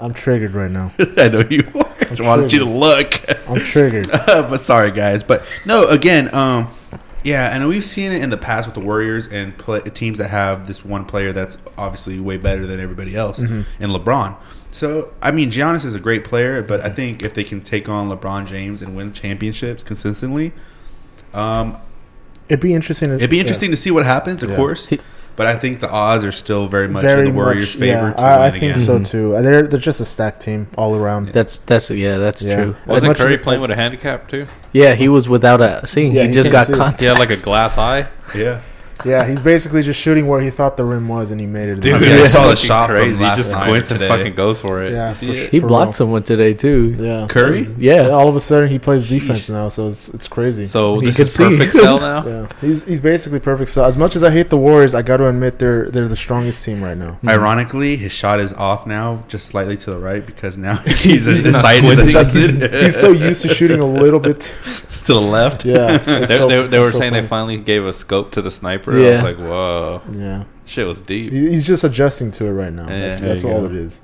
I'm 0.00 0.14
triggered 0.14 0.54
right 0.54 0.70
now. 0.70 0.92
I 1.18 1.28
know 1.28 1.44
you 1.50 1.64
are. 1.74 1.86
I 2.00 2.04
just 2.06 2.22
wanted 2.22 2.52
you 2.52 2.60
to 2.60 2.64
look. 2.64 3.20
I'm 3.48 3.60
triggered. 3.60 4.08
but 4.26 4.58
sorry, 4.58 4.90
guys. 4.90 5.22
But 5.22 5.44
no, 5.66 5.86
again, 5.88 6.34
um, 6.34 6.68
yeah, 7.22 7.54
and 7.54 7.68
we've 7.68 7.84
seen 7.84 8.10
it 8.12 8.22
in 8.22 8.30
the 8.30 8.36
past 8.38 8.66
with 8.66 8.74
the 8.74 8.80
Warriors 8.80 9.26
and 9.28 9.56
play, 9.58 9.80
teams 9.82 10.18
that 10.18 10.28
have 10.28 10.66
this 10.66 10.84
one 10.84 11.04
player 11.04 11.32
that's 11.32 11.58
obviously 11.76 12.18
way 12.18 12.38
better 12.38 12.66
than 12.66 12.80
everybody 12.80 13.14
else, 13.14 13.40
Mm-hmm. 13.40 13.82
and 13.82 13.92
LeBron. 13.92 14.36
So, 14.72 15.12
I 15.20 15.30
mean, 15.32 15.50
Giannis 15.50 15.84
is 15.84 15.94
a 15.94 16.00
great 16.00 16.24
player, 16.24 16.62
but 16.62 16.80
I 16.80 16.90
think 16.90 17.22
if 17.22 17.34
they 17.34 17.44
can 17.44 17.60
take 17.60 17.88
on 17.88 18.08
LeBron 18.08 18.46
James 18.46 18.80
and 18.82 18.96
win 18.96 19.12
championships 19.12 19.82
consistently, 19.82 20.52
um, 21.34 21.76
It'd 22.48 22.60
be 22.60 22.74
interesting. 22.74 23.10
To, 23.10 23.14
it'd 23.16 23.30
be 23.30 23.38
interesting 23.38 23.70
to 23.70 23.76
see 23.76 23.90
what 23.92 24.04
happens, 24.04 24.42
of 24.42 24.50
Yeah. 24.50 24.56
course. 24.56 24.86
He- 24.86 24.98
But 25.40 25.46
I 25.46 25.56
think 25.56 25.80
the 25.80 25.90
odds 25.90 26.22
are 26.22 26.32
still 26.32 26.68
very 26.68 26.86
much 26.86 27.00
Very 27.02 27.20
in 27.20 27.24
the 27.32 27.32
Warriors' 27.32 27.74
much, 27.74 27.80
favor 27.80 28.08
yeah, 28.08 28.12
to 28.12 28.20
I, 28.20 28.46
I 28.48 28.50
think 28.50 28.62
again. 28.64 28.76
so 28.76 29.02
too. 29.02 29.32
They're 29.40 29.62
they're 29.62 29.80
just 29.80 29.98
a 30.02 30.04
stacked 30.04 30.40
team 30.42 30.66
all 30.76 30.94
around. 30.94 31.28
that's 31.28 31.56
that's 31.64 31.88
yeah, 31.90 32.18
that's 32.18 32.42
Yeah. 32.42 32.56
true. 32.56 32.76
As 32.82 32.86
Wasn't 32.88 33.08
much 33.08 33.20
as 33.20 33.26
Curry 33.28 33.38
playing 33.38 33.56
as- 33.56 33.62
with 33.62 33.70
a 33.70 33.76
handicap 33.76 34.28
too? 34.28 34.44
Yeah, 34.72 34.92
he 34.94 35.08
was 35.08 35.30
without 35.30 35.62
a 35.62 35.86
seeing. 35.86 36.12
Yeah, 36.12 36.22
he 36.24 36.28
he 36.28 36.34
just 36.34 36.50
got 36.52 36.66
see. 36.66 36.74
contact. 36.74 37.00
He 37.00 37.06
had 37.06 37.18
like 37.18 37.30
a 37.30 37.38
glass 37.40 37.78
eye. 37.78 38.06
Yeah. 38.36 38.60
Yeah, 39.04 39.26
he's 39.26 39.40
basically 39.40 39.82
just 39.82 40.00
shooting 40.00 40.26
where 40.26 40.40
he 40.40 40.50
thought 40.50 40.76
the 40.76 40.84
rim 40.84 41.08
was, 41.08 41.30
and 41.30 41.40
he 41.40 41.46
made 41.46 41.68
it. 41.68 41.80
Dude, 41.80 42.02
yeah, 42.02 42.22
I 42.22 42.26
saw 42.26 42.48
the 42.48 42.56
fucking 42.56 42.66
shot 42.68 42.86
from 42.88 42.96
crazy. 42.96 43.16
He 43.16 43.34
just 43.36 43.52
night 43.52 43.64
squints 43.64 43.90
and 43.90 44.00
fucking 44.00 44.34
goes 44.34 44.60
for 44.60 44.82
it. 44.82 44.92
yeah, 44.92 45.12
for, 45.12 45.24
it? 45.26 45.50
He 45.50 45.60
blocked 45.60 45.86
real. 45.86 45.92
someone 45.94 46.22
today 46.22 46.54
too. 46.54 46.96
Yeah, 46.98 47.26
Curry? 47.28 47.72
Yeah. 47.78 48.08
all 48.08 48.28
of 48.28 48.36
a 48.36 48.40
sudden 48.40 48.68
he 48.70 48.78
plays 48.78 49.08
defense 49.08 49.48
now, 49.48 49.68
so 49.68 49.88
it's 49.88 50.08
it's 50.10 50.28
crazy. 50.28 50.66
So 50.66 50.96
You 50.96 51.06
this 51.06 51.16
could 51.16 51.26
is 51.26 51.34
see. 51.34 51.44
perfect 51.44 51.72
sell 51.72 52.00
now. 52.00 52.26
yeah, 52.26 52.48
he's 52.60 52.84
he's 52.84 53.00
basically 53.00 53.40
perfect. 53.40 53.70
So 53.70 53.84
as 53.84 53.96
much 53.96 54.16
as 54.16 54.24
I 54.24 54.30
hate 54.30 54.50
the 54.50 54.58
Warriors, 54.58 54.94
I 54.94 55.02
got 55.02 55.18
to 55.18 55.28
admit 55.28 55.58
they're 55.58 55.90
they're 55.90 56.08
the 56.08 56.16
strongest 56.16 56.64
team 56.64 56.82
right 56.82 56.96
now. 56.96 57.12
Hmm. 57.14 57.28
Ironically, 57.28 57.96
his 57.96 58.12
shot 58.12 58.40
is 58.40 58.52
off 58.54 58.86
now, 58.86 59.24
just 59.28 59.46
slightly 59.46 59.76
to 59.78 59.90
the 59.90 59.98
right, 59.98 60.24
because 60.24 60.58
now 60.58 60.76
he's, 60.86 61.24
He's 61.24 61.44
his 61.44 61.46
not 61.46 61.62
sight 61.62 61.84
is 61.84 61.98
squinting. 61.98 62.06
It's 62.06 62.14
like 62.14 62.32
he's, 62.32 62.82
he's 62.84 63.00
so 63.00 63.12
used 63.12 63.42
to 63.42 63.48
shooting 63.48 63.80
a 63.80 63.86
little 63.86 64.20
bit. 64.20 64.40
Too, 64.40 64.54
to 65.06 65.14
the 65.14 65.20
left. 65.20 65.64
yeah, 65.64 65.98
They, 66.26 66.26
so- 66.38 66.48
they, 66.48 66.66
they 66.66 66.78
were 66.78 66.90
so 66.90 66.98
saying 66.98 67.12
they 67.12 67.26
finally 67.26 67.58
gave 67.58 67.84
a 67.86 67.92
scope 67.92 68.32
to 68.32 68.42
the 68.42 68.50
sniper. 68.50 68.92
I 68.92 69.12
was 69.12 69.22
like, 69.22 69.38
whoa, 69.38 70.02
yeah. 70.12 70.44
shit 70.64 70.86
was 70.86 71.00
deep. 71.00 71.32
He's 71.32 71.66
just 71.66 71.84
adjusting 71.84 72.30
to 72.32 72.46
it 72.46 72.52
right 72.52 72.72
now. 72.72 72.88
Yeah. 72.88 73.08
that's 73.08 73.20
that's 73.20 73.42
you 73.42 73.50
all 73.50 73.60
go. 73.60 73.66
it 73.66 73.74
is. 73.74 74.00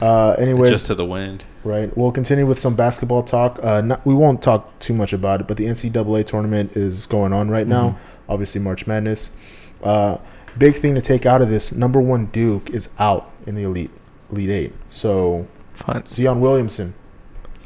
Uh, 0.00 0.32
anyways, 0.32 0.70
just 0.70 0.86
to 0.86 0.94
the 0.94 1.06
wind. 1.06 1.44
Right. 1.64 1.96
We'll 1.96 2.12
continue 2.12 2.46
with 2.46 2.58
some 2.58 2.76
basketball 2.76 3.22
talk. 3.22 3.58
Uh, 3.62 3.80
not, 3.80 4.04
we 4.06 4.14
won't 4.14 4.42
talk 4.42 4.78
too 4.78 4.92
much 4.94 5.12
about 5.12 5.40
it, 5.40 5.48
but 5.48 5.56
the 5.56 5.64
NCAA 5.64 6.26
tournament 6.26 6.76
is 6.76 7.06
going 7.06 7.32
on 7.32 7.48
right 7.50 7.66
now. 7.66 7.90
Mm-hmm. 7.90 8.30
Obviously, 8.32 8.60
March 8.60 8.86
Madness. 8.86 9.36
Uh, 9.82 10.18
big 10.58 10.76
thing 10.76 10.94
to 10.94 11.00
take 11.00 11.24
out 11.26 11.40
of 11.42 11.48
this: 11.48 11.72
number 11.72 12.00
one 12.00 12.26
Duke 12.26 12.70
is 12.70 12.90
out 12.98 13.30
in 13.46 13.54
the 13.54 13.62
elite 13.62 13.90
elite 14.30 14.50
eight. 14.50 14.72
So 14.90 15.46
Fine. 15.72 16.06
Zion 16.06 16.40
Williamson. 16.40 16.94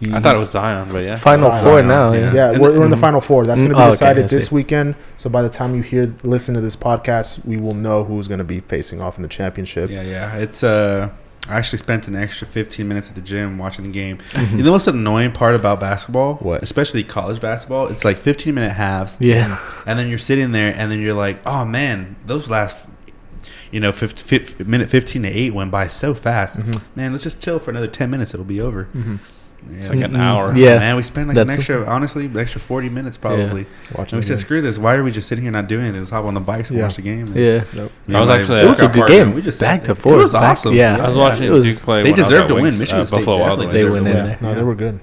He- 0.01 0.13
I 0.13 0.19
thought 0.21 0.35
it 0.35 0.39
was 0.41 0.51
Zion, 0.51 0.89
but 0.91 1.05
yeah. 1.05 1.17
Final 1.17 1.51
Zion, 1.51 1.63
four 1.65 1.83
now. 1.83 2.13
Yeah. 2.13 2.21
Yeah. 2.33 2.53
Yeah, 2.53 2.59
we're, 2.59 2.79
we're 2.79 2.85
in 2.87 2.91
the 2.91 2.97
final 2.97 3.21
four. 3.21 3.45
That's 3.47 3.61
going 3.61 3.71
to 3.73 3.77
be 3.77 3.81
oh, 3.81 3.85
okay, 3.85 3.91
decided 3.93 4.25
I 4.25 4.29
this 4.29 4.49
see. 4.49 4.55
weekend. 4.55 4.95
So 5.17 5.29
by 5.31 5.43
the 5.43 5.51
time 5.51 5.75
you 5.75 5.83
hear 5.83 6.13
listen 6.23 6.55
to 6.55 6.61
this 6.61 6.75
podcast, 6.77 7.45
we 7.45 7.57
will 7.59 7.75
know 7.75 8.05
who's 8.05 8.27
going 8.27 8.39
to 8.39 8.45
be 8.45 8.61
facing 8.61 9.01
off 9.01 9.17
in 9.19 9.23
the 9.23 9.29
championship. 9.29 9.91
Yeah, 9.91 10.03
yeah. 10.03 10.37
It's 10.37 10.65
uh 10.65 11.11
I 11.49 11.55
actually 11.59 11.79
spent 11.79 12.07
an 12.07 12.15
extra 12.15 12.47
15 12.47 12.87
minutes 12.87 13.09
at 13.09 13.15
the 13.15 13.21
gym 13.23 13.59
watching 13.59 13.85
the 13.85 13.91
game. 13.91 14.19
Mm-hmm. 14.19 14.59
You 14.59 14.65
know 14.65 14.73
what's 14.73 14.85
the 14.85 14.93
annoying 14.93 15.33
part 15.33 15.55
about 15.55 15.81
basketball? 15.81 16.35
What? 16.35 16.63
Especially 16.63 17.03
college 17.03 17.41
basketball? 17.41 17.89
It's 17.89 18.05
like 18.05 18.19
15 18.19 18.55
minute 18.55 18.73
halves. 18.73 19.17
Yeah. 19.21 19.59
And 19.87 19.99
then 19.99 20.09
you're 20.09 20.19
sitting 20.19 20.53
there 20.53 20.75
and 20.77 20.93
then 20.93 21.01
you're 21.01 21.15
like, 21.15 21.41
"Oh 21.47 21.65
man, 21.65 22.17
those 22.27 22.49
last 22.51 22.87
you 23.73 23.79
know, 23.81 23.93
50, 23.93 24.23
50, 24.25 24.65
minute 24.65 24.91
15 24.91 25.23
to 25.23 25.29
8 25.29 25.55
went 25.55 25.71
by 25.71 25.87
so 25.87 26.13
fast. 26.13 26.59
Mhm. 26.59 26.83
Man, 26.97 27.13
let's 27.13 27.23
just 27.23 27.41
chill 27.41 27.61
for 27.61 27.71
another 27.71 27.87
10 27.87 28.11
minutes. 28.11 28.35
It'll 28.35 28.45
be 28.45 28.61
over. 28.61 28.89
Mhm. 28.95 29.21
Yeah. 29.69 29.79
It's 29.79 29.89
like 29.89 30.01
an 30.01 30.13
Mm, 30.13 30.19
hour. 30.21 30.55
yeah. 30.57 30.79
Man, 30.79 30.97
we 30.97 31.03
spent 31.03 31.29
like 31.29 31.37
an 31.37 31.47
That's- 31.47 31.59
extra, 31.59 31.85
honestly, 31.87 32.27
an 32.27 32.37
extra 32.39 32.61
40 32.61 32.89
minutes 32.89 33.17
probably. 33.17 33.67
Watching 33.97 34.17
And 34.17 34.19
we 34.19 34.23
said, 34.23 34.29
game. 34.35 34.39
screw 34.39 34.61
this. 34.63 34.79
Why 34.79 34.95
are 34.95 35.03
we 35.03 35.11
just 35.11 35.29
sitting 35.29 35.43
here 35.43 35.53
not 35.53 35.69
doing 35.69 35.83
anything? 35.83 36.01
Let's 36.01 36.11
hop 36.11 36.25
on 36.25 36.35
the 36.35 36.41
bikes 36.41 36.71
and 36.71 36.79
Yeah. 36.79 36.87
watch 36.87 36.97
the 36.97 37.03
game. 37.03 37.27
And 37.27 37.37
Yeah. 37.37 37.65
Nope. 37.75 37.93
me 38.07 38.15
I 38.15 38.21
was 38.21 38.29
and 38.31 38.41
actually 38.41 38.61
It 38.61 38.69
was 38.69 38.81
a 38.81 38.89
good 38.89 39.07
game. 39.07 39.35
We 39.35 39.43
just 39.43 39.61
Back 39.61 39.81
to 39.83 39.87
there. 39.89 39.95
forth. 39.95 40.15
It 40.15 40.23
was 40.23 40.33
Back- 40.33 40.43
awesome. 40.43 40.75
yeah. 40.75 40.97
I 41.03 41.09
was 41.09 41.17
watching 41.17 41.45
It 41.47 41.51
was- 41.51 41.65
Duke 41.65 41.79
play. 41.83 42.03
they 42.03 42.11
when 42.11 42.19
I 42.21 42.23
was 42.23 42.29
deserved 42.31 42.49
to 42.49 42.55
win. 42.55 42.63
Wings, 42.65 42.79
Michigan 42.81 43.03
uh, 43.03 43.07
State 43.07 43.17
Buffalo 43.17 43.37
Wild 43.39 43.59
definitely 43.61 43.67
Wings. 43.67 43.75
They 43.75 43.83
deserved 43.83 44.05
went 44.05 44.17
in 44.17 44.27
there. 44.27 44.39
No, 44.41 44.55
they 44.55 44.63
were 44.65 44.75
good. 44.75 45.01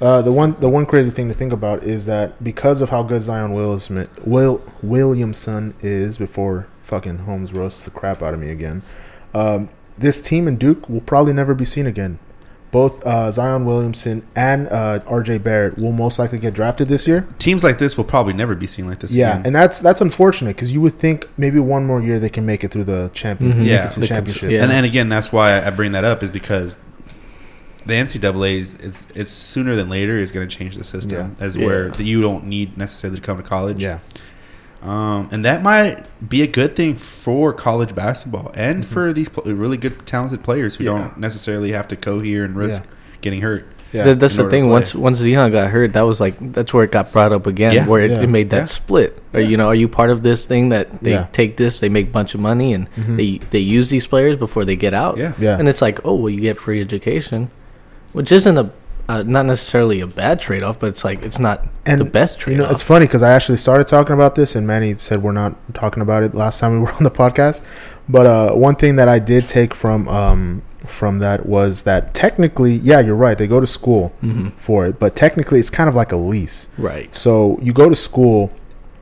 Uh, 0.00 0.22
the 0.22 0.32
one 0.32 0.56
the 0.60 0.68
one 0.70 0.86
crazy 0.86 1.10
thing 1.10 1.28
to 1.28 1.34
think 1.34 1.52
about 1.52 1.82
is 1.82 2.06
that 2.06 2.42
because 2.42 2.80
of 2.80 2.88
how 2.88 3.02
good 3.02 3.20
Zion 3.20 3.52
Williamson, 3.52 4.06
Will 4.24 4.62
Williamson 4.82 5.74
is 5.82 6.16
before 6.16 6.66
fucking 6.82 7.18
Holmes 7.18 7.52
roasts 7.52 7.82
the 7.82 7.90
crap 7.90 8.22
out 8.22 8.32
of 8.32 8.40
me 8.40 8.50
again, 8.50 8.80
um, 9.34 9.68
this 9.98 10.22
team 10.22 10.48
in 10.48 10.56
Duke 10.56 10.88
will 10.88 11.02
probably 11.02 11.34
never 11.34 11.52
be 11.54 11.66
seen 11.66 11.86
again. 11.86 12.18
Both 12.72 13.04
uh, 13.04 13.32
Zion 13.32 13.64
Williamson 13.64 14.24
and 14.36 14.68
uh, 14.68 15.00
R.J. 15.06 15.38
Barrett 15.38 15.76
will 15.76 15.90
most 15.90 16.20
likely 16.20 16.38
get 16.38 16.54
drafted 16.54 16.86
this 16.88 17.08
year. 17.08 17.26
Teams 17.40 17.64
like 17.64 17.78
this 17.78 17.96
will 17.96 18.04
probably 18.04 18.32
never 18.32 18.54
be 18.54 18.68
seen 18.68 18.86
like 18.86 18.98
this 18.98 19.12
yeah, 19.12 19.32
again. 19.32 19.46
and 19.46 19.56
that's 19.56 19.80
that's 19.80 20.00
unfortunate 20.00 20.54
because 20.54 20.72
you 20.72 20.80
would 20.80 20.94
think 20.94 21.28
maybe 21.36 21.58
one 21.58 21.84
more 21.84 22.00
year 22.00 22.20
they 22.20 22.28
can 22.28 22.46
make 22.46 22.62
it 22.62 22.70
through 22.70 22.84
the 22.84 23.10
champion, 23.12 23.52
Mhm. 23.54 23.64
Yeah. 23.66 23.86
the 23.88 23.94
They 24.00 24.06
could- 24.06 24.08
championship. 24.08 24.50
yeah. 24.52 24.62
And 24.62 24.70
and 24.72 24.86
again, 24.86 25.08
that's 25.08 25.32
why 25.32 25.60
I 25.66 25.70
bring 25.70 25.90
that 25.92 26.04
up 26.04 26.22
is 26.22 26.30
because 26.30 26.76
the 27.86 27.94
NCAA's 27.94 28.74
it's 28.74 29.06
it's 29.14 29.32
sooner 29.32 29.74
than 29.74 29.88
later 29.88 30.18
is 30.18 30.30
going 30.30 30.46
to 30.48 30.56
change 30.56 30.76
the 30.76 30.84
system 30.84 31.34
as 31.40 31.56
Yeah. 31.56 31.66
where 31.66 31.88
that 31.90 32.04
you 32.04 32.20
don't 32.22 32.46
need 32.46 32.76
necessarily 32.78 33.18
to 33.18 33.24
come 33.26 33.36
to 33.38 33.42
college. 33.42 33.82
yeah. 33.82 33.98
Um, 34.82 35.28
and 35.30 35.44
that 35.44 35.62
might 35.62 36.06
be 36.26 36.40
a 36.42 36.46
good 36.46 36.74
thing 36.74 36.96
for 36.96 37.52
college 37.52 37.94
basketball 37.94 38.50
and 38.54 38.82
Mm-hmm. 38.82 38.92
for 38.94 39.12
these 39.12 39.28
pl- 39.28 39.52
really 39.52 39.76
good 39.76 40.06
talented 40.06 40.42
players 40.42 40.76
who 40.76 40.84
Yeah. 40.84 40.90
don't 40.92 41.18
necessarily 41.18 41.72
have 41.72 41.86
to 41.88 41.96
go 41.96 42.20
here 42.20 42.44
and 42.44 42.56
risk 42.56 42.84
getting 43.20 43.42
hurt. 43.42 43.66
Yeah. 43.92 44.04
That- 44.04 44.20
that's 44.20 44.36
the 44.36 44.48
thing. 44.48 44.70
Once 44.70 44.94
once 44.94 45.18
Zion 45.18 45.50
got 45.52 45.68
hurt, 45.70 45.92
that 45.94 46.02
was 46.02 46.18
like 46.20 46.34
that's 46.52 46.72
where 46.72 46.84
it 46.84 46.92
got 46.92 47.12
brought 47.12 47.32
up 47.32 47.46
again, 47.46 47.72
Yeah. 47.74 47.86
where 47.88 48.00
it, 48.00 48.10
Yeah. 48.12 48.22
it 48.22 48.28
made 48.28 48.48
that 48.50 48.56
Yeah. 48.58 48.64
split. 48.66 49.18
Or 49.34 49.40
you 49.40 49.56
know, 49.58 49.66
are 49.66 49.74
you 49.74 49.88
part 49.88 50.08
of 50.10 50.22
this 50.22 50.46
thing 50.46 50.68
that 50.70 51.02
they 51.02 51.10
Yeah. 51.12 51.26
take 51.32 51.56
this, 51.58 51.80
they 51.80 51.88
make 51.90 52.06
a 52.06 52.10
bunch 52.10 52.34
of 52.34 52.40
money, 52.40 52.72
and 52.72 52.86
Mhm. 52.94 53.16
they 53.16 53.40
they 53.50 53.58
use 53.58 53.90
these 53.90 54.06
players 54.06 54.36
before 54.38 54.64
they 54.64 54.76
get 54.76 54.94
out. 54.94 55.18
Yeah. 55.18 55.32
Yeah. 55.38 55.58
and 55.58 55.68
it's 55.68 55.82
like, 55.82 55.98
oh 56.06 56.14
well, 56.14 56.30
you 56.30 56.40
get 56.40 56.56
free 56.56 56.80
education, 56.80 57.50
which 58.12 58.30
isn't 58.32 58.56
a 58.56 58.70
uh, 59.10 59.22
not 59.24 59.44
necessarily 59.46 60.00
a 60.00 60.06
bad 60.06 60.40
trade 60.40 60.62
off, 60.62 60.78
but 60.78 60.88
it's 60.88 61.04
like 61.04 61.22
it's 61.22 61.38
not 61.38 61.66
And, 61.84 62.00
the 62.00 62.04
best 62.04 62.38
trade 62.38 62.54
off. 62.54 62.58
You 62.58 62.64
know, 62.66 62.70
it's 62.70 62.82
funny 62.82 63.06
because 63.06 63.22
I 63.22 63.32
actually 63.32 63.58
started 63.58 63.88
talking 63.88 64.14
about 64.14 64.34
this, 64.36 64.54
and 64.54 64.66
Manny 64.66 64.94
said 64.94 65.22
we're 65.22 65.32
not 65.32 65.54
talking 65.74 66.02
about 66.02 66.22
it 66.22 66.34
last 66.34 66.60
time 66.60 66.72
we 66.74 66.78
were 66.84 66.92
on 66.92 67.02
the 67.02 67.10
podcast. 67.10 67.64
But 68.08 68.26
uh, 68.26 68.52
one 68.54 68.76
thing 68.76 68.96
that 68.96 69.08
I 69.08 69.18
did 69.18 69.48
take 69.48 69.74
from 69.74 70.08
um, 70.08 70.62
from 70.86 71.18
that 71.18 71.46
was 71.46 71.82
that 71.82 72.14
technically, 72.14 72.74
yeah, 72.74 73.00
you're 73.00 73.16
right. 73.16 73.36
They 73.36 73.46
go 73.46 73.60
to 73.60 73.66
school 73.66 74.12
Mhm. 74.22 74.52
for 74.54 74.86
it, 74.86 74.98
but 74.98 75.14
technically, 75.16 75.58
it's 75.60 75.70
kind 75.70 75.88
of 75.88 75.94
like 75.96 76.12
a 76.12 76.16
lease. 76.16 76.68
right. 76.78 77.14
So 77.14 77.58
you 77.60 77.72
go 77.72 77.88
to 77.88 77.96
school. 77.96 78.50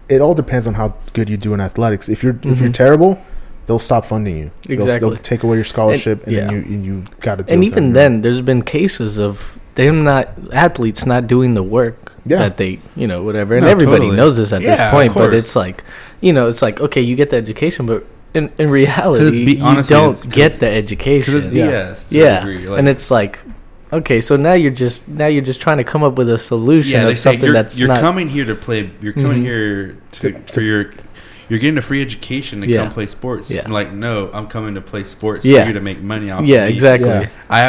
It 0.08 0.20
all 0.22 0.34
depends 0.34 0.66
on 0.66 0.74
how 0.74 0.94
good 1.12 1.28
you 1.28 1.36
do 1.36 1.52
in 1.54 1.60
athletics. 1.60 2.08
If 2.08 2.22
you're 2.24 2.38
if 2.42 2.60
you're 2.60 2.70
Mhm. 2.70 2.74
terrible, 2.84 3.18
they'll 3.66 3.78
stop 3.78 4.06
funding 4.06 4.38
you. 4.38 4.50
They'll- 4.66 4.80
Exactly. 4.80 5.10
They'll, 5.10 5.18
take 5.18 5.42
away 5.42 5.56
your 5.56 5.64
scholarship, 5.64 6.24
and, 6.26 6.32
yeah. 6.34 6.40
then 6.46 6.50
you 6.54 6.58
and 6.74 6.84
you 6.86 7.04
got 7.20 7.34
to. 7.38 7.52
And 7.52 7.62
even 7.62 7.92
then, 7.92 8.22
there's 8.22 8.40
been 8.40 8.62
cases 8.62 9.18
of 9.18 9.58
them 9.86 10.04
not 10.04 10.28
athletes 10.52 11.06
not 11.06 11.26
doing 11.26 11.54
the 11.54 11.62
work 11.62 12.12
Yeah. 12.26 12.38
that 12.38 12.56
they, 12.58 12.80
you 12.96 13.06
know, 13.06 13.22
whatever. 13.22 13.54
And 13.54 13.64
No, 13.64 13.70
everybody 13.70 14.00
totally. 14.10 14.16
knows 14.16 14.36
this 14.36 14.52
at 14.52 14.60
this 14.60 14.78
Yeah, 14.78 14.88
of 14.88 14.92
point. 14.92 15.14
But 15.14 15.32
it's 15.32 15.54
like, 15.56 15.82
you 16.20 16.32
know, 16.34 16.48
it's 16.50 16.60
like 16.62 16.80
okay, 16.80 17.00
you 17.00 17.14
get 17.16 17.30
the 17.30 17.36
education, 17.36 17.86
but 17.86 18.04
in 18.34 18.50
in 18.58 18.68
reality, 18.70 19.44
be- 19.46 19.54
you 19.56 19.64
honestly, 19.64 19.94
don't 19.96 20.18
it's- 20.18 20.34
get 20.40 20.60
the 20.60 20.68
education. 20.68 21.54
Yeah. 21.54 21.94
BS. 21.94 22.08
To 22.08 22.18
yeah. 22.18 22.44
Like, 22.70 22.78
and 22.80 22.88
it's 22.88 23.10
like, 23.10 23.38
okay, 23.92 24.20
so 24.20 24.36
now 24.36 24.52
you're 24.52 24.74
just 24.84 25.08
now 25.08 25.28
you're 25.28 25.46
just 25.52 25.60
trying 25.60 25.78
to 25.78 25.84
come 25.92 26.02
up 26.02 26.14
with 26.18 26.28
a 26.28 26.38
solution 26.38 26.92
yeah, 26.98 27.04
they 27.06 27.12
of 27.12 27.18
say 27.18 27.30
something 27.30 27.44
you're, 27.46 27.54
that's 27.54 27.78
you're 27.78 27.88
not. 27.94 28.00
coming 28.00 28.28
here 28.28 28.44
to 28.44 28.54
play. 28.54 28.90
You're 29.00 29.14
coming 29.14 29.42
Mhm. 29.42 29.50
here 29.50 29.96
to, 30.20 30.32
for 30.52 30.60
your. 30.60 30.90
You're 31.48 31.58
getting 31.58 31.78
a 31.78 31.82
free 31.82 32.02
education 32.02 32.60
to 32.60 32.66
Yeah. 32.68 32.82
come 32.82 32.90
play 32.92 33.06
sports. 33.06 33.50
Yeah. 33.50 33.62
I'm 33.64 33.72
like, 33.72 33.92
no, 33.92 34.30
I'm 34.32 34.46
coming 34.48 34.74
to 34.74 34.80
play 34.80 35.04
sports 35.04 35.44
Yeah. 35.44 35.62
for 35.62 35.68
you 35.68 35.72
to 35.74 35.80
make 35.80 36.02
money 36.02 36.30
off. 36.30 36.44
yeah, 36.44 36.64
of 36.64 36.68
me. 36.68 36.74
exactly. 36.74 37.08
Yeah. 37.08 37.28
I, 37.48 37.60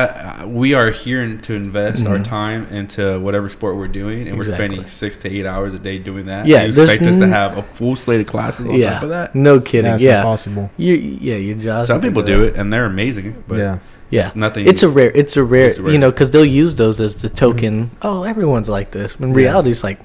I 0.42 0.46
we 0.46 0.74
are 0.74 0.92
here 0.92 1.38
to 1.44 1.54
invest 1.54 2.06
our 2.06 2.18
Mhm. 2.18 2.24
time 2.24 2.68
into 2.72 3.20
whatever 3.20 3.48
sport 3.50 3.76
we're 3.78 3.88
doing, 3.88 4.28
and 4.28 4.38
we're 4.38 4.44
spending 4.44 4.86
six 4.86 5.18
to 5.20 5.32
eight 5.34 5.46
hours 5.46 5.74
a 5.74 5.80
day 5.80 5.98
doing 5.98 6.26
that. 6.26 6.46
Yeah, 6.46 6.64
you 6.64 6.70
expect 6.72 7.04
us 7.04 7.18
to 7.18 7.28
have 7.28 7.58
a 7.58 7.64
full 7.64 7.96
slate 7.96 8.20
of 8.22 8.28
classes 8.28 8.68
on 8.68 8.76
Yeah, 8.76 8.96
top 8.96 9.04
of 9.04 9.10
that. 9.10 9.36
no 9.36 9.60
kidding. 9.60 9.92
that's 9.92 10.04
yeah, 10.04 10.18
impossible. 10.20 10.72
you 10.78 10.96
yeah, 10.96 11.36
your 11.36 11.56
job. 11.56 11.86
Some 11.88 12.02
people 12.02 12.22
do 12.22 12.44
it, 12.44 12.56
and 12.56 12.72
they're 12.74 12.86
amazing. 12.86 13.36
But 13.48 13.58
yeah. 13.60 13.78
Yeah, 14.12 14.26
it's 14.26 14.36
nothing. 14.36 14.66
It's 14.68 14.82
a 14.82 14.90
rare. 14.90 15.12
It's 15.14 15.38
a 15.38 15.44
rare. 15.44 15.70
It's 15.70 15.78
rare. 15.80 15.92
You 15.94 16.00
know, 16.00 16.10
because 16.10 16.32
they'll 16.32 16.44
use 16.44 16.74
those 16.76 17.00
as 17.00 17.14
the 17.16 17.30
token. 17.30 17.92
Oh, 18.02 18.24
everyone's 18.24 18.68
like 18.68 18.90
this. 18.90 19.16
In 19.20 19.34
reality, 19.34 19.70
it's 19.70 19.84
like, 19.84 20.00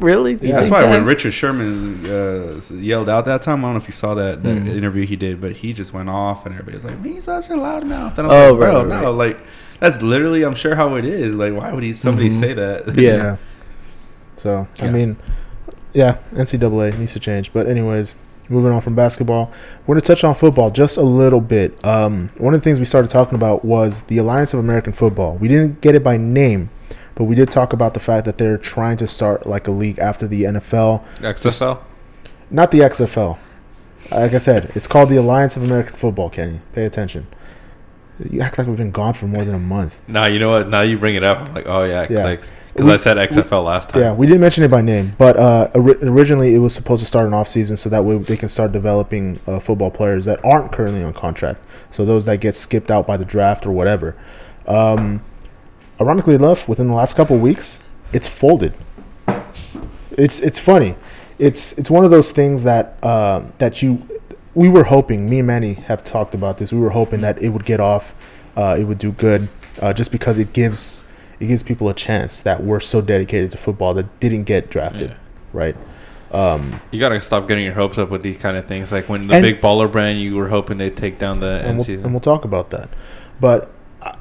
really? 0.00 0.32
You 0.32 0.38
That's 0.52 0.70
why 0.70 0.82
that? 0.82 0.90
when 0.90 1.04
Richard 1.04 1.32
Sherman 1.32 2.04
uh, 2.06 2.60
yelled 2.74 3.08
out 3.08 3.24
that 3.26 3.42
time, 3.42 3.64
I 3.64 3.68
don't 3.68 3.74
know 3.74 3.78
if 3.80 3.86
you 3.88 3.92
saw 3.92 4.14
that, 4.14 4.42
that 4.42 4.56
Mhm. 4.56 4.76
interview 4.76 5.06
he 5.06 5.16
did, 5.16 5.40
but 5.40 5.52
he 5.52 5.72
just 5.72 5.92
went 5.92 6.08
off, 6.08 6.46
and 6.46 6.54
everybody 6.54 6.76
was 6.76 6.84
like, 6.84 7.04
"He's 7.04 7.24
such 7.24 7.48
a 7.50 7.54
loudmouth." 7.54 8.18
And 8.18 8.26
I'm 8.26 8.30
Oh, 8.30 8.50
like, 8.52 8.60
"Bro, 8.60 8.84
right, 8.84 8.86
right, 8.88 9.02
no, 9.02 9.12
like 9.12 9.38
that's 9.80 10.00
literally, 10.02 10.42
I'm 10.44 10.54
sure 10.54 10.74
how 10.74 10.94
it 10.96 11.04
is. 11.04 11.34
Like, 11.34 11.54
why 11.54 11.72
would 11.72 11.82
he 11.82 11.92
somebody 11.92 12.30
Mhm. 12.30 12.40
say 12.40 12.52
that?" 12.54 12.96
Yeah. 12.96 13.36
So 14.36 14.66
I 14.80 14.90
mean, 14.90 15.16
yeah, 15.92 16.16
NCAA 16.34 16.96
needs 16.98 17.12
to 17.14 17.20
change. 17.20 17.52
But 17.52 17.66
anyways, 17.66 18.14
moving 18.48 18.70
on 18.70 18.80
from 18.80 18.94
basketball, 18.94 19.50
we're 19.86 19.94
gonna 19.94 20.02
touch 20.02 20.22
on 20.24 20.34
football 20.34 20.70
just 20.70 20.96
a 20.96 21.02
little 21.02 21.40
bit. 21.40 21.82
Um, 21.84 22.30
one 22.38 22.54
of 22.54 22.60
the 22.60 22.64
things 22.64 22.78
we 22.78 22.84
started 22.84 23.10
talking 23.10 23.34
about 23.34 23.64
was 23.64 24.02
the 24.02 24.18
Alliance 24.18 24.52
of 24.52 24.60
American 24.60 24.92
Football. 24.92 25.36
We 25.40 25.48
didn't 25.48 25.80
get 25.80 25.94
it 25.94 26.04
by 26.04 26.16
name, 26.16 26.68
but 27.16 27.24
we 27.24 27.34
did 27.34 27.50
talk 27.50 27.72
about 27.72 27.92
the 27.94 28.00
fact 28.00 28.24
that 28.26 28.38
they're 28.38 28.56
trying 28.58 28.96
to 28.98 29.06
start 29.08 29.44
like 29.46 29.66
a 29.66 29.72
league 29.72 29.98
after 29.98 30.28
the 30.28 30.44
NFL, 30.44 31.02
XFL. 31.18 31.80
not 32.50 32.70
the 32.70 32.78
XFL. 32.80 33.38
Like 34.12 34.34
I 34.34 34.38
said, 34.38 34.70
it's 34.76 34.86
called 34.86 35.08
the 35.08 35.16
Alliance 35.16 35.56
of 35.56 35.64
American 35.64 35.96
Football. 35.96 36.30
Kenny, 36.30 36.60
pay 36.72 36.84
attention. 36.84 37.26
You 38.30 38.40
act 38.40 38.56
like 38.56 38.66
we've 38.66 38.76
been 38.78 38.92
gone 38.92 39.12
for 39.14 39.26
more 39.26 39.44
than 39.44 39.54
a 39.54 39.58
month. 39.58 40.00
Now 40.08 40.26
you 40.26 40.38
know 40.38 40.50
what? 40.50 40.68
Now 40.68 40.82
you 40.82 40.96
bring 40.96 41.16
it 41.16 41.24
up. 41.24 41.38
I'm 41.48 41.54
like, 41.54 41.66
oh 41.66 41.82
yeah, 41.82 42.04
it 42.04 42.10
Yeah. 42.12 42.22
clicks. 42.22 42.52
Because 42.72 42.90
I 42.90 42.96
said 42.98 43.16
XFL 43.16 43.64
last 43.64 43.88
time. 43.90 44.02
Yeah, 44.02 44.12
we 44.12 44.26
didn't 44.26 44.42
mention 44.42 44.62
it 44.62 44.70
by 44.70 44.82
name, 44.82 45.14
but 45.16 45.36
uh, 45.38 45.70
ori- 45.74 45.96
originally 46.02 46.54
it 46.54 46.58
was 46.58 46.74
supposed 46.74 47.00
to 47.02 47.06
start 47.06 47.26
an 47.26 47.32
off 47.34 47.48
season 47.48 47.76
so 47.78 47.88
that 47.88 48.04
way 48.04 48.16
they 48.18 48.36
can 48.36 48.50
start 48.50 48.70
developing 48.72 49.40
uh, 49.46 49.58
football 49.58 49.90
players 49.90 50.26
that 50.26 50.44
aren't 50.44 50.72
currently 50.72 51.02
on 51.02 51.14
contract. 51.14 51.58
So 51.90 52.04
those 52.04 52.26
that 52.26 52.40
get 52.40 52.54
skipped 52.54 52.90
out 52.90 53.06
by 53.06 53.16
the 53.16 53.24
draft 53.24 53.64
or 53.66 53.72
whatever. 53.72 54.14
Um, 54.66 55.22
ironically 56.00 56.34
enough, 56.34 56.68
within 56.68 56.88
the 56.88 56.94
last 56.94 57.16
couple 57.16 57.36
of 57.36 57.42
weeks, 57.42 57.82
it's 58.12 58.28
folded. 58.28 58.74
It's 60.12 60.40
it's 60.40 60.58
funny. 60.58 60.94
It's 61.38 61.76
it's 61.78 61.90
one 61.90 62.04
of 62.04 62.10
those 62.10 62.32
things 62.32 62.62
that 62.62 62.96
uh, 63.02 63.42
that 63.58 63.82
you 63.82 64.06
we 64.54 64.68
were 64.68 64.84
hoping. 64.84 65.28
Me 65.28 65.38
and 65.40 65.46
Manny 65.46 65.74
have 65.74 66.02
talked 66.04 66.34
about 66.34 66.58
this. 66.58 66.72
We 66.72 66.80
were 66.80 66.90
hoping 66.90 67.20
that 67.20 67.40
it 67.42 67.50
would 67.50 67.64
get 67.66 67.80
off, 67.80 68.14
uh, 68.56 68.76
it 68.78 68.84
would 68.84 68.98
do 68.98 69.12
good, 69.12 69.48
uh, 69.82 69.92
just 69.92 70.12
because 70.12 70.38
it 70.38 70.52
gives 70.54 71.04
it 71.38 71.48
gives 71.48 71.62
people 71.62 71.88
a 71.90 71.94
chance 71.94 72.40
that 72.40 72.64
were 72.64 72.80
so 72.80 73.02
dedicated 73.02 73.50
to 73.52 73.58
football 73.58 73.92
that 73.94 74.20
didn't 74.20 74.44
get 74.44 74.70
drafted, 74.70 75.10
Yeah. 75.10 75.16
right? 75.52 75.76
Um, 76.32 76.80
You 76.90 76.98
gotta 76.98 77.20
stop 77.20 77.46
getting 77.46 77.64
your 77.64 77.74
hopes 77.74 77.98
up 77.98 78.08
with 78.10 78.22
these 78.22 78.38
kind 78.38 78.56
of 78.56 78.66
things. 78.66 78.90
Like 78.90 79.08
when 79.10 79.26
the 79.28 79.40
big 79.42 79.60
baller 79.60 79.90
brand, 79.90 80.18
you 80.20 80.34
were 80.36 80.48
hoping 80.48 80.78
they'd 80.78 80.96
take 80.96 81.18
down 81.18 81.40
the 81.40 81.60
and 81.62 81.78
we'll, 81.78 81.90
and 81.90 82.10
we'll 82.12 82.20
talk 82.20 82.44
about 82.46 82.70
that. 82.70 82.88
But 83.38 83.70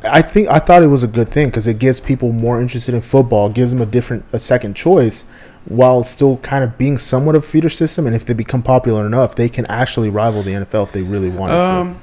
I, 0.03 0.19
I 0.19 0.21
think 0.21 0.47
I 0.49 0.59
thought 0.59 0.83
it 0.83 0.87
was 0.87 1.03
a 1.03 1.07
good 1.07 1.29
thing 1.29 1.47
because 1.49 1.67
it 1.67 1.79
gives 1.79 1.99
people 2.01 2.31
more 2.31 2.59
interested 2.61 2.93
in 2.93 3.01
football, 3.01 3.49
gives 3.49 3.71
them 3.71 3.81
a 3.81 3.85
different, 3.85 4.25
a 4.33 4.39
second 4.39 4.75
choice, 4.75 5.25
while 5.65 6.03
still 6.03 6.37
kind 6.37 6.63
of 6.63 6.77
being 6.77 6.97
somewhat 6.97 7.35
of 7.35 7.43
a 7.43 7.47
feeder 7.47 7.69
system. 7.69 8.05
And 8.07 8.15
if 8.15 8.25
they 8.25 8.33
become 8.33 8.61
popular 8.63 9.05
enough, 9.05 9.35
they 9.35 9.49
can 9.49 9.65
actually 9.67 10.09
rival 10.09 10.43
the 10.43 10.51
NFL 10.51 10.83
if 10.83 10.91
they 10.91 11.01
really 11.01 11.29
wanted 11.29 11.61
to. 11.61 11.67
Um, 11.69 11.99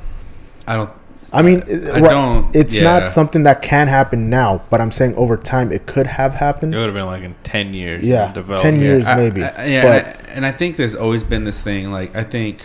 I 0.66 0.76
don't. 0.76 0.90
I 1.34 1.40
mean, 1.40 1.62
I 1.62 2.00
right- 2.00 2.10
don't- 2.10 2.54
It's 2.54 2.76
yeah. 2.76 2.82
not 2.82 3.08
something 3.10 3.44
that 3.44 3.62
can 3.62 3.88
happen 3.88 4.28
now, 4.28 4.62
but 4.68 4.82
I'm 4.82 4.92
saying 4.92 5.14
over 5.14 5.38
time 5.38 5.72
it 5.72 5.86
could 5.86 6.06
have 6.06 6.34
happened. 6.34 6.74
It 6.74 6.78
would 6.78 6.84
have 6.86 6.94
been 6.94 7.06
like 7.06 7.22
in 7.22 7.34
ten 7.42 7.72
years. 7.72 8.04
Yeah. 8.04 8.30
10 8.32 8.78
years. 8.80 9.08
I- 9.08 9.16
maybe, 9.16 9.42
I- 9.42 9.64
yeah, 9.64 9.82
but- 9.82 10.06
and, 10.06 10.06
I, 10.28 10.32
and 10.34 10.46
I 10.46 10.52
think 10.52 10.76
there's 10.76 10.94
always 10.94 11.22
been 11.24 11.44
this 11.44 11.62
thing. 11.62 11.90
Like 11.90 12.14
I 12.14 12.22
think 12.22 12.58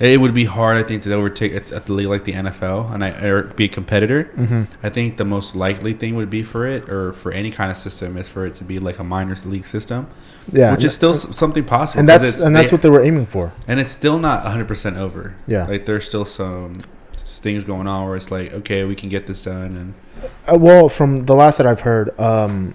it 0.00 0.18
would 0.20 0.32
be 0.34 0.46
hard. 0.46 0.76
I 0.78 0.82
think 0.82 1.02
to 1.02 1.12
overtake 1.12 1.52
it's 1.52 1.70
at 1.72 1.86
the 1.86 1.92
league 1.92 2.06
like 2.08 2.24
the 2.24 2.32
NFL 2.32 2.92
and 2.92 3.04
I 3.04 3.10
or 3.22 3.42
be 3.42 3.66
a 3.66 3.68
competitor. 3.68 4.24
hmm 4.34 4.62
I 4.82 4.88
think 4.88 5.16
the 5.18 5.24
most 5.24 5.54
likely 5.54 5.92
thing 5.92 6.14
would 6.16 6.30
be 6.30 6.42
for 6.42 6.66
it 6.66 6.88
or 6.88 7.12
for 7.12 7.30
any 7.32 7.50
kind 7.50 7.70
of 7.70 7.76
system 7.76 8.16
is 8.16 8.28
for 8.28 8.46
it 8.46 8.54
to 8.54 8.64
be 8.64 8.78
like 8.78 8.98
a 8.98 9.04
minors 9.04 9.44
league 9.44 9.66
system, 9.66 10.08
Yeah, 10.52 10.72
which 10.74 10.84
is 10.84 10.94
still 10.94 11.12
something 11.14 11.64
possible. 11.64 12.00
and 12.00 12.08
that's 12.08 12.40
and 12.40 12.56
that's 12.56 12.70
they- 12.70 12.74
what 12.74 12.82
they 12.82 12.90
were 12.90 13.02
aiming 13.02 13.26
for. 13.26 13.52
and 13.68 13.78
it's 13.78 13.90
still 13.90 14.18
not 14.18 14.42
100 14.44 14.66
percent 14.66 14.96
over. 14.96 15.34
Yeah. 15.46 15.66
like 15.66 15.84
there's 15.86 16.04
still 16.06 16.24
some 16.24 16.72
things 17.16 17.62
going 17.64 17.86
on 17.86 18.06
where 18.06 18.16
it's 18.16 18.30
like 18.30 18.52
okay, 18.54 18.84
we 18.84 18.94
can 18.96 19.08
get 19.08 19.26
this 19.26 19.42
done 19.42 19.76
and 19.76 19.94
Uh, 20.50 20.56
well, 20.58 20.88
from 20.88 21.26
the 21.26 21.34
last 21.34 21.58
that 21.58 21.66
I've 21.66 21.80
heard, 21.82 22.18
um, 22.20 22.74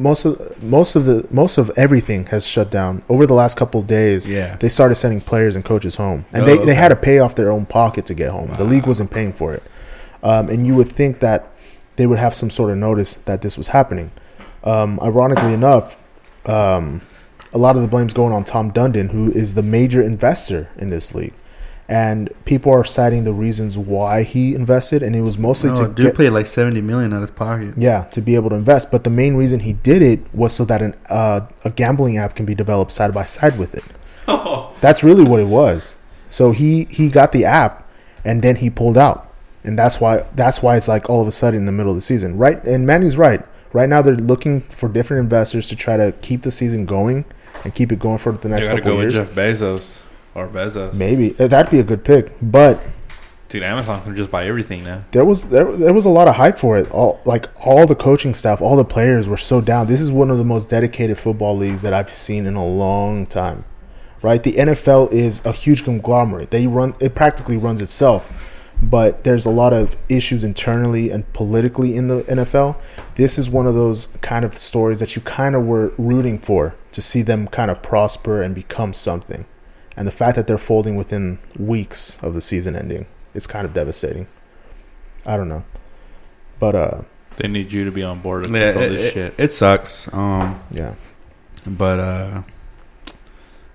most 0.00 0.24
of 0.24 0.62
most 0.62 0.96
of 0.96 1.04
the 1.04 1.26
most 1.30 1.58
of 1.58 1.70
everything 1.76 2.26
has 2.26 2.46
shut 2.46 2.70
down 2.70 3.02
over 3.08 3.26
the 3.26 3.34
last 3.34 3.56
couple 3.58 3.80
of 3.80 3.86
days. 3.86 4.26
yeah. 4.26 4.56
They 4.56 4.68
started 4.68 4.94
sending 4.96 5.20
players 5.20 5.54
and 5.56 5.64
coaches 5.64 5.96
home, 5.96 6.24
and 6.32 6.42
Oh, 6.42 6.46
they, 6.46 6.54
okay. 6.56 6.64
they 6.66 6.74
had 6.74 6.88
to 6.88 6.96
pay 6.96 7.18
off 7.18 7.34
their 7.34 7.50
own 7.50 7.66
pocket 7.66 8.06
to 8.06 8.14
get 8.14 8.30
home. 8.30 8.50
The 8.56 8.64
league 8.64 8.86
wasn't 8.86 9.10
paying 9.10 9.32
for 9.32 9.52
it, 9.52 9.62
um, 10.22 10.48
and 10.48 10.66
you 10.66 10.74
would 10.74 10.90
think 10.92 11.20
that 11.20 11.48
they 11.96 12.06
would 12.06 12.18
have 12.18 12.34
some 12.34 12.50
sort 12.50 12.70
of 12.70 12.78
notice 12.78 13.14
that 13.16 13.42
this 13.42 13.58
was 13.58 13.68
happening. 13.68 14.10
Um, 14.64 14.98
ironically 15.00 15.52
enough, 15.52 15.96
um, 16.46 17.02
a 17.52 17.58
lot 17.58 17.76
of 17.76 17.82
the 17.82 17.88
blame's 17.88 18.14
going 18.14 18.32
on 18.32 18.44
Tom 18.44 18.72
Dundon, 18.72 19.10
who 19.10 19.30
is 19.30 19.54
the 19.54 19.62
major 19.62 20.02
investor 20.02 20.68
in 20.78 20.88
this 20.90 21.14
league, 21.14 21.34
and 21.90 22.30
people 22.44 22.72
are 22.72 22.84
citing 22.84 23.24
the 23.24 23.32
reasons 23.32 23.76
why 23.76 24.22
he 24.22 24.54
invested, 24.54 25.02
and 25.02 25.16
it 25.16 25.22
was 25.22 25.38
mostly 25.38 25.70
No, 25.70 25.76
to 25.76 25.86
dude 25.88 25.96
get 26.06 26.16
paid 26.16 26.30
like 26.30 26.46
70 26.46 26.80
million 26.82 27.12
out 27.12 27.16
of 27.16 27.22
his 27.22 27.30
pocket. 27.32 27.74
yeah, 27.76 28.04
to 28.12 28.20
be 28.20 28.36
able 28.36 28.48
to 28.50 28.56
invest. 28.56 28.92
But 28.92 29.02
the 29.02 29.10
main 29.10 29.34
reason 29.34 29.58
he 29.60 29.72
did 29.72 30.00
it 30.00 30.20
was 30.32 30.52
so 30.54 30.64
that 30.66 30.82
an, 30.82 30.94
uh, 31.10 31.40
a 31.64 31.70
gambling 31.70 32.16
app 32.16 32.36
can 32.36 32.46
be 32.46 32.54
developed 32.54 32.92
side 32.92 33.12
by 33.12 33.24
side 33.24 33.58
with 33.58 33.74
it. 33.74 33.84
That's 34.80 35.02
really 35.02 35.24
what 35.24 35.40
it 35.40 35.48
was. 35.48 35.96
So 36.28 36.52
he 36.52 36.84
he 36.84 37.08
got 37.10 37.32
the 37.32 37.44
app, 37.44 37.88
and 38.24 38.40
then 38.40 38.54
he 38.54 38.70
pulled 38.70 38.96
out, 38.96 39.34
and 39.64 39.76
that's 39.76 40.00
why 40.00 40.24
that's 40.36 40.62
why 40.62 40.76
it's 40.76 40.86
like 40.86 41.10
all 41.10 41.20
of 41.20 41.26
a 41.26 41.32
sudden 41.32 41.58
in 41.58 41.66
the 41.66 41.72
middle 41.72 41.90
of 41.90 41.96
the 41.96 42.02
season, 42.02 42.38
right? 42.38 42.62
And 42.64 42.86
Manny's 42.86 43.16
right. 43.18 43.44
Right 43.72 43.88
now 43.88 44.00
they're 44.00 44.14
looking 44.14 44.60
for 44.62 44.88
different 44.88 45.24
investors 45.24 45.68
to 45.70 45.76
try 45.76 45.96
to 45.96 46.12
keep 46.22 46.42
the 46.42 46.52
season 46.52 46.86
going 46.86 47.24
and 47.64 47.74
keep 47.74 47.90
it 47.90 47.98
going 47.98 48.18
for 48.18 48.30
the 48.32 48.48
You 48.48 48.54
next 48.54 48.68
gotta 48.68 48.80
couple 48.80 48.92
go 48.92 48.98
with 48.98 49.12
years. 49.12 49.28
Jeff 49.28 49.34
Bezos 49.34 49.98
or 50.34 50.48
Bezos. 50.48 50.94
Maybe 50.94 51.34
Uh, 51.38 51.46
that'd 51.48 51.70
be 51.70 51.78
a 51.80 51.84
good 51.84 52.04
pick, 52.04 52.32
but 52.40 52.80
Dude, 53.50 53.64
Amazon 53.64 54.00
can 54.04 54.14
just 54.14 54.30
buy 54.30 54.46
everything 54.46 54.84
now. 54.84 55.02
there 55.10 55.24
was 55.24 55.42
there, 55.46 55.72
there 55.72 55.92
was 55.92 56.04
a 56.04 56.08
lot 56.08 56.28
of 56.28 56.36
hype 56.36 56.56
for 56.56 56.78
it. 56.78 56.88
All 56.92 57.20
like 57.24 57.46
all 57.66 57.84
the 57.84 57.96
coaching 57.96 58.32
staff, 58.32 58.60
all 58.60 58.76
the 58.76 58.84
players 58.84 59.28
were 59.28 59.36
so 59.36 59.60
down. 59.60 59.88
This 59.88 60.00
is 60.00 60.12
one 60.12 60.30
of 60.30 60.38
the 60.38 60.44
most 60.44 60.70
dedicated 60.70 61.18
football 61.18 61.56
leagues 61.56 61.82
that 61.82 61.92
I've 61.92 62.10
seen 62.10 62.46
in 62.46 62.54
a 62.54 62.64
long 62.64 63.26
time. 63.26 63.64
Right? 64.22 64.40
The 64.40 64.52
NFL 64.52 65.10
is 65.10 65.44
a 65.44 65.50
huge 65.50 65.82
conglomerate. 65.82 66.52
They 66.52 66.68
run 66.68 66.94
it 67.00 67.16
practically 67.16 67.56
runs 67.56 67.80
itself. 67.80 68.30
But 68.82 69.24
there's 69.24 69.44
a 69.44 69.50
lot 69.50 69.72
of 69.72 69.96
issues 70.08 70.44
internally 70.44 71.10
and 71.10 71.30
politically 71.32 71.96
in 71.96 72.06
the 72.08 72.22
NFL. 72.22 72.76
This 73.16 73.36
is 73.36 73.50
one 73.50 73.66
of 73.66 73.74
those 73.74 74.06
kind 74.22 74.44
of 74.44 74.56
stories 74.56 75.00
that 75.00 75.16
you 75.16 75.22
kind 75.22 75.54
of 75.56 75.66
were 75.66 75.92
rooting 75.98 76.38
for 76.38 76.76
to 76.92 77.02
see 77.02 77.20
them 77.20 77.48
kind 77.48 77.70
of 77.70 77.82
prosper 77.82 78.42
and 78.42 78.54
become 78.54 78.94
something. 78.94 79.44
And 80.00 80.08
the 80.08 80.12
fact 80.12 80.34
that 80.36 80.46
they're 80.46 80.56
folding 80.56 80.96
within 80.96 81.38
weeks 81.58 82.16
of 82.22 82.32
the 82.32 82.40
season 82.40 82.74
ending, 82.74 83.04
it's 83.34 83.46
kind 83.46 83.66
of 83.66 83.74
devastating. 83.74 84.26
I 85.26 85.36
don't 85.36 85.50
know. 85.50 85.62
But 86.58 86.74
uh 86.74 87.00
They 87.36 87.48
need 87.48 87.70
you 87.70 87.84
to 87.84 87.90
be 87.90 88.02
on 88.02 88.20
board 88.20 88.46
with 88.46 88.56
Yeah, 88.58 88.72
all 88.76 88.80
it, 88.82 88.88
this 88.88 89.04
it- 89.08 89.12
shit. 89.12 89.34
it 89.36 89.52
sucks. 89.52 90.08
Um, 90.14 90.58
yeah. 90.70 90.94
but 91.66 91.98
uh, 92.00 92.42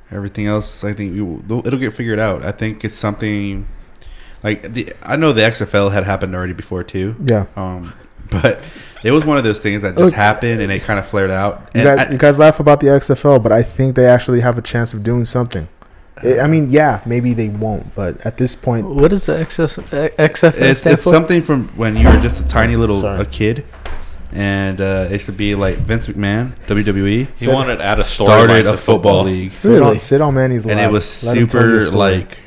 everything 0.10 0.48
else, 0.48 0.84
I 0.84 0.94
think 0.94 1.14
we 1.14 1.22
will, 1.22 1.66
it'll 1.68 1.78
get 1.80 1.94
figured 1.94 2.18
out. 2.18 2.44
I 2.44 2.52
think 2.52 2.84
it's 2.84 2.96
something 2.96 3.68
like 4.44 4.74
the. 4.74 4.94
I 5.04 5.16
know 5.18 5.32
the 5.32 5.42
XFL 5.42 5.92
had 5.92 6.06
happened 6.06 6.34
already 6.34 6.54
before 6.54 6.84
too. 6.84 7.16
Yeah. 7.24 7.46
Um, 7.56 7.94
but 8.32 8.60
it 9.04 9.12
was 9.12 9.24
one 9.26 9.38
of 9.38 9.44
those 9.44 9.60
things 9.60 9.84
that 9.84 9.92
just 9.92 10.06
Look- 10.06 10.14
happened 10.16 10.60
and 10.62 10.72
it 10.72 10.82
kind 10.82 10.98
of 10.98 11.08
flared 11.08 11.30
out. 11.30 11.70
You 11.76 11.84
guys, 11.84 12.00
I- 12.00 12.12
you 12.12 12.18
guys 12.18 12.40
laugh 12.40 12.60
about 12.60 12.80
the 12.80 12.88
XFL, 12.88 13.44
but 13.44 13.52
I 13.52 13.62
think 13.62 13.96
they 13.96 14.08
actually 14.08 14.42
have 14.42 14.58
a 14.58 14.64
chance 14.64 14.92
of 14.92 15.04
doing 15.04 15.26
something. 15.26 15.68
I 16.24 16.40
I 16.42 16.48
mean, 16.48 16.72
yeah, 16.72 17.02
maybe 17.06 17.34
they 17.34 17.50
won't, 17.50 17.94
but 17.96 18.26
at 18.26 18.38
this 18.38 18.56
point, 18.56 18.88
what 18.88 19.12
is 19.14 19.26
the 19.26 19.34
XF, 19.34 20.16
XFL 20.18 20.62
it's, 20.62 20.86
it's 20.86 21.04
something 21.04 21.42
from 21.42 21.68
when 21.70 21.96
you 21.98 22.08
were 22.08 22.20
just 22.20 22.40
a 22.40 22.48
tiny 22.48 22.76
little 22.76 23.02
Sorry. 23.02 23.20
a 23.20 23.26
kid, 23.26 23.66
and 24.32 24.80
uh, 24.80 25.08
it 25.10 25.14
used 25.14 25.26
to 25.28 25.32
be 25.34 25.56
like 25.56 25.76
Vince 25.76 26.08
McMahon, 26.08 26.56
WWE, 26.68 27.40
He 27.40 27.48
wanted 27.52 27.78
to 27.78 27.84
add 27.84 28.00
a 28.00 28.04
story 28.04 28.30
started 28.30 28.66
a 28.66 28.78
football 28.78 29.24
league, 29.24 29.54
sit 29.54 29.72
Really? 29.72 29.82
on 29.84 30.00
sit 30.00 30.22
on 30.22 30.34
Manny's 30.36 30.66
and 30.66 30.80
it 30.80 30.92
was 30.92 31.24
Let 31.26 31.38
him 31.38 31.48
tell 31.48 31.68
you 31.68 31.78
a 31.78 31.82
super 31.82 31.98
like. 31.98 32.40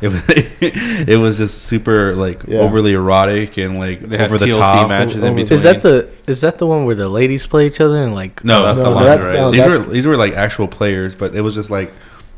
It 0.00 0.08
was, 0.10 0.22
it 0.28 1.16
was 1.20 1.38
just 1.38 1.62
super 1.62 2.16
like 2.16 2.42
Yeah. 2.48 2.58
overly 2.58 2.92
erotic 2.94 3.56
and 3.58 3.78
like 3.78 4.00
They 4.00 4.16
had 4.18 4.26
over 4.26 4.38
the 4.38 4.46
TLC 4.46 4.54
top 4.54 4.88
matches 4.88 5.18
Over- 5.18 5.26
in 5.28 5.34
between. 5.36 5.56
is 5.56 5.62
that 5.62 5.82
the 5.82 6.08
is 6.26 6.40
that 6.40 6.58
the 6.58 6.66
one 6.66 6.84
where 6.86 6.96
the 6.96 7.08
ladies 7.08 7.46
play 7.46 7.68
each 7.68 7.80
other 7.80 8.02
and 8.02 8.12
like 8.12 8.44
No, 8.44 8.64
that's 8.64 8.78
No, 8.80 8.94
the 8.94 8.98
that- 8.98 9.06
lingerie. 9.20 9.34
no, 9.36 9.50
these 9.52 9.60
that's- 9.60 9.86
were 9.86 9.92
these 9.92 10.06
were 10.08 10.16
like 10.16 10.32
actual 10.34 10.66
players, 10.66 11.14
but 11.14 11.36
it 11.36 11.40
was 11.42 11.54
just 11.54 11.70
like 11.70 11.92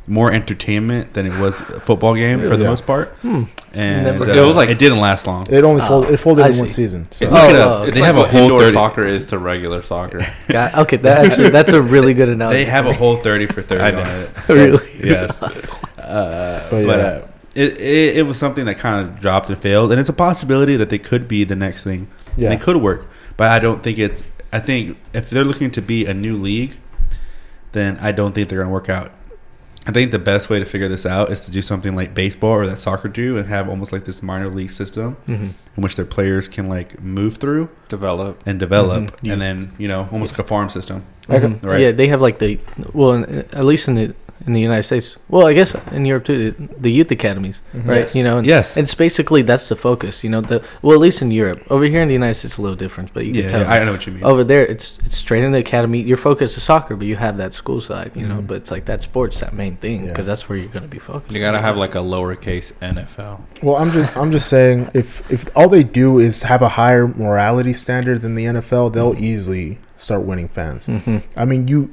more 0.07 0.31
entertainment 0.31 1.15
than 1.15 1.27
it 1.27 1.39
was 1.41 1.61
a 1.63 1.81
football 1.81 2.15
game 2.15 2.41
for 2.43 2.57
the 2.57 2.65
Yeah. 2.65 2.71
most 2.71 2.87
part. 2.87 3.09
Hmm. 3.23 3.45
And 3.73 4.05
Never- 4.05 4.31
uh, 4.31 4.35
It 4.35 4.47
was 4.47 4.55
like- 4.55 4.69
it 4.69 4.79
didn't 4.79 5.01
last 5.01 5.27
long. 5.27 5.47
It 5.51 5.65
only 5.65 5.81
Oh, 5.83 5.87
folded. 5.87 6.11
It 6.15 6.17
folded 6.19 6.45
I 6.45 6.49
in 6.51 6.59
one 6.59 6.67
see. 6.69 6.75
season. 6.83 7.07
So. 7.11 7.25
It's 7.25 7.35
Oh, 7.35 7.39
like, 7.39 7.55
oh, 7.55 7.59
a, 7.59 7.75
okay. 7.79 7.89
it's 7.89 7.95
They 7.95 8.01
like 8.03 8.07
have 8.15 8.19
a 8.19 8.29
whole 8.29 8.43
indoor 8.43 8.61
30 8.61 8.73
soccer 8.75 9.05
is 9.07 9.27
to 9.27 9.39
regular 9.39 9.83
soccer. 9.83 10.27
God, 10.49 10.75
okay, 10.75 10.97
that 10.99 11.25
actually 11.27 11.49
that's 11.51 11.73
a 11.73 11.81
really 11.81 12.13
good 12.15 12.29
analogy. 12.29 12.59
They 12.59 12.65
have 12.67 12.87
a 12.87 12.93
whole 12.93 13.17
thirty 13.17 13.47
for 13.47 13.63
thirty 13.71 13.83
I 13.83 13.89
on 13.89 13.95
know. 13.95 14.27
it. 14.27 14.31
really. 14.53 14.87
Yes, 15.03 15.43
uh, 15.43 15.51
But 15.99 16.71
but, 16.71 16.99
yeah. 16.99 17.05
uh, 17.05 17.21
it, 17.55 17.81
it 17.81 18.17
it 18.19 18.27
was 18.27 18.37
something 18.39 18.65
that 18.67 18.79
kind 18.79 19.01
of 19.07 19.19
dropped 19.21 19.49
and 19.49 19.59
failed, 19.59 19.91
and 19.91 19.99
it's 20.01 20.09
a 20.11 20.13
possibility 20.15 20.77
that 20.77 20.91
they 20.91 20.99
could 20.99 21.27
be 21.29 21.45
the 21.45 21.57
next 21.57 21.83
thing. 21.85 22.09
Yeah. 22.37 22.51
And 22.51 22.55
it 22.55 22.61
could 22.61 22.77
work, 22.77 23.07
but 23.37 23.51
I 23.51 23.59
don't 23.59 23.83
think 23.83 23.99
it's. 23.99 24.23
I 24.53 24.61
think 24.61 24.97
if 25.13 25.31
they're 25.31 25.45
looking 25.45 25.71
to 25.73 25.83
be 25.83 26.05
a 26.07 26.15
new 26.15 26.37
league, 26.37 26.75
then 27.73 27.99
I 28.01 28.13
don't 28.13 28.35
think 28.35 28.49
they're 28.49 28.59
going 28.59 28.69
to 28.69 28.73
work 28.73 28.89
out. 28.89 29.11
I 29.87 29.93
think 29.93 30.13
the 30.13 30.19
best 30.19 30.49
way 30.49 30.59
to 30.59 30.65
figure 30.65 30.89
this 30.89 31.05
out 31.05 31.31
is 31.31 31.41
to 31.45 31.51
do 31.51 31.61
something 31.61 31.95
like 31.95 32.15
baseball 32.15 32.53
or 32.53 32.67
that 32.67 32.81
soccer 32.81 33.09
do, 33.09 33.37
and 33.37 33.47
have 33.49 33.69
almost 33.69 33.93
like 33.93 34.05
this 34.07 34.23
minor 34.23 34.49
league 34.49 34.71
system 34.71 35.17
hmm 35.27 35.49
in 35.77 35.83
which 35.83 35.97
their 35.97 36.05
players 36.07 36.47
can 36.47 36.69
like 36.69 37.03
move 37.03 37.37
through 37.39 37.69
Develop. 37.89 38.41
and 38.47 38.61
develop, 38.61 39.21
Mhm. 39.21 39.33
and 39.33 39.43
then 39.43 39.73
you 39.77 39.89
know 39.89 40.09
almost 40.13 40.33
like 40.33 40.39
a 40.39 40.45
farm 40.45 40.69
system. 40.71 41.03
Okay. 41.29 41.47
Mhm. 41.47 41.63
Right. 41.65 41.81
Yeah, 41.81 41.91
they 41.91 42.07
have 42.09 42.23
like 42.23 42.39
the 42.39 42.59
well, 42.93 43.13
in, 43.13 43.25
at 43.53 43.65
least 43.65 43.89
in 43.89 43.95
the 43.95 44.15
in 44.47 44.53
the 44.53 44.61
United 44.61 44.83
States. 44.83 45.17
Well, 45.29 45.47
I 45.47 45.53
guess 45.55 45.75
in 45.93 46.05
Europe 46.05 46.25
too, 46.25 46.51
the, 46.51 46.67
the 46.79 46.91
youth 46.93 47.11
academies, 47.11 47.63
Mhm. 47.73 47.89
right? 47.89 47.99
Yes. 48.01 48.15
You 48.15 48.25
know, 48.25 48.37
and 48.39 48.47
Yes. 48.47 48.77
it's 48.77 48.95
basically 48.95 49.43
that's 49.43 49.69
the 49.69 49.77
focus. 49.77 50.23
You 50.25 50.31
know, 50.31 50.41
the 50.41 50.63
well, 50.83 50.95
at 50.95 51.01
least 51.01 51.23
in 51.23 51.31
Europe. 51.31 51.61
Over 51.71 51.85
here 51.85 52.03
in 52.03 52.09
the 52.09 52.15
United 52.15 52.35
States, 52.35 52.55
it's 52.55 52.59
a 52.59 52.63
little 52.63 52.77
different, 52.77 53.15
but 53.15 53.25
you 53.27 53.33
Yeah, 53.33 53.41
can 53.43 53.51
tell. 53.51 53.61
yeah, 53.63 53.73
I 53.73 53.85
know 53.85 53.93
what 53.93 54.07
you 54.07 54.13
mean. 54.13 54.25
over 54.25 54.45
there, 54.45 54.65
it's 54.67 54.99
it's 55.07 55.17
straight 55.17 55.45
in 55.45 55.53
the 55.53 55.59
academy. 55.59 56.01
Your 56.03 56.17
focus 56.19 56.57
is 56.57 56.63
soccer, 56.63 56.95
but 56.97 57.07
you 57.07 57.17
have 57.17 57.37
that 57.39 57.55
school 57.55 57.81
side. 57.81 58.11
You 58.15 58.27
know, 58.27 58.37
Mhm. 58.41 58.47
but 58.49 58.57
it's 58.59 58.71
like 58.71 58.85
that 58.87 59.03
sports 59.03 59.41
that 59.41 59.53
main 59.55 59.77
thing 59.77 60.03
Yeah. 60.03 60.09
because 60.11 60.27
that's 60.27 60.49
where 60.49 60.59
you're 60.59 60.69
going 60.77 60.83
to 60.83 60.89
be 60.89 60.99
focused. 60.99 61.33
You 61.33 61.41
gotta 61.41 61.61
have 61.61 61.77
like 61.77 61.95
a 61.95 61.99
lowercase 62.15 62.73
NFL. 62.83 63.41
Well, 63.63 63.77
I'm 63.77 63.91
just 63.93 64.17
I'm 64.17 64.31
just 64.31 64.49
saying 64.49 64.89
if 64.95 65.23
if 65.31 65.49
all 65.57 65.69
they 65.69 65.85
do 65.85 66.19
is 66.19 66.43
have 66.43 66.61
a 66.61 66.69
higher 66.71 67.07
morality 67.09 67.73
standard 67.73 68.21
than 68.23 68.35
the 68.35 68.45
NFL, 68.47 68.91
they'll 68.91 69.15
easily 69.19 69.79
start 69.97 70.23
winning 70.25 70.49
fans. 70.49 70.87
hmm 70.87 71.19
I 71.37 71.45
mean, 71.45 71.69
you 71.69 71.91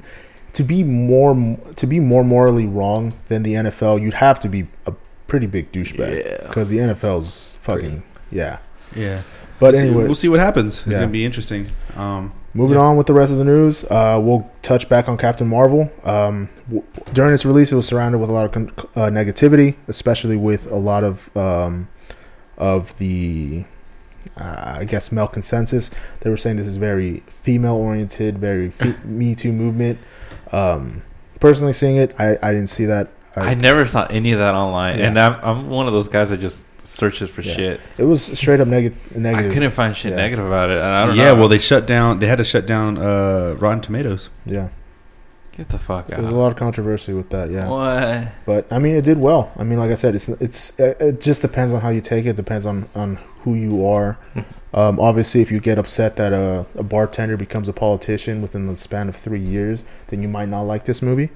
to 0.54 0.64
be 0.64 0.84
more 0.84 1.58
to 1.76 1.88
be 1.88 2.00
more 2.00 2.24
morally 2.24 2.66
wrong 2.68 3.14
than 3.28 3.44
the 3.44 3.54
NFL, 3.54 4.02
you'd 4.02 4.16
have 4.16 4.40
to 4.42 4.50
be 4.50 4.68
a 4.86 4.94
pretty 5.28 5.48
big 5.48 5.72
douchebag 5.72 6.26
Yeah. 6.26 6.48
because 6.48 6.70
the 6.70 6.78
NFL's 6.80 7.56
fucking 7.62 8.04
yeah. 8.32 8.58
yeah, 8.96 9.22
But 9.60 9.74
we'll 9.74 9.82
see, 9.82 9.88
anyway, 9.88 10.04
we'll 10.06 10.16
see 10.16 10.30
what 10.30 10.40
happens. 10.40 10.82
It's 10.82 10.92
Yeah. 10.92 11.00
gonna 11.00 11.12
be 11.12 11.26
interesting. 11.26 11.68
Um, 11.96 12.34
Moving 12.54 12.76
Yeah. 12.76 12.82
on 12.84 12.98
with 12.98 13.08
the 13.08 13.14
rest 13.14 13.32
of 13.32 13.38
the 13.38 13.46
news, 13.46 13.86
uh, 13.86 14.20
we'll 14.22 14.46
touch 14.62 14.90
back 14.90 15.08
on 15.08 15.16
Captain 15.18 15.48
Marvel. 15.48 15.90
Um, 16.04 16.50
w- 16.68 16.84
during 17.14 17.34
its 17.34 17.46
release, 17.46 17.72
it 17.72 17.76
was 17.78 17.86
surrounded 17.88 18.18
with 18.18 18.30
a 18.30 18.34
lot 18.34 18.44
of 18.46 18.52
con- 18.52 18.72
uh, 18.94 19.10
negativity, 19.10 19.76
especially 19.88 20.36
with 20.36 20.70
a 20.70 20.76
lot 20.76 21.06
of 21.06 21.30
um, 21.38 21.88
of 22.58 22.94
the, 22.98 23.64
uh, 24.38 24.76
I 24.80 24.84
guess, 24.84 25.14
male 25.14 25.28
consensus. 25.28 25.92
They 26.20 26.30
were 26.30 26.36
saying 26.36 26.58
this 26.58 26.68
is 26.68 26.76
very 26.76 27.24
female 27.30 27.76
oriented, 27.76 28.38
very 28.38 28.70
fe- 28.70 28.96
Me 29.06 29.34
Too 29.34 29.54
movement. 29.54 29.98
Um, 30.52 31.04
personally, 31.40 31.74
seeing 31.74 31.96
it, 31.98 32.14
I, 32.20 32.38
I 32.42 32.52
didn't 32.52 32.68
see 32.70 32.86
that. 32.86 33.10
I 33.36 33.54
never 33.54 33.86
saw 33.88 34.06
any 34.10 34.34
of 34.34 34.40
that 34.40 34.56
online, 34.56 35.00
Yeah. 35.00 35.08
and 35.08 35.20
I'm 35.20 35.40
I'm 35.42 35.70
one 35.70 35.88
of 35.88 35.94
those 35.94 36.10
guys 36.10 36.30
that 36.32 36.38
just 36.40 36.64
searches 36.86 37.30
for 37.30 37.42
Yeah. 37.42 37.54
shit. 37.54 37.82
it 37.98 38.04
was 38.04 38.22
straight 38.38 38.60
up 38.60 38.68
neg- 38.68 38.94
I 39.16 39.18
negative. 39.20 39.54
couldn't 39.54 39.72
find 39.72 39.96
shit 39.96 40.12
Yeah. 40.12 40.18
negative 40.18 40.46
about 40.46 40.70
it, 40.70 40.78
and 40.80 40.94
I 40.94 41.06
don't 41.06 41.16
yeah, 41.16 41.26
know. 41.34 41.36
well, 41.36 41.48
they 41.48 41.58
shut 41.60 41.86
down. 41.88 42.20
They 42.20 42.28
had 42.28 42.40
to 42.40 42.44
shut 42.44 42.66
down 42.66 42.98
uh, 42.98 43.56
Rotten 43.58 43.80
Tomatoes. 43.82 44.30
Yeah, 44.46 44.68
Get 45.56 45.70
the 45.70 45.78
fuck 45.80 46.12
out. 46.12 46.18
There's 46.20 46.32
a 46.32 46.36
lot 46.36 46.52
of 46.52 46.58
controversy 46.58 47.14
with 47.14 47.30
that. 47.30 47.50
Yeah. 47.52 47.70
What? 47.70 48.28
But 48.46 48.68
I 48.72 48.80
mean, 48.80 48.96
it 48.96 49.04
did 49.06 49.18
well. 49.18 49.52
I 49.58 49.64
mean, 49.64 49.80
like 49.80 49.92
I 49.92 49.96
said, 49.96 50.14
it's 50.16 50.28
it's 50.28 50.78
it 50.80 50.98
it 51.00 51.22
just 51.22 51.42
depends 51.42 51.74
on 51.74 51.80
how 51.82 51.90
you 51.90 52.02
take 52.02 52.26
it. 52.26 52.36
Depends 52.36 52.66
on 52.66 52.90
on 52.96 53.18
who 53.44 53.56
you 53.56 53.86
are. 53.88 54.18
Um, 54.74 55.00
obviously, 55.00 55.42
if 55.42 55.52
you 55.52 55.60
get 55.60 55.78
upset 55.78 56.16
that 56.16 56.32
a, 56.34 56.66
a 56.76 56.84
bartender 56.84 57.36
becomes 57.38 57.68
a 57.68 57.74
politician 57.74 58.42
within 58.42 58.68
the 58.68 58.78
span 58.78 59.10
of 59.10 59.16
three 59.16 59.40
years, 59.42 59.84
then 60.08 60.22
you 60.22 60.28
might 60.30 60.48
not 60.50 60.62
like 60.64 60.86
this 60.86 61.02
movie. 61.02 61.30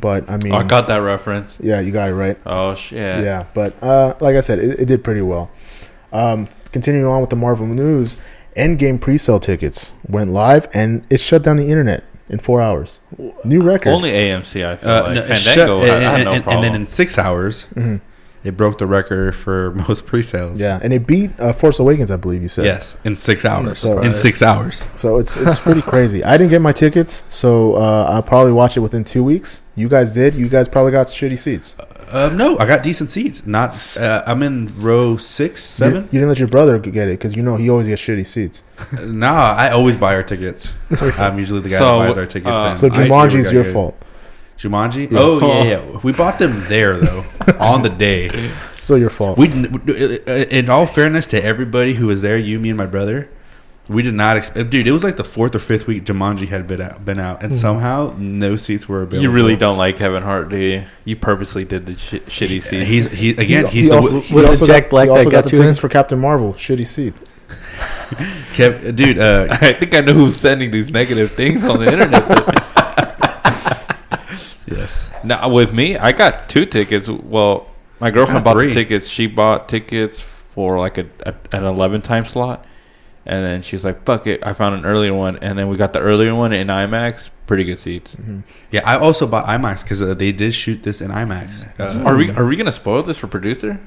But 0.00 0.28
I 0.30 0.36
mean, 0.38 0.52
Oh, 0.52 0.56
I 0.58 0.62
got 0.64 0.86
that 0.88 0.98
reference. 0.98 1.58
yeah, 1.60 1.80
you 1.80 1.92
got 1.92 2.08
it 2.08 2.14
right. 2.14 2.36
Oh 2.46 2.74
shit. 2.74 3.24
Yeah, 3.24 3.46
but 3.54 3.80
uh, 3.82 4.14
like 4.20 4.36
I 4.36 4.40
said, 4.40 4.58
it, 4.58 4.80
it 4.80 4.84
did 4.86 5.02
pretty 5.04 5.22
well. 5.22 5.50
Um, 6.12 6.48
continuing 6.72 7.06
on 7.06 7.20
with 7.20 7.30
the 7.30 7.36
Marvel 7.36 7.66
news, 7.66 8.16
Endgame 8.56 9.00
pre-sale 9.00 9.40
tickets 9.40 9.92
went 10.08 10.32
live 10.32 10.68
and 10.74 11.04
it 11.10 11.20
shut 11.20 11.42
down 11.42 11.56
the 11.56 11.68
internet 11.68 12.04
in 12.28 12.38
four 12.38 12.60
hours. 12.60 13.00
New 13.44 13.62
record. 13.62 13.90
Only 13.90 14.12
AMC. 14.12 14.64
I 14.64 14.76
feel 14.76 14.90
Uh, 14.90 15.02
like 15.02 15.14
no, 15.14 15.20
it 15.22 15.26
Fandango. 15.38 15.80
shut- 15.80 15.90
I, 15.90 15.96
I 15.96 16.00
had 16.00 16.14
and, 16.14 16.24
no 16.24 16.32
and- 16.32 16.44
problem. 16.44 16.64
and 16.64 16.74
then 16.74 16.80
in 16.80 16.86
six 16.86 17.18
hours, 17.18 17.66
Mhm. 17.74 18.00
It 18.42 18.56
broke 18.56 18.78
the 18.78 18.86
record 18.86 19.34
for 19.36 19.70
most 19.88 20.06
pre-sales. 20.06 20.60
Yeah, 20.60 20.80
and 20.82 20.92
it 20.92 21.06
beat 21.06 21.30
uh, 21.38 21.52
Force 21.52 21.78
Awakens, 21.78 22.10
I 22.10 22.16
believe 22.16 22.42
you 22.42 22.48
said. 22.48 22.64
Yes, 22.64 22.96
in 23.04 23.16
six 23.16 23.44
hours. 23.44 23.78
So- 23.80 24.00
in 24.00 24.14
six 24.14 24.42
hours. 24.42 24.84
So 24.96 25.18
it's 25.18 25.36
it's 25.36 25.58
pretty 25.58 25.82
crazy. 25.92 26.24
I 26.24 26.36
didn't 26.38 26.50
get 26.50 26.60
my 26.62 26.72
tickets, 26.72 27.24
so 27.28 27.74
uh, 27.74 28.06
I'll 28.10 28.22
probably 28.22 28.52
watch 28.52 28.76
it 28.76 28.80
within 28.80 29.04
two 29.04 29.22
weeks. 29.24 29.62
You 29.76 29.88
guys 29.88 30.12
did. 30.12 30.34
You 30.34 30.48
guys 30.48 30.68
probably 30.68 30.92
got 30.92 31.06
shitty 31.08 31.38
seats. 31.38 31.76
Um, 32.12 32.36
no, 32.36 32.58
I 32.58 32.66
got 32.66 32.82
decent 32.82 33.08
seats. 33.08 33.46
Not. 33.46 33.96
Uh, 33.96 34.24
I'm 34.26 34.42
in 34.42 34.72
row 34.80 35.16
six, 35.16 35.62
seven. 35.62 36.04
you 36.04 36.18
didn't 36.18 36.28
let 36.28 36.40
your 36.40 36.48
brother 36.48 36.76
get 36.80 37.06
it 37.06 37.12
because 37.12 37.36
you 37.36 37.42
know 37.44 37.54
he 37.54 37.70
always 37.70 37.86
gets 37.86 38.02
shitty 38.02 38.26
seats. 38.26 38.64
nah, 39.04 39.52
I 39.56 39.70
always 39.70 39.96
buy 39.96 40.14
our 40.16 40.24
tickets. 40.24 40.72
I'm 41.00 41.38
usually 41.38 41.60
the 41.60 41.68
guy 41.68 41.78
So, 41.78 42.00
that 42.00 42.06
buys 42.08 42.18
our 42.18 42.26
tickets. 42.26 42.50
uh, 42.50 42.74
So 42.74 42.88
I 42.88 42.90
see 42.90 43.00
Jumanji's 43.04 43.52
your 43.52 43.62
got 43.62 43.66
here. 43.66 43.72
fault. 43.72 44.02
Jumanji. 44.60 45.10
Yeah. 45.10 45.18
Oh 45.18 45.40
yeah, 45.40 45.62
yeah. 45.92 46.00
We 46.02 46.12
bought 46.12 46.38
them 46.38 46.62
there 46.68 46.96
though 46.98 47.24
on 47.58 47.82
the 47.82 47.88
day. 47.88 48.50
It's 48.72 48.82
still 48.82 48.98
your 48.98 49.10
fault. 49.10 49.38
We, 49.38 49.48
uh, 49.48 50.32
in 50.50 50.68
all 50.68 50.86
fairness 50.86 51.26
to 51.28 51.42
everybody 51.42 51.94
who 51.94 52.06
was 52.06 52.20
there, 52.22 52.36
you, 52.38 52.58
me, 52.60 52.68
and 52.70 52.78
my 52.78 52.86
brother, 52.86 53.28
we 53.88 54.02
did 54.02 54.14
not 54.14 54.36
expect. 54.36 54.70
Dude, 54.70 54.86
it 54.86 54.92
was 54.92 55.02
like 55.04 55.16
the 55.16 55.24
fourth 55.24 55.54
or 55.54 55.58
fifth 55.58 55.86
week 55.86 56.04
Jumanji 56.04 56.48
had 56.48 56.66
been 56.66 56.80
out, 56.80 57.04
been 57.04 57.18
out, 57.18 57.42
and 57.42 57.54
somehow 57.54 58.14
no 58.18 58.56
seats 58.56 58.88
were 58.88 59.02
available. 59.02 59.22
you 59.22 59.30
really 59.30 59.56
don't 59.56 59.76
like 59.78 59.96
Kevin 59.96 60.22
Hart, 60.22 60.48
do 60.50 60.56
you? 60.58 60.84
You 61.04 61.16
purposely 61.16 61.64
did 61.64 61.86
the 61.86 61.96
shi 61.98 62.20
shitty 62.20 62.62
seats. 62.62 62.84
He's 62.86 63.10
he 63.10 63.30
again. 63.30 63.66
He- 63.66 63.70
he's 63.72 63.84
he 63.86 63.90
the 63.90 63.96
also, 63.96 64.20
he- 64.20 64.28
he 64.28 64.34
Was 64.34 64.44
it 64.44 64.48
also 64.48 64.66
Jack 64.66 64.82
got, 64.84 64.90
Black 64.90 65.04
he 65.06 65.10
also 65.10 65.24
that 65.24 65.30
got 65.30 65.44
got 65.44 65.50
the 65.50 65.56
tickets 65.56 65.78
for 65.78 65.88
Captain 65.88 66.18
Marvel. 66.18 66.52
Shitty 66.54 66.86
seat. 66.86 67.14
Kev, 68.54 68.94
dude. 68.96 69.18
Uh, 69.18 69.48
I 69.50 69.72
think 69.72 69.94
I 69.94 70.00
know 70.00 70.12
who's 70.12 70.36
sending 70.36 70.70
these 70.70 70.90
negative 70.90 71.30
things 71.32 71.64
on 71.64 71.80
the 71.80 71.90
internet. 71.92 72.24
Yes. 74.90 75.24
now 75.24 75.48
with 75.48 75.72
me, 75.72 75.96
I 75.96 76.12
got 76.12 76.48
two 76.48 76.64
tickets. 76.66 77.08
Well, 77.08 77.68
my 78.00 78.10
girlfriend 78.10 78.44
bought 78.44 78.54
three. 78.56 78.68
the 78.68 78.74
tickets. 78.74 79.08
She 79.08 79.26
bought 79.26 79.68
tickets 79.68 80.20
for 80.20 80.78
like 80.78 80.98
a, 80.98 81.06
a 81.26 81.34
an 81.52 81.64
eleven 81.64 82.00
time 82.02 82.24
slot, 82.24 82.64
and 83.26 83.44
then 83.44 83.62
she's 83.62 83.84
like, 83.84 84.04
"Fuck 84.04 84.26
it!" 84.26 84.44
I 84.46 84.52
found 84.52 84.74
an 84.74 84.84
earlier 84.84 85.14
one, 85.14 85.36
and 85.38 85.58
then 85.58 85.68
we 85.68 85.76
got 85.76 85.92
the 85.92 86.00
earlier 86.00 86.34
one 86.34 86.52
in 86.52 86.68
IMAX. 86.68 87.30
Pretty 87.46 87.64
good 87.64 87.78
seats. 87.78 88.16
Yeah, 88.70 88.82
I 88.84 88.96
also 88.98 89.26
bought 89.26 89.46
IMAX 89.46 89.82
because 89.82 90.00
uh, 90.02 90.14
they 90.14 90.30
did 90.32 90.54
shoot 90.54 90.82
this 90.82 91.00
in 91.00 91.10
IMAX. 91.10 91.66
Uh, 91.80 92.04
Are 92.04 92.16
we 92.16 92.30
are 92.30 92.44
we 92.46 92.56
gonna 92.56 92.70
spoil 92.72 93.02
this 93.02 93.18
for 93.18 93.26
producer? 93.26 93.80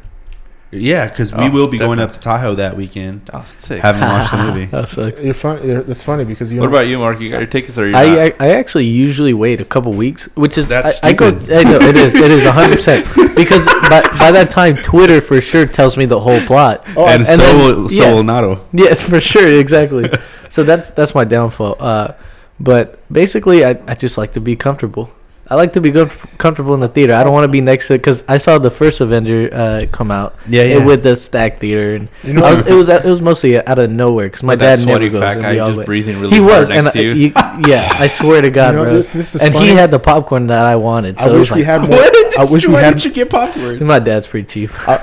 Yeah, 0.74 1.07
because 1.07 1.32
we 1.34 1.45
Oh, 1.45 1.49
will 1.51 1.67
be 1.67 1.78
going 1.78 1.97
definitely. 1.97 2.03
up 2.03 2.11
to 2.13 2.19
Tahoe 2.19 2.55
that 2.55 2.76
weekend. 2.76 3.30
Oh, 3.34 3.43
sick. 3.45 3.82
Having 3.82 4.01
watched 4.01 4.32
the 4.32 4.38
movie. 4.43 4.65
That 4.65 4.89
sucks. 4.89 5.21
You're 5.21 5.34
fun. 5.34 5.67
You're, 5.67 5.84
that's 5.84 6.01
funny 6.01 6.26
because 6.26 6.51
you. 6.51 6.59
what 6.59 6.69
know, 6.69 6.78
about 6.78 6.88
you, 6.88 6.97
Mark? 6.99 7.19
You 7.19 7.30
got 7.30 7.38
your 7.39 7.47
tickets 7.47 7.78
or 7.78 7.88
you 7.88 7.95
I, 7.95 8.05
not? 8.05 8.41
I 8.41 8.47
I 8.47 8.49
actually 8.55 8.86
usually 8.86 9.34
wait 9.34 9.59
a 9.61 9.65
couple 9.65 9.91
weeks, 9.93 10.26
which 10.36 10.57
is 10.57 10.67
That's 10.67 11.03
I, 11.03 11.09
I 11.09 11.13
go. 11.13 11.30
stupid. 11.38 11.53
I 11.57 11.63
know 11.71 11.80
it 11.80 11.95
is. 11.95 12.15
It 12.15 12.32
is 12.32 12.43
hundred 12.47 12.76
percent 12.78 13.05
because 13.36 13.65
by 13.65 14.01
by 14.19 14.32
that 14.32 14.49
time 14.51 14.76
Twitter 14.78 15.21
for 15.21 15.39
sure 15.41 15.65
tells 15.65 15.97
me 15.97 16.05
the 16.05 16.19
whole 16.19 16.39
plot. 16.41 16.84
Oh, 16.97 17.05
and 17.07 17.19
and 17.21 17.28
so 17.28 17.38
then- 17.38 17.57
will- 17.76 17.89
so 17.89 18.03
yeah. 18.03 18.13
will 18.13 18.24
Nato. 18.24 18.65
Yes, 18.74 19.01
for 19.07 19.19
sure, 19.19 19.47
exactly. 19.59 20.09
so 20.49 20.63
that's 20.63 20.91
that's 20.91 21.13
my 21.15 21.24
downfall. 21.24 21.76
Uh, 21.80 22.13
but 22.59 22.99
basically, 23.11 23.65
I, 23.65 23.71
I 23.88 23.95
just 23.95 24.17
like 24.17 24.34
to 24.34 24.39
be 24.41 24.55
comfortable. 24.55 25.09
I 25.50 25.56
like 25.56 25.74
to 25.74 25.82
be 25.82 25.91
com- 25.91 26.10
comfortable 26.38 26.74
in 26.74 26.80
the 26.80 26.88
theater. 26.88 27.14
I 27.14 27.24
don't 27.24 27.34
want 27.34 27.44
to 27.44 27.50
be 27.50 27.60
next 27.60 27.88
to 27.89 27.96
because 27.96 28.24
I 28.30 28.38
saw 28.38 28.58
the 28.60 28.72
first 28.72 29.02
Avenger 29.02 29.50
uh, 29.54 29.86
come 29.91 30.10
out 30.10 30.36
Yeah, 30.48 30.64
yeah. 30.64 30.86
with 30.86 31.04
the 31.04 31.16
stack 31.18 31.60
theater, 31.60 31.96
and 31.96 32.08
You 32.24 32.34
know 32.34 32.46
I 32.46 32.54
was, 32.54 32.68
it 32.68 32.74
was 32.74 32.89
it 32.89 33.06
was 33.06 33.22
mostly 33.22 33.58
out 33.64 33.78
of 33.78 33.91
nowhere 33.91 34.28
because 34.28 34.41
my 34.44 34.56
dad 34.56 34.80
never 34.80 34.91
sweaty 34.91 35.10
goes. 35.10 35.22
fat 35.22 35.34
and 35.34 35.41
guy 35.41 35.52
we 35.52 35.60
all 35.60 35.68
just 35.68 35.78
went. 35.78 35.88
breathing 35.88 36.20
really 36.20 36.32
he 36.38 36.41
hard 36.41 36.60
was, 36.62 36.70
next 36.70 36.86
and 36.86 36.94
to 36.94 37.00
I, 37.00 37.02
you. 37.02 37.12
you- 37.14 37.34
yeah, 37.72 37.89
I 37.94 38.08
swear 38.08 38.41
to 38.41 38.50
God, 38.60 38.70
You 38.72 38.78
know, 38.78 38.84
bro. 38.86 38.94
this- 39.02 39.14
this 39.14 39.36
is 39.36 39.41
and 39.44 39.54
funny. 39.54 39.66
he 39.68 39.72
had 39.74 39.91
the 39.91 40.00
popcorn 40.00 40.48
that 40.48 40.66
I 40.66 40.78
wanted. 40.78 41.20
So 41.20 41.26
I 41.26 41.36
it 41.36 41.39
was 41.39 41.52
wish 41.52 41.58
we 41.58 41.66
like, 41.66 41.66
had 41.66 41.82
more. 41.89 41.89
What? 42.00 42.39
I 42.39 42.44
wish 42.46 42.66
we 42.68 42.74
Why 42.74 42.82
had. 42.82 42.94
did 42.94 43.06
you 43.06 43.12
get 43.12 43.30
popcorn? 43.30 43.86
My 43.86 44.00
dad's 44.00 44.28
pretty 44.28 44.48
cheap. 44.48 44.72
I 44.88 44.98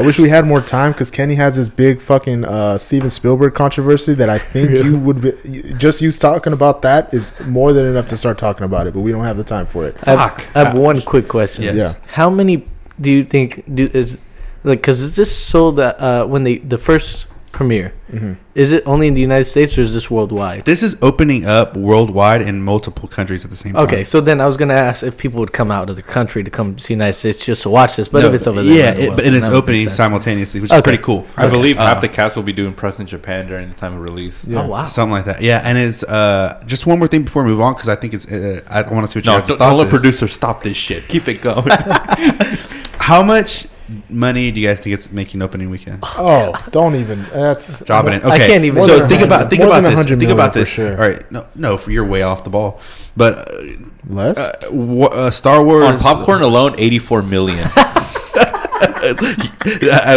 wish 0.00 0.18
we 0.18 0.28
had 0.28 0.46
more 0.46 0.60
time 0.60 0.92
because 0.92 1.10
Kenny 1.10 1.34
has 1.36 1.56
this 1.56 1.68
big 1.68 2.00
fucking 2.00 2.44
uh, 2.44 2.78
Steven 2.78 3.10
Spielberg 3.10 3.54
controversy 3.54 4.14
that 4.14 4.28
I 4.28 4.38
think 4.38 4.70
you 4.70 4.98
would 4.98 5.20
be, 5.20 5.32
just 5.78 6.00
you 6.00 6.12
talking 6.12 6.52
about 6.52 6.82
that 6.82 7.12
is 7.12 7.38
more 7.40 7.72
than 7.72 7.86
enough 7.86 8.06
to 8.06 8.16
start 8.16 8.38
talking 8.38 8.64
about 8.64 8.86
it, 8.86 8.94
but 8.94 9.00
we 9.00 9.12
don't 9.12 9.24
have 9.24 9.36
the 9.36 9.44
time 9.44 9.66
for 9.66 9.86
it. 9.86 9.96
I 10.06 10.10
have, 10.10 10.18
Fuck. 10.18 10.56
I 10.56 10.64
have 10.64 10.76
one 10.76 11.00
quick 11.00 11.28
question. 11.28 11.64
Yes. 11.64 11.76
Yeah. 11.76 11.94
How 12.12 12.30
many 12.30 12.66
do 13.00 13.10
you 13.10 13.24
think 13.24 13.62
do 13.74 13.90
is 13.92 14.18
like 14.64 14.80
because 14.80 15.00
is 15.00 15.16
this 15.16 15.34
sold 15.34 15.78
at, 15.80 16.00
uh, 16.00 16.26
when 16.26 16.44
they 16.44 16.58
the 16.58 16.78
first 16.78 17.26
premiere? 17.58 17.92
Mm-hmm. 18.12 18.34
Is 18.54 18.70
it 18.70 18.82
only 18.86 19.06
in 19.08 19.14
the 19.14 19.20
United 19.20 19.44
States 19.44 19.76
or 19.76 19.82
is 19.82 19.92
this 19.92 20.08
worldwide? 20.10 20.64
This 20.64 20.82
is 20.82 20.96
opening 21.02 21.44
up 21.44 21.76
worldwide 21.76 22.40
in 22.40 22.62
multiple 22.62 23.08
countries 23.08 23.44
at 23.44 23.50
the 23.50 23.56
same 23.56 23.72
time. 23.74 23.82
Okay, 23.82 24.04
so 24.04 24.20
then 24.20 24.40
I 24.40 24.46
was 24.46 24.56
gonna 24.56 24.74
ask 24.74 25.02
if 25.02 25.18
people 25.18 25.40
would 25.40 25.52
come 25.52 25.70
out 25.72 25.90
of 25.90 25.96
the 25.96 26.02
country 26.02 26.44
to 26.44 26.50
come 26.50 26.76
to 26.76 26.86
the 26.86 26.94
United 26.94 27.14
States 27.14 27.44
just 27.44 27.62
to 27.64 27.70
watch 27.70 27.96
this, 27.96 28.08
but 28.08 28.22
No, 28.22 28.28
if 28.28 28.34
it's 28.34 28.46
over 28.46 28.62
there, 28.62 28.72
yeah, 28.72 28.90
then 28.94 29.02
it, 29.12 29.16
but 29.16 29.24
and 29.26 29.34
it's 29.34 29.46
that 29.46 29.52
would 29.52 29.56
make 29.56 29.62
opening 29.64 29.88
simultaneously, 29.90 30.60
which 30.60 30.70
Okay. 30.70 30.78
is 30.78 30.82
pretty 30.84 31.02
cool. 31.02 31.26
I 31.36 31.48
believe 31.48 31.78
Uh, 31.78 31.86
half 31.86 32.00
the 32.00 32.08
cast 32.08 32.36
will 32.36 32.44
be 32.44 32.52
doing 32.52 32.72
press 32.74 32.98
in 33.00 33.06
Japan 33.06 33.48
during 33.48 33.68
the 33.68 33.74
time 33.74 33.92
of 33.94 34.00
release. 34.00 34.44
Yeah. 34.46 34.62
Oh 34.62 34.68
wow! 34.68 34.84
Something 34.84 35.12
like 35.18 35.24
that. 35.26 35.42
Yeah, 35.42 35.60
and 35.64 35.76
it's 35.76 36.04
uh, 36.04 36.62
just 36.66 36.86
one 36.86 36.98
more 37.00 37.08
thing 37.08 37.24
before 37.24 37.42
we 37.42 37.50
move 37.50 37.60
on 37.60 37.74
because 37.74 37.88
I 37.88 37.96
think 37.96 38.14
it's 38.14 38.26
uh, 38.26 38.60
I 38.68 38.82
want 38.82 39.04
to 39.04 39.10
see 39.12 39.18
what 39.18 39.26
No, 39.26 39.32
your 39.32 39.40
guys' 39.40 39.48
don't, 39.48 39.58
thoughts 39.58 39.70
don't 39.70 39.78
let 39.78 39.86
is. 39.88 39.90
producer 40.00 40.28
stop 40.28 40.62
this 40.62 40.76
shit. 40.76 41.08
Keep 41.08 41.26
it 41.28 41.40
going. 41.42 41.68
How 43.08 43.22
much 43.22 43.66
money 44.08 44.50
do 44.50 44.60
you 44.60 44.68
guys 44.68 44.80
think 44.80 44.94
it's 44.94 45.10
making 45.12 45.42
opening 45.42 45.70
weekend? 45.70 46.00
Oh, 46.02 46.52
don't 46.70 46.94
even. 46.96 47.24
That's 47.32 47.84
Dropping 47.84 48.14
it. 48.14 48.24
Okay, 48.24 48.30
I 48.30 48.34
Okay, 48.36 48.46
can't 48.48 48.64
even- 48.64 48.82
So 48.82 49.06
think 49.08 49.20
100 49.20 49.24
about 49.24 49.50
think 49.50 49.62
about 49.62 49.82
this. 49.82 50.06
Think 50.18 50.30
about 50.30 50.52
this. 50.54 50.68
sure. 50.68 50.90
All 50.92 51.08
right, 51.08 51.30
no, 51.32 51.46
no, 51.54 51.80
you're 51.86 52.04
way 52.04 52.22
off 52.22 52.44
the 52.44 52.50
ball. 52.50 52.80
But 53.16 53.52
uh, 53.54 53.62
less. 54.08 54.38
uh, 54.38 54.52
wha- 54.70 55.06
uh, 55.08 55.30
Star 55.30 55.64
Wars 55.64 55.84
On 55.86 55.98
popcorn 55.98 56.42
alone, 56.42 56.74
84 56.78 57.22
million. 57.22 57.68
and 59.08 59.18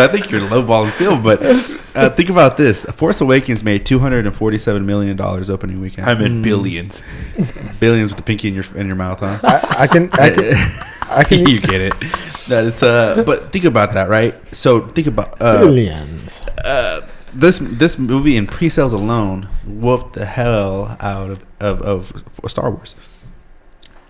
I 0.02 0.08
think 0.12 0.30
you're 0.32 0.42
lowballing 0.42 0.92
still, 0.92 1.20
but 1.20 1.42
uh, 1.96 2.10
think 2.10 2.30
about 2.30 2.58
this: 2.58 2.84
Force 2.86 3.22
Awakens 3.22 3.64
made 3.64 3.86
247 3.86 4.86
million 4.86 5.16
dollars 5.16 5.50
opening 5.50 5.80
weekend. 5.82 6.08
I'm 6.10 6.22
in 6.22 6.42
billions. 6.42 7.02
Billions 7.80 8.10
with 8.10 8.18
the 8.18 8.24
pinky 8.24 8.50
in 8.50 8.54
your 8.54 8.66
in 8.76 8.88
your 8.88 8.96
mouth, 8.96 9.20
huh? 9.20 9.40
I, 9.44 9.76
I 9.84 9.88
can. 9.88 10.10
I 10.14 10.30
can. 10.30 10.72
I 11.12 11.24
can. 11.24 11.48
you 11.48 11.60
get 11.60 11.82
it. 11.82 11.94
That 12.48 12.66
it's 12.66 12.84
uh, 12.84 13.24
but 13.26 13.52
think 13.52 13.66
about 13.66 13.94
that, 13.94 14.10
right? 14.10 14.34
So 14.48 14.88
think 14.88 15.08
about 15.08 15.42
uh, 15.42 15.60
Billions. 15.60 16.42
uh, 16.64 17.08
this 17.34 17.60
this 17.60 17.98
movie 17.98 18.36
in 18.36 18.48
pre-sales 18.48 18.94
alone 18.94 19.48
whooped 19.66 20.14
the 20.14 20.26
hell 20.26 20.98
out 21.00 21.30
of, 21.32 21.44
of, 21.60 21.82
of 22.44 22.52
Star 22.52 22.72
Wars. 22.72 22.96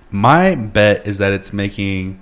My 0.09 0.55
bet 0.55 1.07
is 1.07 1.19
that 1.19 1.31
it's 1.33 1.53
making 1.53 2.19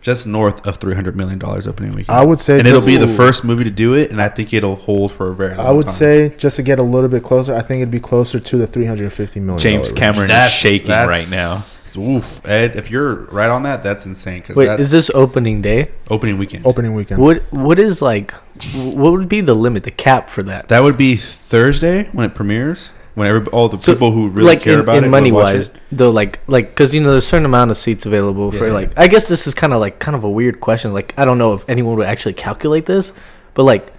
just 0.00 0.26
north 0.26 0.66
of 0.66 0.76
three 0.76 0.94
hundred 0.94 1.16
million 1.16 1.38
dollars 1.38 1.66
opening 1.66 1.92
weekend. 1.92 2.16
I 2.16 2.24
would 2.24 2.38
say, 2.38 2.58
and 2.58 2.68
it'll 2.68 2.84
be 2.84 2.96
the 2.98 3.08
first 3.08 3.42
movie 3.42 3.64
to 3.64 3.70
do 3.70 3.94
it, 3.94 4.10
and 4.10 4.20
I 4.20 4.28
think 4.28 4.52
it'll 4.52 4.76
hold 4.76 5.12
for 5.12 5.30
a 5.30 5.34
very. 5.34 5.56
Long 5.56 5.66
I 5.66 5.72
would 5.72 5.86
time. 5.86 5.94
say 5.94 6.28
just 6.36 6.56
to 6.56 6.62
get 6.62 6.78
a 6.78 6.82
little 6.82 7.08
bit 7.08 7.22
closer. 7.22 7.54
I 7.54 7.62
think 7.62 7.80
it'd 7.80 7.90
be 7.90 8.00
closer 8.00 8.38
to 8.38 8.56
the 8.56 8.66
three 8.66 8.84
hundred 8.84 9.12
fifty 9.12 9.40
million. 9.40 9.60
James 9.60 9.92
Cameron 9.92 10.30
is 10.30 10.52
shaking 10.52 10.90
right 10.90 11.28
now. 11.30 11.56
Oof, 11.96 12.44
Ed, 12.46 12.76
if 12.76 12.90
you're 12.90 13.14
right 13.26 13.50
on 13.50 13.62
that, 13.64 13.82
that's 13.82 14.06
insane. 14.06 14.40
Because 14.40 14.56
Wait, 14.56 14.66
that's 14.66 14.82
is 14.82 14.90
this 14.90 15.10
opening 15.14 15.62
day? 15.62 15.90
opening 16.10 16.38
weekend. 16.38 16.66
opening 16.66 16.94
weekend. 16.94 17.20
What 17.20 17.42
what 17.52 17.78
is 17.78 18.00
like? 18.02 18.32
What 18.74 19.12
would 19.12 19.28
be 19.28 19.40
the 19.40 19.54
limit, 19.54 19.82
the 19.84 19.90
cap 19.90 20.30
for 20.30 20.42
that? 20.44 20.68
That 20.68 20.82
would 20.82 20.96
be 20.96 21.16
Thursday 21.16 22.04
when 22.12 22.26
it 22.30 22.34
premieres. 22.34 22.90
When 23.14 23.28
every, 23.28 23.46
all 23.52 23.68
the 23.68 23.78
So, 23.78 23.92
people 23.92 24.10
who 24.10 24.26
really 24.28 24.48
like 24.48 24.60
care 24.62 24.74
in, 24.74 24.80
about 24.80 24.96
in 24.96 25.04
it 25.04 25.08
money 25.08 25.30
wise, 25.30 25.68
it. 25.68 25.76
though, 25.92 26.10
like 26.10 26.40
like 26.48 26.70
because 26.70 26.92
you 26.92 27.00
know 27.00 27.12
there's 27.12 27.24
a 27.24 27.26
certain 27.28 27.46
amount 27.46 27.70
of 27.70 27.76
seats 27.76 28.06
available 28.06 28.50
for 28.50 28.66
Yeah. 28.66 28.72
like. 28.72 28.98
I 28.98 29.06
guess 29.06 29.28
this 29.28 29.46
is 29.46 29.54
kind 29.54 29.72
of 29.72 29.80
like 29.80 30.00
kind 30.00 30.16
of 30.16 30.24
a 30.24 30.30
weird 30.30 30.60
question. 30.60 30.92
Like 30.92 31.14
I 31.16 31.24
don't 31.24 31.38
know 31.38 31.54
if 31.54 31.68
anyone 31.68 31.96
would 31.96 32.08
actually 32.08 32.32
calculate 32.34 32.86
this, 32.86 33.12
but 33.54 33.62
like 33.62 33.92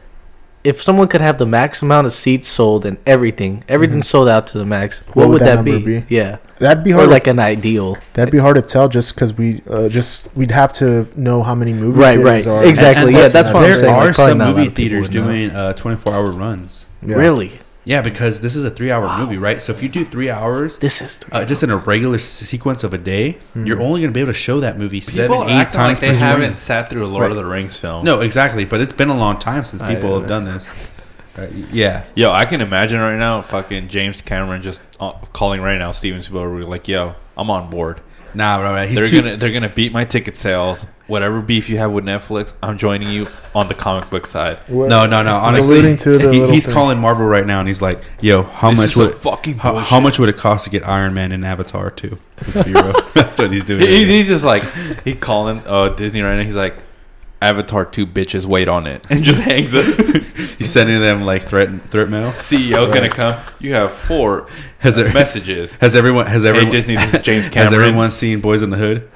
if 0.66 0.82
someone 0.82 1.08
could 1.08 1.22
have 1.22 1.38
the 1.38 1.46
max 1.46 1.82
amount 1.82 2.08
of 2.08 2.14
seats 2.14 2.48
sold 2.48 2.86
and 2.86 2.98
everything, 3.06 3.64
everything 3.70 4.02
sold 4.04 4.28
out 4.28 4.48
to 4.48 4.58
the 4.58 4.66
max, 4.66 5.00
what, 5.14 5.30
would, 5.30 5.42
that, 5.42 5.64
be? 5.64 5.80
be? 5.80 6.04
Yeah, 6.10 6.38
That'd 6.58 6.84
be 6.84 6.92
hard. 6.92 7.04
or 7.04 7.06
hard. 7.06 7.12
like 7.12 7.28
an 7.28 7.40
ideal. 7.40 7.98
that'd 8.14 8.32
be 8.32 8.38
hard 8.38 8.56
to 8.56 8.62
tell 8.62 8.90
just 8.90 9.14
because 9.14 9.34
we 9.34 9.62
uh, 9.70 9.90
just 9.90 10.36
we'd 10.36 10.52
have 10.52 10.74
to 10.74 11.08
know 11.20 11.44
how 11.44 11.56
many 11.56 11.74
movies. 11.74 11.98
Right, 11.98 12.18
right. 12.20 12.46
Exactly. 12.66 12.66
And- 12.66 12.98
and 13.06 13.12
yeah, 13.12 13.18
listen, 13.24 13.34
that's 13.34 13.50
what 13.54 13.64
I'm 13.64 13.82
there 13.82 13.90
are 13.94 14.14
some 14.14 14.38
not 14.40 14.48
a 14.48 14.52
lot 14.52 14.58
movie 14.58 14.70
theaters 14.72 15.08
would 15.10 15.16
know. 15.16 15.24
doing 15.26 15.52
uh, 15.52 15.74
24 15.74 16.14
hour 16.14 16.32
runs. 16.32 16.86
Yeah. 17.06 17.16
Really? 17.16 17.60
Yeah, 17.86 18.02
because 18.02 18.42
this 18.42 18.56
is 18.56 18.66
a 18.66 18.72
three-hour 18.72 19.20
movie, 19.20 19.38
right? 19.38 19.62
So 19.62 19.72
if 19.72 19.82
you 19.84 19.90
do 19.90 20.04
three 20.06 20.30
hours, 20.30 20.80
This 20.80 21.02
is 21.02 21.18
three 21.18 21.30
uh, 21.32 21.46
just 21.46 21.62
in 21.62 21.70
a 21.70 21.78
regular 21.78 22.18
sequence 22.18 22.84
of 22.84 22.94
a 22.94 22.98
day, 22.98 23.38
you're 23.56 23.80
only 23.80 24.02
going 24.02 24.12
to 24.12 24.18
be 24.18 24.22
able 24.22 24.34
to 24.34 24.38
show 24.38 24.60
that 24.60 24.78
movie 24.78 25.02
seven, 25.02 25.44
eight 25.44 25.72
times 25.72 25.78
like 25.78 26.00
they 26.00 26.10
per 26.10 26.26
haven't 26.26 26.56
sat 26.56 26.90
through 26.90 27.06
a 27.06 27.08
Lord 27.08 27.30
of 27.30 27.38
the 27.38 27.46
Rings 27.46 27.78
film. 27.80 28.04
No, 28.04 28.22
exactly. 28.22 28.66
But 28.66 28.82
it's 28.82 28.92
been 28.92 29.10
a 29.10 29.18
long 29.18 29.38
time 29.38 29.64
since 29.64 29.82
people 29.84 30.20
have 30.20 30.28
done 30.28 30.46
this. 30.46 30.92
Right, 31.38 31.52
Yeah. 31.72 32.06
Yo, 32.16 32.32
I 32.32 32.46
can 32.46 32.62
imagine 32.62 33.00
right 33.02 33.18
now, 33.20 33.42
fucking 33.42 33.90
James 33.90 34.22
Cameron 34.22 34.62
just 34.62 34.82
uh, 35.00 35.12
calling 35.34 35.62
right 35.62 35.78
now 35.78 35.92
Steven 35.92 36.24
Spielberg 36.24 36.64
like, 36.66 36.88
"Yo, 36.88 37.16
I'm 37.38 37.50
on 37.50 37.70
board. 37.70 38.02
Nah, 38.36 38.60
bro, 38.60 38.74
man. 38.74 38.88
He's 38.88 38.98
they're 39.00 39.08
too, 39.08 39.22
gonna 39.22 39.38
they're 39.38 39.52
gonna 39.54 39.70
beat 39.74 39.92
my 39.92 40.06
ticket 40.06 40.36
sales. 40.36 40.86
Whatever 41.08 41.40
beef 41.42 41.70
you 41.70 41.78
have 41.78 41.92
with 41.92 42.04
Netflix, 42.04 42.54
I'm 42.64 42.80
joining 42.80 43.10
you 43.12 43.28
on 43.54 43.68
the 43.68 43.76
comic 43.76 44.10
book 44.10 44.26
side. 44.26 44.60
What- 44.68 44.90
No, 44.90 45.06
no, 45.06 45.22
no. 45.22 45.36
He's 45.40 45.44
Honestly, 45.50 45.76
alluding 45.80 45.98
to 45.98 46.18
the 46.18 46.32
he- 46.32 46.40
little 46.40 46.54
he's 46.56 46.66
thing. 46.66 46.74
calling 46.74 46.98
Marvel 47.00 47.28
right 47.28 47.46
now, 47.46 47.60
and 47.60 47.68
he's 47.68 47.82
like, 47.82 48.02
"Yo, 48.22 48.42
how 48.44 48.72
This 48.72 48.80
much 48.80 48.90
is 48.90 48.96
would 48.98 49.12
some 49.12 49.20
fucking 49.20 49.58
how, 49.60 49.74
how 49.76 50.00
bullshit. 50.00 50.04
much 50.04 50.20
would 50.20 50.30
it 50.30 50.38
cost 50.38 50.64
to 50.64 50.72
get 50.72 50.88
Iron 50.88 51.14
Man 51.14 51.32
and 51.32 51.46
Avatar 51.46 51.92
too?" 51.92 52.18
Let's 52.56 52.68
be 52.68 52.74
real. 52.74 52.94
That's 53.14 53.38
what 53.38 53.52
he's 53.52 53.66
doing. 53.66 53.82
He, 53.82 54.06
he's 54.06 54.28
just 54.28 54.44
like 54.44 54.64
he 55.04 55.14
calling 55.14 55.62
uh, 55.68 55.90
Disney 55.90 56.22
right 56.22 56.36
now. 56.38 56.44
He's 56.44 56.56
like, 56.56 56.76
Avatar 57.42 57.86
two 57.86 58.08
bitches 58.08 58.46
wait 58.46 58.68
on 58.68 58.88
it, 58.88 59.06
and 59.10 59.24
just 59.24 59.42
hangs 59.42 59.74
up. 59.76 59.86
he's 60.58 60.70
sending 60.70 61.00
them 61.02 61.24
like 61.24 61.44
threat 61.44 61.70
threat 61.92 62.10
mail. 62.10 62.32
CEO's 62.34 62.92
gonna 62.92 63.10
come. 63.10 63.40
You 63.60 63.74
have 63.74 63.92
four 63.92 64.48
Has 64.80 64.96
there, 64.96 65.12
messages. 65.14 65.74
has 65.76 65.96
everyone 65.96 66.28
has 66.28 66.44
Hey 66.44 66.50
everyone 66.50 66.72
Disney, 66.72 66.96
this 66.96 67.14
is 67.16 67.22
James 67.22 67.48
has 67.54 67.74
everyone 67.74 68.12
seen 68.12 68.42
Boys 68.42 68.62
in 68.62 68.70
the 68.70 68.78
Hood? 68.78 69.10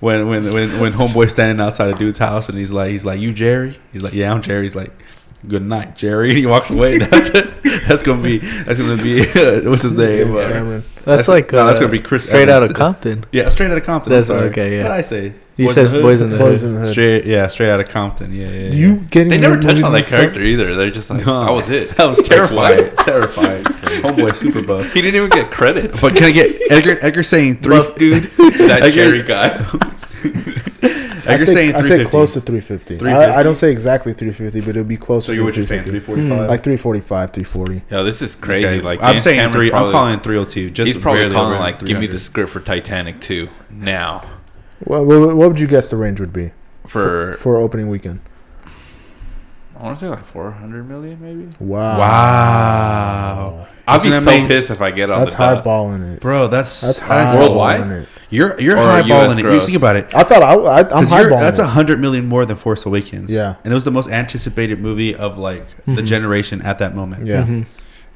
When 0.00 0.28
when 0.28 0.52
when 0.52 0.80
when 0.80 0.92
homeboy 0.92 1.30
standing 1.30 1.64
outside 1.64 1.88
a 1.94 1.94
dude's 1.96 2.18
house 2.18 2.48
and 2.48 2.58
he's 2.58 2.72
like 2.72 2.90
he's 2.90 3.04
like 3.04 3.20
you 3.20 3.32
Jerry 3.32 3.78
he's 3.92 4.02
like 4.02 4.14
yeah 4.14 4.32
I'm 4.32 4.42
Jerry 4.42 4.64
he's 4.64 4.74
like 4.74 4.90
good 5.48 5.62
night 5.62 5.96
Jerry 5.96 6.28
and 6.30 6.38
he 6.38 6.46
walks 6.46 6.70
away 6.70 6.98
that's 6.98 7.28
it 7.30 7.50
that's 7.88 8.02
gonna 8.02 8.22
be 8.22 8.38
that's 8.38 8.78
gonna 8.78 9.02
be 9.02 9.20
what's 9.68 9.82
his 9.82 9.92
name 9.94 10.16
James 10.16 10.30
Uh, 10.38 10.48
Cameron. 10.48 10.84
That's, 11.04 11.26
like 11.26 11.50
no, 11.50 11.66
that's 11.66 11.78
uh, 11.78 11.82
gonna 11.82 11.90
be 11.92 11.98
Chris 11.98 12.22
straight 12.22 12.48
out 12.48 12.62
of 12.62 12.74
Compton. 12.74 13.24
Yeah, 13.32 13.48
straight 13.48 13.72
out 13.72 13.76
of 13.76 13.82
Compton. 13.82 14.10
That's- 14.12 14.30
I'm 14.30 14.36
sorry. 14.38 14.50
okay, 14.50 14.76
yeah. 14.76 14.82
What 14.84 14.90
did 14.90 14.98
I 14.98 15.02
say? 15.02 15.32
He 15.56 15.64
Boys 15.66 15.74
says 15.74 15.92
in 15.92 16.00
Boys 16.00 16.20
Hood? 16.20 16.24
in 16.26 16.30
the 16.30 16.38
Boys 16.38 16.60
Hood. 16.60 16.68
in 16.70 16.74
the 16.76 16.80
Hood. 16.82 16.90
Straight, 16.92 17.24
yeah, 17.24 17.48
straight 17.48 17.70
out 17.70 17.80
of 17.80 17.88
Compton. 17.88 18.32
Yeah, 18.32 18.46
yeah. 18.48 18.66
yeah. 18.68 18.70
You 18.72 18.96
getting 19.10 19.30
They 19.30 19.38
never 19.38 19.54
your 19.54 19.62
touched 19.62 19.82
on 19.82 19.90
that 19.92 19.98
mixed 19.98 20.12
up? 20.12 20.20
character 20.20 20.42
either. 20.42 20.76
They're 20.76 20.90
just 20.92 21.10
like, 21.10 21.26
No. 21.26 21.44
that 21.44 21.50
was 21.52 21.68
it. 21.70 21.90
That 21.96 22.06
was 22.06 22.18
Like, 22.20 22.28
terrifying. 22.28 22.84
what? 22.94 22.98
terrifying. 23.04 23.64
Homeboy, 23.64 24.36
super 24.36 24.62
buff. 24.62 24.92
He 24.92 25.02
didn't 25.02 25.16
even 25.16 25.28
get 25.30 25.50
credit. 25.50 25.98
But 26.00 26.14
can 26.14 26.24
I 26.26 26.30
get 26.30 26.56
Edgar? 26.70 26.98
Edgar 27.04 27.22
saying 27.24 27.58
three. 27.62 27.76
Buff 27.78 27.96
dude, 27.96 28.22
that 28.22 28.82
Edgar- 28.84 28.90
Jerry 28.92 29.22
guy. 29.24 29.58
I 31.28 31.34
Edgar 31.34 31.44
say, 31.44 31.52
saying 31.54 31.74
I 31.76 31.82
say 31.82 32.04
close 32.04 32.32
to 32.34 32.40
350. 32.40 32.98
350? 32.98 33.06
I, 33.06 33.40
I 33.40 33.42
don't 33.42 33.54
say 33.54 33.70
exactly 33.70 34.12
350, 34.12 34.60
but 34.60 34.68
it'll 34.70 34.84
be 34.84 34.96
close 34.96 35.26
So 35.26 35.32
to 35.32 35.36
you 35.38 35.44
what 35.44 35.56
you're 35.56 35.64
saying? 35.64 35.84
350. 35.84 35.90
Three 35.90 36.00
forty 36.00 36.28
five. 36.28 36.48
Like 36.48 36.62
345, 36.64 37.30
340. 37.32 37.82
Yo, 37.90 38.04
this 38.04 38.22
is 38.22 38.34
crazy. 38.36 38.66
Okay. 38.76 38.80
Like 38.80 39.02
I'm 39.02 39.12
James 39.12 39.22
saying 39.24 39.36
Cameron 39.38 39.52
three. 39.52 39.70
Probably, 39.70 39.86
I'm 39.88 39.92
calling 39.92 40.20
three 40.20 40.36
hundred 40.36 40.50
two. 40.50 40.70
Just 40.70 40.86
he's 40.92 40.98
probably 40.98 41.28
calling 41.30 41.58
like, 41.58 41.78
give 41.84 41.98
me 41.98 42.06
the 42.06 42.18
script 42.18 42.50
for 42.50 42.60
Titanic 42.60 43.20
two 43.20 43.48
now 43.70 44.24
What, 44.80 45.04
what, 45.06 45.36
what 45.36 45.48
would 45.48 45.60
you 45.60 45.66
guess 45.68 45.90
the 45.90 45.96
range 45.96 46.20
would 46.20 46.32
be 46.32 46.52
for. 46.86 47.34
for 47.34 47.56
opening 47.58 47.88
weekend? 47.88 48.20
I 49.76 49.82
want 49.84 49.98
to 49.98 50.04
say 50.04 50.08
like 50.08 50.24
four 50.24 50.50
hundred 50.52 50.88
million, 50.88 51.20
maybe. 51.20 51.52
Wow. 51.58 51.98
Wow, 51.98 53.66
I'd 53.86 54.02
be 54.02 54.10
so 54.12 54.20
that 54.20 54.48
pissed 54.48 54.70
if 54.70 54.80
I 54.80 54.90
get 54.92 55.10
on 55.10 55.20
That's 55.20 55.34
the 55.34 55.38
dot. 55.38 55.64
highballing 55.64 56.14
it. 56.16 56.20
bro. 56.20 56.46
That's 56.48 56.80
That's 56.80 57.00
that's 57.00 57.34
Worldwide? 57.34 57.80
it. 57.90 58.08
You're 58.32 58.60
you're 58.60 58.76
Or 58.76 58.80
highballing 58.80 59.32
it. 59.32 59.36
You 59.38 59.42
gross? 59.44 59.66
think 59.66 59.76
about 59.76 59.96
it. 59.96 60.14
I 60.14 60.22
thought 60.24 60.42
I, 60.42 60.54
I, 60.54 60.78
I'm 60.80 60.88
'Cause 60.88 61.12
you're- 61.12 61.24
highballing 61.30 61.40
that's 61.40 61.58
a 61.58 61.66
hundred 61.68 62.00
million 62.00 62.26
more 62.26 62.44
than 62.44 62.56
Force 62.56 62.84
Awakens. 62.86 63.30
Yeah. 63.30 63.56
and 63.62 63.72
it 63.72 63.74
was 63.74 63.84
the 63.84 63.90
most 63.90 64.08
anticipated 64.10 64.80
movie 64.80 65.14
of 65.14 65.38
like 65.38 65.64
the 65.86 66.02
generation 66.02 66.62
at 66.62 66.78
that 66.78 66.94
moment. 66.96 67.26
Yeah. 67.26 67.44
Mhm. 67.44 67.66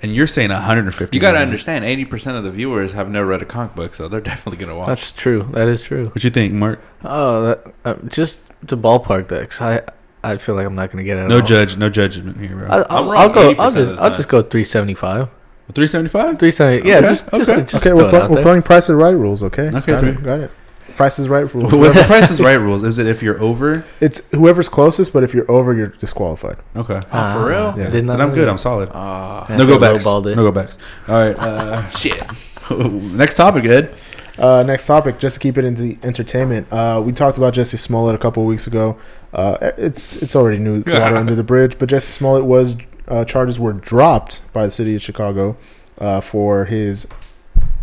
and 0.02 0.14
you're 0.16 0.26
saying 0.26 0.50
150. 0.50 1.16
You 1.16 1.20
got 1.20 1.32
to 1.32 1.38
understand, 1.38 1.84
eighty 1.84 2.04
percent 2.04 2.36
of 2.36 2.44
the 2.44 2.50
viewers 2.50 2.92
have 2.92 3.08
never 3.10 3.26
read 3.26 3.42
a 3.42 3.46
comic 3.46 3.74
book, 3.74 3.94
so 3.94 4.08
they're 4.08 4.20
definitely 4.32 4.58
gonna 4.64 4.76
watch. 4.78 4.88
That's 4.88 5.12
true. 5.12 5.48
That 5.52 5.68
is 5.68 5.82
true. 5.82 6.06
What 6.08 6.22
you 6.24 6.30
think, 6.30 6.52
Mark? 6.54 6.80
Oh, 7.04 7.42
that, 7.46 7.74
uh, 7.84 7.94
just 8.08 8.50
to 8.68 8.76
ballpark 8.76 9.28
that, 9.28 9.40
because 9.42 9.60
I, 9.60 9.82
I 10.24 10.36
feel 10.38 10.54
like 10.54 10.66
I'm 10.66 10.74
not 10.74 10.90
gonna 10.90 11.04
get 11.04 11.18
it. 11.18 11.22
At 11.22 11.28
No 11.28 11.36
all. 11.36 11.42
judge, 11.42 11.76
no 11.76 11.88
judgment 11.88 12.38
here, 12.40 12.56
bro. 12.56 12.68
I, 12.68 12.78
I'm 12.80 12.86
I'll, 12.90 13.04
wrong 13.04 13.16
I'll 13.22 13.28
go. 13.30 13.54
80% 13.54 13.58
I'll 13.58 13.68
of 13.68 13.74
just. 13.74 13.92
I'll 14.00 14.16
just 14.16 14.28
go 14.28 14.42
375. 14.42 15.28
375. 15.74 16.38
370. 16.38 16.88
Yeah, 16.88 16.96
Okay, 16.98 17.06
just 17.08 17.30
just, 17.30 17.50
okay. 17.50 17.60
just 17.62 17.74
Okay, 17.86 17.92
we're, 17.94 18.06
it 18.06 18.10
pl- 18.10 18.22
out 18.22 18.30
we're 18.30 18.42
playing 18.42 18.62
Price 18.62 18.88
is 18.88 18.94
Right 18.96 19.10
rules. 19.10 19.42
Okay. 19.42 19.68
Okay, 19.68 19.92
Got 19.92 20.04
it. 20.04 20.22
Got 20.22 20.40
it. 20.40 20.50
Price 20.96 21.18
is 21.18 21.28
Right 21.28 21.52
rules. 21.52 21.72
What's 21.74 21.94
the 22.00 22.04
Price 22.04 22.30
is 22.30 22.40
Right 22.40 22.54
rules? 22.54 22.82
Is 22.82 22.98
it 22.98 23.06
if 23.06 23.22
you're 23.22 23.40
over? 23.42 23.84
it's 24.00 24.22
whoever's 24.34 24.68
closest, 24.68 25.12
but 25.12 25.22
if 25.24 25.34
you're 25.34 25.50
over, 25.50 25.74
you're 25.74 25.88
disqualified. 25.88 26.56
Okay. 26.74 27.00
Oh, 27.12 27.32
for 27.34 27.48
real? 27.50 27.74
Yeah. 27.76 27.90
Did 27.90 28.04
not 28.06 28.16
Then 28.18 28.28
I'm 28.28 28.34
good. 28.34 28.46
that. 28.46 28.50
I'm 28.50 28.58
solid. 28.58 28.90
Ah, 28.94 29.44
Yeah, 29.50 29.56
no 29.56 29.66
go 29.66 29.78
backs. 29.78 30.04
No 30.06 30.20
go 30.34 30.52
backs. 30.52 30.78
All 31.08 31.16
right. 31.16 31.36
Uh, 31.38 31.86
shit. 31.90 32.22
next 32.70 33.34
topic, 33.34 33.64
Ed. 33.64 33.94
Uh, 34.38 34.62
next 34.62 34.86
topic, 34.86 35.18
just 35.18 35.34
to 35.36 35.40
keep 35.40 35.56
it 35.58 35.64
into 35.64 35.80
the 35.82 35.98
entertainment. 36.02 36.70
Uh, 36.72 37.02
we 37.04 37.10
talked 37.12 37.38
about 37.38 37.54
Jesse 37.54 37.76
Smollett 37.78 38.14
a 38.14 38.18
couple 38.18 38.42
of 38.42 38.46
weeks 38.48 38.66
ago. 38.66 38.98
Uh, 39.32 39.56
it's 39.78 40.16
it's 40.16 40.36
already 40.36 40.58
new 40.58 40.78
water 40.86 41.16
under 41.16 41.34
the 41.34 41.42
bridge, 41.42 41.78
but 41.78 41.88
Jesse 41.88 42.12
Smollett 42.12 42.44
was 42.44 42.76
uh, 43.09 43.24
charges 43.24 43.59
were 43.61 43.72
dropped 43.72 44.40
by 44.52 44.64
the 44.66 44.70
city 44.72 44.94
of 44.94 45.02
Chicago 45.02 45.57
uh, 45.98 46.20
for 46.20 46.64
his 46.64 47.07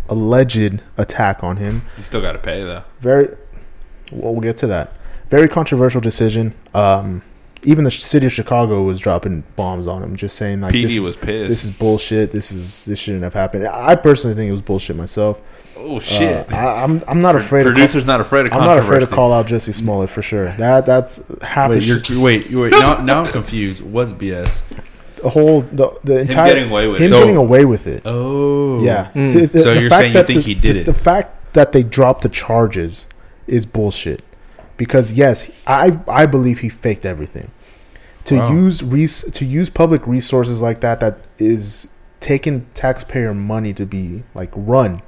alleged 0.08 0.80
attack 0.96 1.42
on 1.42 1.56
him. 1.56 1.82
You 1.98 2.04
still 2.04 2.20
got 2.20 2.32
to 2.32 2.38
pay 2.38 2.62
though. 2.62 2.84
Very 3.00 3.36
well, 4.12 4.32
we'll 4.32 4.40
get 4.42 4.56
to 4.58 4.66
that. 4.68 4.92
Very 5.30 5.48
controversial 5.48 6.00
decision. 6.00 6.54
Um, 6.74 7.22
even 7.62 7.84
the 7.84 7.90
city 7.90 8.26
of 8.26 8.32
Chicago 8.32 8.82
was 8.82 9.00
dropping 9.00 9.42
bombs 9.56 9.86
on 9.86 10.02
him, 10.02 10.16
just 10.16 10.36
saying 10.36 10.60
like 10.60 10.74
PD 10.74 10.82
this, 10.82 11.00
was 11.00 11.16
pissed. 11.16 11.48
this 11.48 11.64
is 11.64 11.70
bullshit. 11.70 12.30
This 12.30 12.52
is 12.52 12.84
this 12.84 12.98
shouldn't 12.98 13.24
have 13.24 13.32
happened. 13.32 13.66
I 13.66 13.96
personally 13.96 14.36
think 14.36 14.48
it 14.48 14.52
was 14.52 14.62
bullshit 14.62 14.96
myself. 14.96 15.40
oh 15.76 15.98
shit. 15.98 16.52
Uh, 16.52 16.56
I, 16.56 16.84
I'm 16.84 17.02
I'm 17.08 17.22
not 17.22 17.36
afraid. 17.36 17.62
Of 17.62 17.72
call, 17.72 17.72
Producer's 17.72 18.06
not 18.06 18.20
afraid 18.20 18.46
of 18.46 18.52
I'm 18.52 18.64
not 18.64 18.78
afraid 18.78 19.00
to 19.00 19.06
call 19.06 19.32
out 19.32 19.46
Jesse 19.46 19.72
Smollett 19.72 20.10
for 20.10 20.20
sure. 20.20 20.52
That 20.52 20.84
that's 20.84 21.22
half 21.42 21.70
Wait, 21.70 21.82
a 21.82 21.86
you're, 21.86 22.04
shit. 22.04 22.18
wait, 22.18 22.50
wait. 22.50 22.72
Now, 22.72 23.02
now 23.02 23.24
I'm 23.24 23.32
confused. 23.32 23.82
What's 23.82 24.12
BS? 24.12 24.62
The 25.24 25.30
whole 25.30 25.62
the 25.62 25.90
the 26.04 26.18
entire 26.20 26.48
him 26.50 26.54
getting 26.54 26.70
away 26.70 26.86
with 26.86 27.00
him 27.00 27.06
it. 27.06 27.08
So- 27.08 27.18
getting 27.20 27.36
away 27.36 27.64
with 27.64 27.86
it. 27.86 28.02
Oh, 28.04 28.82
Yeah. 28.84 29.08
Mm. 29.14 29.32
The- 29.32 29.46
the- 29.46 29.58
So 29.58 29.74
the 29.74 29.80
you're 29.80 29.90
fact 29.90 30.00
saying 30.02 30.12
you 30.12 30.18
that 30.18 30.26
think 30.26 30.42
the- 30.42 30.48
he 30.48 30.54
did 30.54 30.76
the, 30.76 30.80
it? 30.80 30.84
The 30.86 30.94
fact 30.94 31.40
that 31.54 31.72
they 31.72 31.82
dropped 31.82 32.22
the 32.22 32.28
charges 32.28 33.06
is 33.46 33.64
bullshit. 33.66 34.22
Because 34.76 35.12
yes, 35.14 35.50
I 35.66 35.98
I 36.06 36.26
believe 36.26 36.58
he 36.60 36.68
faked 36.68 37.06
everything. 37.06 37.50
To 38.26 38.36
Wow. 38.36 38.52
use 38.52 38.82
res- 38.82 39.24
to 39.32 39.44
use 39.46 39.70
public 39.70 40.06
resources 40.06 40.60
like 40.60 40.80
that 40.80 41.00
that 41.00 41.18
is 41.38 41.88
taking 42.20 42.66
taxpayer 42.74 43.32
money 43.34 43.72
to 43.74 43.86
be 43.86 44.24
like 44.34 44.50
run 44.54 45.00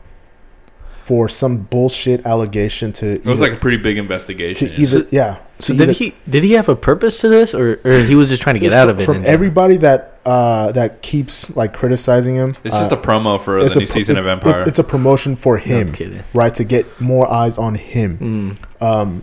for 0.98 1.28
some 1.28 1.58
bullshit 1.58 2.24
allegation 2.26 2.92
to 2.92 3.06
It 3.16 3.24
was 3.26 3.40
like 3.40 3.52
a 3.52 3.56
pretty 3.56 3.76
big 3.78 3.96
investigation. 3.98 4.68
to 4.68 4.80
either 4.80 5.06
yeah. 5.10 5.36
So 5.59 5.72
did 5.72 5.82
either- 5.84 5.92
he 5.92 6.14
did 6.28 6.44
he 6.44 6.52
have 6.52 6.68
a 6.68 6.76
purpose 6.76 7.20
to 7.22 7.28
this, 7.28 7.54
or, 7.54 7.80
or 7.84 7.92
he 7.98 8.14
was 8.14 8.28
just 8.28 8.42
trying 8.42 8.54
to 8.57 8.61
get 8.61 8.72
out 8.72 8.88
of 8.88 9.00
it? 9.00 9.04
from 9.07 9.24
everybody 9.24 9.76
that 9.78 10.18
uh 10.26 10.72
that 10.72 11.00
keeps 11.02 11.54
like 11.57 11.72
criticizing 11.72 12.34
him? 12.34 12.50
It's 12.64 12.74
just 12.74 12.92
uh, 12.92 12.96
a 12.98 13.00
promo 13.00 13.40
for 13.40 13.61
the 13.61 13.66
it's 13.66 13.76
a 13.76 13.80
new 13.80 13.86
pro- 13.86 13.94
season 13.94 14.16
it- 14.16 14.20
of 14.20 14.26
Empire. 14.28 14.62
it- 14.62 14.68
it's 14.68 14.78
a 14.78 14.84
promotion 14.84 15.34
for 15.36 15.57
him, 15.57 15.94
I'm 15.98 16.22
right? 16.34 16.54
To 16.57 16.64
get 16.64 17.00
more 17.00 17.30
eyes 17.32 17.57
on 17.59 17.74
him. 17.76 18.57
Mm. 18.80 18.82
Um, 18.82 19.22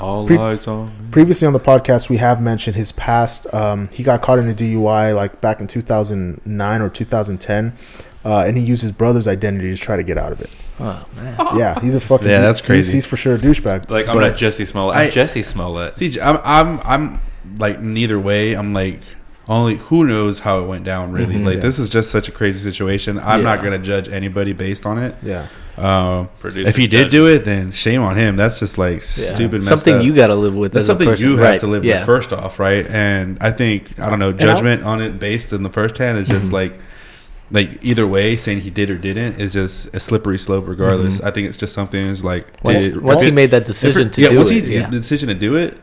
All 0.00 0.26
pre- 0.26 0.38
eyes 0.38 0.66
on. 0.66 0.86
me. 0.86 0.92
previously 1.10 1.46
on 1.46 1.52
the 1.52 1.60
podcast, 1.60 2.08
we 2.08 2.16
have 2.18 2.40
mentioned 2.40 2.76
his 2.76 2.92
past. 2.92 3.52
Um, 3.52 3.88
he 3.92 4.02
got 4.02 4.22
caught 4.22 4.38
in 4.38 4.48
a 4.48 4.54
DUI 4.54 5.14
like 5.14 5.40
back 5.42 5.60
in 5.60 5.66
2009 5.66 6.80
or 6.80 6.88
2010, 6.88 7.72
uh, 8.24 8.44
and 8.46 8.56
he 8.56 8.64
used 8.64 8.80
his 8.82 8.92
brother's 8.92 9.28
identity 9.28 9.74
to 9.74 9.76
try 9.80 9.96
to 9.96 10.02
get 10.02 10.16
out 10.16 10.32
of 10.32 10.40
it. 10.40 10.50
Oh 10.80 11.04
man. 11.16 11.36
Yeah, 11.58 11.80
he's 11.80 11.94
a 11.94 12.00
fucking. 12.00 12.28
Yeah, 12.28 12.40
that's 12.40 12.60
crazy. 12.60 12.92
He's, 12.94 13.06
for 13.06 13.16
sure 13.16 13.34
a 13.34 13.38
douchebag. 13.38 13.90
Like 13.90 14.06
I'm 14.08 14.14
But 14.16 14.28
not 14.28 14.36
Jesse 14.36 14.64
Smollett. 14.66 14.96
I'm 14.96 15.06
I- 15.08 15.10
Jesse 15.10 15.42
Smollett. 15.42 15.98
See, 15.98 16.20
I'm, 16.20 16.38
I'm, 16.44 16.80
I'm 16.84 17.20
like 17.58 17.80
neither 17.80 18.18
way. 18.18 18.54
I'm 18.54 18.72
like 18.72 19.00
only 19.48 19.76
who 19.76 20.04
knows 20.06 20.40
how 20.40 20.62
it 20.62 20.66
went 20.66 20.84
down. 20.84 21.10
Really, 21.12 21.34
Mhm. 21.36 21.44
like 21.46 21.54
Yeah. 21.56 21.60
this 21.62 21.78
is 21.78 21.88
just 21.88 22.10
such 22.10 22.28
a 22.28 22.32
crazy 22.32 22.60
situation. 22.60 23.18
I'm 23.18 23.42
not 23.42 23.58
Yeah. 23.58 23.64
gonna 23.64 23.78
judge 23.78 24.08
anybody 24.08 24.52
based 24.52 24.84
on 24.86 24.98
it. 24.98 25.14
Yeah, 25.22 25.46
Um, 25.78 26.28
Producer's 26.38 26.68
if 26.68 26.76
he 26.76 26.86
did 26.86 27.08
do 27.10 27.26
it, 27.26 27.44
then 27.44 27.72
shame 27.72 28.02
on 28.02 28.16
him. 28.16 28.36
That's 28.36 28.58
just 28.60 28.76
like 28.78 28.96
Yeah. 29.00 29.34
stupid. 29.34 29.52
messed 29.62 29.68
Something 29.68 29.96
up. 29.96 30.02
you 30.02 30.14
got 30.14 30.26
to 30.28 30.34
live 30.34 30.54
with. 30.54 30.72
That's 30.72 30.82
as 30.84 30.88
a 30.88 30.92
something 30.92 31.08
person. 31.08 31.26
you 31.28 31.36
have 31.38 31.40
Right, 31.50 31.60
to 31.60 31.66
live 31.66 31.84
yeah. 31.84 31.96
with 31.96 32.04
first 32.06 32.32
off, 32.32 32.58
right? 32.60 32.86
And 32.90 33.38
I 33.40 33.50
think 33.50 33.86
I 33.98 34.10
don't 34.10 34.18
know 34.18 34.32
judgment 34.32 34.82
on 34.84 35.00
it 35.00 35.18
based 35.18 35.52
in 35.52 35.62
the 35.62 35.70
first 35.70 35.96
hand 35.98 36.18
is 36.18 36.28
just 36.28 36.50
Mhm. 36.50 36.52
like 36.52 36.78
like 37.50 37.78
either 37.82 38.06
way 38.06 38.36
saying 38.36 38.60
he 38.60 38.70
did 38.70 38.90
or 38.90 38.96
didn't 38.98 39.40
is 39.40 39.52
just 39.54 39.94
a 39.94 40.00
slippery 40.00 40.38
slope. 40.38 40.66
Regardless, 40.68 41.20
Mhm. 41.20 41.26
I 41.26 41.30
think 41.30 41.48
it's 41.48 41.56
just 41.56 41.74
something 41.74 42.04
is 42.06 42.22
like 42.24 42.46
Once, 42.62 42.84
did- 42.84 43.00
once 43.02 43.22
he 43.22 43.28
it- 43.28 43.34
made 43.34 43.50
that 43.52 43.62
if 43.62 43.66
decision 43.68 44.08
it- 44.08 44.12
to 44.14 44.20
yeah, 44.22 44.28
do 44.30 44.36
once 44.36 44.50
it, 44.50 44.64
he 44.64 44.74
yeah. 44.74 44.88
the 44.88 44.98
decision 44.98 45.28
to 45.28 45.34
do 45.34 45.54
it, 45.56 45.78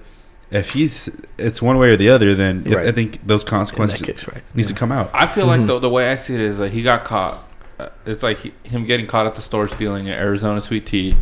if 0.52 0.72
he's 0.72 1.10
it's 1.38 1.62
one 1.62 1.78
way 1.80 1.90
or 1.90 1.98
the 1.98 2.10
other, 2.10 2.36
then 2.36 2.64
it- 2.68 2.78
I 2.78 2.92
think 2.92 3.20
those 3.26 3.44
consequences 3.44 4.02
case, 4.02 4.28
right? 4.28 4.44
needs 4.54 4.68
to 4.68 4.76
come 4.76 4.92
out. 4.92 5.10
I 5.14 5.26
feel 5.26 5.46
Mhm. 5.46 5.58
like 5.58 5.68
the 5.68 5.80
the 5.80 5.90
way 5.90 6.12
I 6.12 6.16
see 6.16 6.36
it 6.36 6.42
is 6.42 6.58
that 6.60 6.72
he 6.72 6.82
got 6.84 7.04
caught. 7.04 7.42
Uh, 7.80 7.88
It's 8.06 8.22
like 8.24 8.38
he, 8.40 8.54
him 8.64 8.86
getting 8.86 9.08
caught 9.08 9.26
at 9.26 9.36
the 9.36 9.42
store 9.42 9.68
stealing 9.68 10.08
an 10.08 10.14
Arizona 10.14 10.62
sweet 10.62 10.86
tea. 10.86 11.18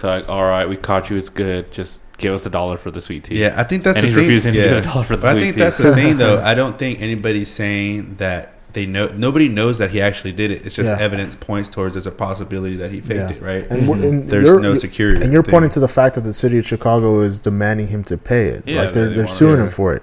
So 0.00 0.08
like, 0.08 0.28
all 0.28 0.44
right, 0.44 0.68
we 0.68 0.76
caught 0.76 1.08
you. 1.10 1.16
It's 1.16 1.28
good. 1.28 1.70
Just 1.70 2.02
give 2.18 2.34
us 2.34 2.44
a 2.44 2.50
dollar 2.50 2.76
for 2.76 2.90
the 2.90 3.00
sweet 3.00 3.24
tea. 3.24 3.38
Yeah, 3.38 3.54
I 3.56 3.62
think 3.64 3.82
that's 3.84 3.96
and 3.98 4.04
the 4.04 4.08
he's 4.08 4.16
thing. 4.16 4.24
refusing 4.26 4.54
yeah. 4.54 4.62
to 4.64 4.68
give 4.68 4.78
a 4.78 4.88
dollar 4.88 5.04
for 5.04 5.16
the 5.16 5.22
But 5.22 5.36
I 5.36 5.40
think 5.40 5.54
tea. 5.54 5.60
that's 5.60 5.78
the 5.78 5.94
thing, 6.00 6.16
though. 6.18 6.38
I 6.42 6.54
don't 6.54 6.78
think 6.78 7.00
anybody's 7.00 7.48
saying 7.48 8.16
that 8.18 8.54
they 8.72 8.86
know 8.86 9.06
nobody 9.08 9.48
knows 9.48 9.78
that 9.78 9.90
he 9.90 10.00
actually 10.00 10.32
did 10.32 10.50
it. 10.50 10.64
It's 10.66 10.74
just 10.74 10.88
Yeah. 10.90 10.98
evidence 10.98 11.34
points 11.34 11.68
towards 11.68 11.94
there's 11.94 12.06
a 12.06 12.10
possibility 12.10 12.76
that 12.76 12.90
he 12.90 13.00
faked 13.00 13.30
Yeah. 13.30 13.36
it, 13.36 13.42
right? 13.42 13.70
And, 13.70 13.88
we're- 13.88 14.06
and 14.08 14.28
There's 14.28 14.46
you're- 14.48 14.62
no 14.62 14.74
security. 14.74 15.22
And 15.22 15.32
you're 15.32 15.42
thing. 15.42 15.50
pointing 15.52 15.70
to 15.70 15.80
the 15.80 15.88
fact 15.88 16.14
that 16.14 16.24
the 16.24 16.32
city 16.32 16.58
of 16.58 16.66
Chicago 16.66 17.20
is 17.20 17.38
demanding 17.38 17.88
him 17.88 18.04
to 18.04 18.16
pay 18.16 18.48
it. 18.48 18.62
Yeah, 18.66 18.82
like 18.82 18.92
they're 18.94 19.08
they 19.08 19.14
they're 19.16 19.24
wanna- 19.24 19.34
suing 19.36 19.60
him 19.60 19.68
for 19.68 19.94
it. 19.94 20.02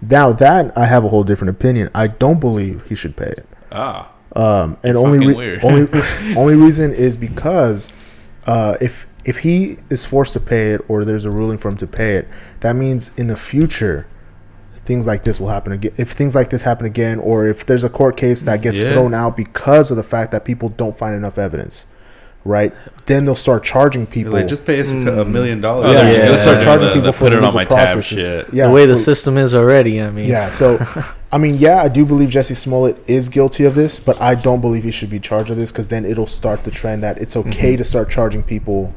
Now 0.00 0.32
that 0.32 0.72
I 0.76 0.86
have 0.86 1.04
a 1.04 1.08
whole 1.08 1.24
different 1.24 1.50
opinion. 1.50 1.90
I 1.94 2.06
don't 2.06 2.40
believe 2.40 2.82
he 2.88 2.94
should 2.94 3.16
pay 3.16 3.32
it. 3.36 3.46
Ah, 3.72 4.08
Um, 4.36 4.76
and 4.84 4.96
only 4.96 5.26
re- 5.34 5.58
only 5.62 5.86
only 6.36 6.54
reason 6.54 6.92
is 6.92 7.16
because 7.16 7.88
uh, 8.46 8.76
if 8.80 9.06
if 9.24 9.38
he 9.38 9.78
is 9.90 10.04
forced 10.04 10.32
to 10.34 10.40
pay 10.40 10.72
it 10.72 10.80
or 10.88 11.04
there's 11.04 11.24
a 11.24 11.30
ruling 11.30 11.58
for 11.58 11.68
him 11.68 11.76
to 11.78 11.86
pay 11.86 12.16
it, 12.16 12.28
that 12.60 12.74
means 12.76 13.10
in 13.16 13.26
the 13.26 13.36
future 13.36 14.06
things 14.88 15.06
like 15.06 15.22
this 15.22 15.38
will 15.38 15.50
happen 15.50 15.72
again. 15.74 15.92
If 15.98 16.12
things 16.12 16.34
like 16.34 16.48
this 16.50 16.62
happen 16.62 16.86
again, 16.86 17.18
or 17.20 17.46
if 17.46 17.64
there's 17.66 17.84
a 17.84 17.90
court 17.90 18.16
case 18.16 18.40
that 18.48 18.62
gets 18.62 18.78
Yeah. 18.80 18.92
thrown 18.92 19.12
out 19.14 19.36
because 19.36 19.90
of 19.92 19.96
the 19.98 20.02
fact 20.02 20.32
that 20.32 20.44
people 20.44 20.70
don't 20.70 20.96
find 20.96 21.14
enough 21.14 21.36
evidence, 21.36 21.86
right? 22.44 22.72
Then 23.04 23.26
they'll 23.26 23.34
start 23.48 23.62
charging 23.64 24.06
people. 24.06 24.32
like, 24.32 24.48
just 24.48 24.64
pay 24.64 24.80
us 24.80 24.90
a 24.90 24.94
Mm. 24.94 25.20
a 25.20 25.24
million 25.26 25.60
dollars. 25.60 25.92
Yeah, 25.92 26.02
they're 26.04 26.12
just 26.14 26.24
they'll 26.24 26.38
start 26.38 26.62
charging 26.62 26.88
people 26.88 27.02
the 27.02 27.12
for 27.12 27.24
put 27.26 27.30
the 27.32 27.36
it 27.36 27.44
on 27.44 27.54
legal 27.54 27.54
my 27.54 27.64
tab 27.64 27.92
processes. 27.92 28.26
shit. 28.26 28.46
Yeah, 28.52 28.66
the 28.68 28.72
way 28.72 28.86
the 28.86 28.96
system 28.96 29.36
is 29.36 29.54
already. 29.54 30.00
I 30.00 30.08
mean, 30.10 30.24
yeah, 30.26 30.48
so 30.48 30.78
I 31.32 31.36
mean, 31.38 31.56
yeah, 31.58 31.82
I 31.82 31.88
do 31.88 32.06
believe 32.06 32.30
Jesse 32.30 32.54
Smollett 32.54 32.96
is 33.06 33.28
guilty 33.28 33.64
of 33.66 33.74
this, 33.74 33.98
but 33.98 34.16
I 34.22 34.34
don't 34.34 34.60
believe 34.62 34.84
he 34.84 34.90
should 34.90 35.10
be 35.10 35.20
charged 35.20 35.50
with 35.50 35.58
this 35.58 35.70
because 35.70 35.88
then 35.88 36.06
it'll 36.06 36.26
start 36.40 36.64
the 36.64 36.70
trend 36.70 37.02
that 37.02 37.18
it's 37.18 37.36
okay 37.36 37.76
to 37.76 37.84
start 37.84 38.08
charging 38.08 38.42
people 38.42 38.94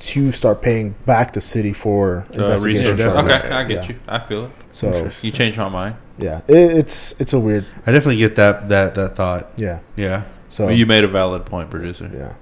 to 0.00 0.32
start 0.32 0.60
paying 0.62 0.94
back 1.06 1.32
the 1.34 1.40
city 1.42 1.72
for 1.74 2.24
uh, 2.36 2.42
investigation 2.42 2.96
charges. 2.96 3.42
Okay, 3.42 3.50
I 3.50 3.64
get 3.64 3.82
Yeah. 3.82 3.88
you. 3.90 3.94
I 4.08 4.18
feel 4.18 4.44
it. 4.46 4.50
So 4.72 5.10
You 5.22 5.30
changed 5.32 5.58
my 5.58 5.68
mind. 5.68 5.96
yeah, 6.18 6.40
it, 6.48 6.54
it's 6.56 7.20
it's 7.20 7.32
a 7.32 7.40
weird 7.40 7.64
I 7.86 7.92
definitely 7.92 8.16
get 8.18 8.36
that 8.36 8.68
that 8.68 8.94
that 8.94 9.16
thought. 9.16 9.50
yeah. 9.56 9.80
Yeah. 9.96 10.24
So 10.48 10.68
you 10.68 10.86
made 10.86 11.04
a 11.04 11.08
valid 11.08 11.46
point, 11.46 11.70
producer. 11.70 12.10
yeah. 12.12 12.34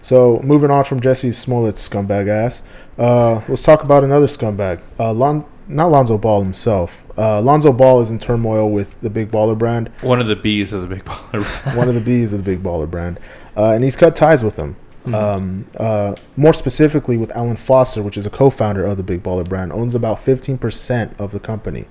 So 0.00 0.40
moving 0.44 0.70
on 0.70 0.84
from 0.84 1.00
Jesse 1.00 1.30
Smollett's 1.30 1.86
scumbag 1.88 2.28
ass, 2.28 2.62
uh, 2.98 3.40
let's 3.48 3.64
talk 3.64 3.82
about 3.82 4.04
another 4.04 4.26
scumbag. 4.26 4.80
Uh, 4.98 5.12
Lon- 5.12 5.44
not 5.66 5.88
Lonzo 5.88 6.16
Ball 6.16 6.42
himself. 6.44 7.02
Uh, 7.18 7.40
Lonzo 7.42 7.72
Ball 7.72 8.00
is 8.00 8.10
in 8.10 8.18
turmoil 8.20 8.70
with 8.70 8.98
the 9.00 9.10
Big 9.10 9.30
Baller 9.30 9.58
brand. 9.58 9.90
One 10.00 10.20
of 10.20 10.28
the 10.28 10.36
B's 10.36 10.72
of 10.72 10.82
the 10.82 10.86
big 10.88 11.04
baller. 11.04 11.76
one 11.76 11.88
of 11.88 11.94
the 11.94 12.00
B's 12.00 12.32
of 12.32 12.44
the 12.44 12.50
Big 12.50 12.62
Baller 12.62 12.88
brand, 12.88 13.18
uh, 13.56 13.72
and 13.72 13.82
he's 13.84 13.96
cut 13.96 14.14
ties 14.16 14.42
with 14.44 14.54
them. 14.56 14.76
Um, 15.14 15.66
uh, 15.76 16.14
more 16.36 16.52
specifically, 16.52 17.16
with 17.16 17.30
Alan 17.36 17.56
Foster, 17.56 18.02
which 18.02 18.16
is 18.16 18.26
a 18.26 18.30
co-founder 18.30 18.84
of 18.84 18.96
the 18.96 19.02
Big 19.02 19.22
Baller 19.22 19.48
brand, 19.48 19.72
owns 19.72 19.94
about 19.94 20.20
fifteen 20.20 20.58
percent 20.58 21.14
of 21.18 21.32
the 21.32 21.40
company, 21.40 21.86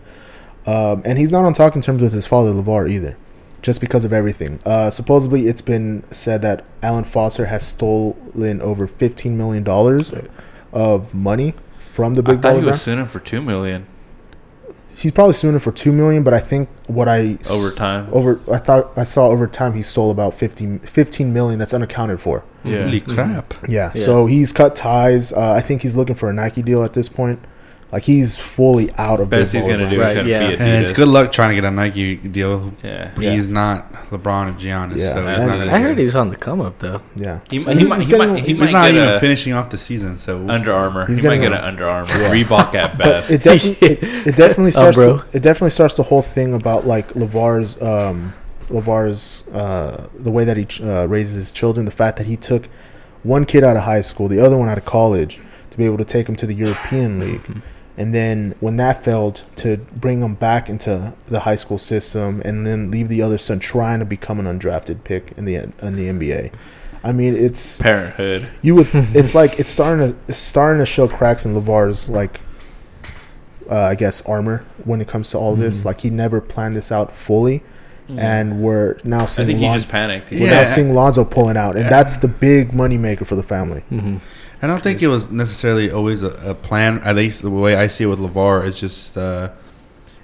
um, 0.65 1.01
and 1.05 1.17
he's 1.17 1.31
not 1.31 1.45
on 1.45 1.53
talking 1.53 1.81
terms 1.81 2.01
with 2.01 2.13
his 2.13 2.25
father 2.27 2.51
LaVar 2.51 2.89
either, 2.89 3.17
just 3.61 3.81
because 3.81 4.05
of 4.05 4.13
everything. 4.13 4.59
Uh, 4.65 4.89
supposedly, 4.89 5.47
it's 5.47 5.61
been 5.61 6.03
said 6.11 6.41
that 6.41 6.65
Alan 6.81 7.03
Foster 7.03 7.45
has 7.47 7.65
stolen 7.67 8.61
over 8.61 8.87
fifteen 8.87 9.37
million 9.37 9.63
dollars 9.63 10.13
of 10.73 11.13
money 11.13 11.53
from 11.79 12.13
the 12.13 12.21
Big 12.23 12.29
I 12.29 12.33
Big 12.35 12.41
thought 12.41 12.49
Baller 12.55 12.59
he 12.59 12.65
was 12.65 12.69
brand. 12.71 12.81
suing 12.81 12.99
him 12.99 13.07
for 13.07 13.19
two 13.19 13.41
million 13.41 13.87
He's 14.97 15.11
probably 15.11 15.33
suing 15.33 15.53
him 15.53 15.59
for 15.59 15.71
two 15.71 15.91
million, 15.91 16.23
but 16.23 16.33
I 16.33 16.39
think 16.39 16.69
what 16.87 17.07
I 17.07 17.37
s- 17.39 17.51
over 17.51 17.75
time. 17.75 18.07
over 18.11 18.39
I 18.51 18.57
thought 18.57 18.97
I 18.97 19.03
saw 19.03 19.27
over 19.27 19.45
time 19.45 19.73
he 19.73 19.83
stole 19.83 20.09
about 20.09 20.33
15, 20.33 20.79
15 20.79 21.31
million 21.31 21.59
that's 21.59 21.73
unaccounted 21.73 22.19
for. 22.19 22.43
Yeah. 22.63 22.85
Holy 22.85 23.01
crap. 23.01 23.53
Yeah. 23.69 23.91
Yeah. 23.93 24.01
So 24.01 24.25
he's 24.25 24.51
cut 24.51 24.75
ties. 24.75 25.31
Uh, 25.31 25.51
I 25.51 25.61
think 25.61 25.83
he's 25.83 25.95
looking 25.95 26.15
for 26.15 26.29
a 26.29 26.33
Nike 26.33 26.61
deal 26.63 26.83
at 26.83 26.93
this 26.93 27.09
point. 27.09 27.39
Like 27.89 28.03
he's 28.03 28.35
fully 28.37 28.91
out 28.97 29.21
of. 29.21 29.29
Best 29.29 29.53
Big 29.53 29.61
he's 29.61 29.69
Baller 29.69 29.77
gonna 29.77 29.89
do 29.89 29.95
is 29.95 30.01
Right, 30.01 30.15
gonna 30.17 30.27
yeah. 30.29 30.39
be 30.49 30.55
Adidas. 30.55 30.59
And 30.59 30.81
it's 30.81 30.91
good 30.91 31.07
luck 31.07 31.31
trying 31.31 31.49
to 31.49 31.55
get 31.55 31.63
a 31.63 31.71
Nike 31.71 32.15
deal. 32.17 32.73
Yeah. 32.83 33.11
Yeah. 33.17 33.31
He's 33.31 33.47
not 33.47 33.93
LeBron 34.11 34.49
and 34.49 34.57
Giannis, 34.57 34.97
Yeah. 34.97 35.13
so 35.13 35.25
he's 35.25 35.39
And 35.39 35.47
not. 35.59 35.69
I 35.69 35.75
I 35.77 35.81
heard 35.81 35.97
he 35.97 36.03
was 36.03 36.15
on 36.15 36.29
the 36.29 36.35
come 36.35 36.59
up 36.59 36.79
though. 36.79 37.01
Yeah. 37.15 37.39
He, 37.49 37.57
And 37.57 37.67
he, 37.67 37.79
he's 37.79 37.87
might, 37.87 38.01
he 38.03 38.07
getting- 38.09 38.27
might, 38.33 38.39
he 38.41 38.47
he's 38.47 38.59
might 38.59 38.71
not 38.73 38.91
get 38.91 38.95
even 38.95 39.09
a 39.13 39.19
finishing 39.21 39.53
off 39.53 39.69
the 39.69 39.77
season. 39.77 40.17
So 40.17 40.45
Under 40.49 40.73
Armour. 40.73 41.05
He's 41.05 41.19
he 41.19 41.23
might 41.23 41.37
getting 41.37 41.51
get 41.51 41.59
an 41.59 41.63
Under 41.65 41.87
Armour. 41.87 42.09
Yeah. 42.11 42.29
Reebok 42.33 42.75
at 42.75 42.97
But 42.97 43.05
best. 43.05 43.31
it 43.31 43.43
definitely 43.43 43.87
it, 43.87 44.27
it 44.27 44.35
definitely 44.43 44.71
starts 44.71 44.97
bro. 44.97 45.19
to, 45.19 45.25
it 45.31 45.41
definitely 45.41 45.69
starts 45.69 45.95
the 45.95 46.03
whole 46.03 46.21
thing 46.21 46.53
about 46.53 46.85
like 46.85 47.15
Lavar's 47.15 47.81
um 47.81 48.33
Lavar's 48.69 49.47
uh 49.53 50.07
the 50.19 50.29
way 50.29 50.43
that 50.43 50.57
he 50.57 50.65
ch- 50.65 50.81
uh, 50.81 51.07
raises 51.07 51.35
his 51.35 51.51
children, 51.53 51.85
the 51.85 51.91
fact 51.91 52.17
that 52.17 52.25
he 52.25 52.35
took 52.35 52.67
one 53.23 53.45
kid 53.45 53.63
out 53.63 53.77
of 53.77 53.83
high 53.83 54.01
school, 54.01 54.27
the 54.27 54.39
other 54.45 54.57
one 54.57 54.67
out 54.67 54.77
of 54.77 54.83
college, 54.85 55.39
to 55.71 55.77
be 55.77 55.85
able 55.85 55.97
to 55.97 56.05
take 56.05 56.27
him 56.27 56.35
to 56.35 56.45
the 56.45 56.53
European 56.53 57.19
League. 57.19 57.41
And 57.97 58.13
then 58.13 58.53
when 58.59 58.77
that 58.77 59.03
failed, 59.03 59.43
to 59.57 59.77
bring 59.77 60.21
him 60.21 60.35
back 60.35 60.69
into 60.69 61.13
the 61.27 61.39
high 61.41 61.55
school 61.55 61.79
system, 61.79 62.41
and 62.45 62.65
then 62.65 62.91
leave 62.91 63.09
the 63.09 63.21
other 63.23 63.37
son 63.39 63.59
trying 63.59 63.99
to 63.99 64.05
become 64.05 64.39
an 64.39 64.45
undrafted 64.45 65.03
pick 65.03 65.31
in 65.35 65.45
the 65.45 65.55
in 65.55 65.95
the 65.95 66.07
NBA. 66.09 66.51
I 67.03 67.11
mean, 67.11 67.35
it's 67.35 67.81
Parenthood. 67.81 68.51
you 68.61 68.75
would. 68.75 68.87
It's 68.93 69.33
like 69.33 69.59
it's 69.59 69.69
starting 69.69 70.11
to 70.13 70.19
it's 70.27 70.37
starting 70.37 70.79
to 70.79 70.85
show 70.85 71.07
cracks 71.07 71.45
in 71.45 71.55
Lavar's 71.55 72.07
like, 72.09 72.39
uh, 73.69 73.79
I 73.79 73.95
guess 73.95 74.25
armor 74.27 74.63
when 74.85 75.01
it 75.01 75.07
comes 75.07 75.31
to 75.31 75.37
all 75.37 75.55
this. 75.55 75.83
Like 75.85 76.01
he 76.01 76.09
never 76.09 76.39
planned 76.41 76.75
this 76.75 76.91
out 76.91 77.11
fully, 77.11 77.63
and 78.09 78.61
we're 78.61 78.97
now 79.03 79.23
I 79.23 79.25
seeing 79.25 79.47
think 79.47 79.59
he 79.59 79.65
just 79.73 79.89
panicked. 79.89 80.29
we're 80.31 80.37
Yeah. 80.41 80.53
now 80.53 80.63
seeing 80.65 80.93
Lonzo 80.93 81.23
pulling 81.25 81.57
out, 81.57 81.75
and 81.75 81.85
that's 81.85 82.17
the 82.17 82.27
big 82.27 82.69
moneymaker 82.71 83.25
for 83.25 83.35
the 83.35 83.43
family. 83.43 83.83
Mm-hmm. 83.91 84.17
I 84.61 84.67
don't 84.67 84.81
think 84.81 85.01
it 85.03 85.07
was 85.07 85.29
necessarily 85.31 85.91
always 85.91 86.23
a, 86.23 86.29
a 86.49 86.53
plan. 86.55 86.99
At 87.03 87.15
least 87.15 87.41
the 87.43 87.49
way 87.49 87.75
I 87.75 87.87
see 87.87 88.05
it 88.05 88.07
with 88.07 88.19
LaVar, 88.19 88.65
it's 88.67 88.79
just 88.79 89.15
uh, 89.17 89.49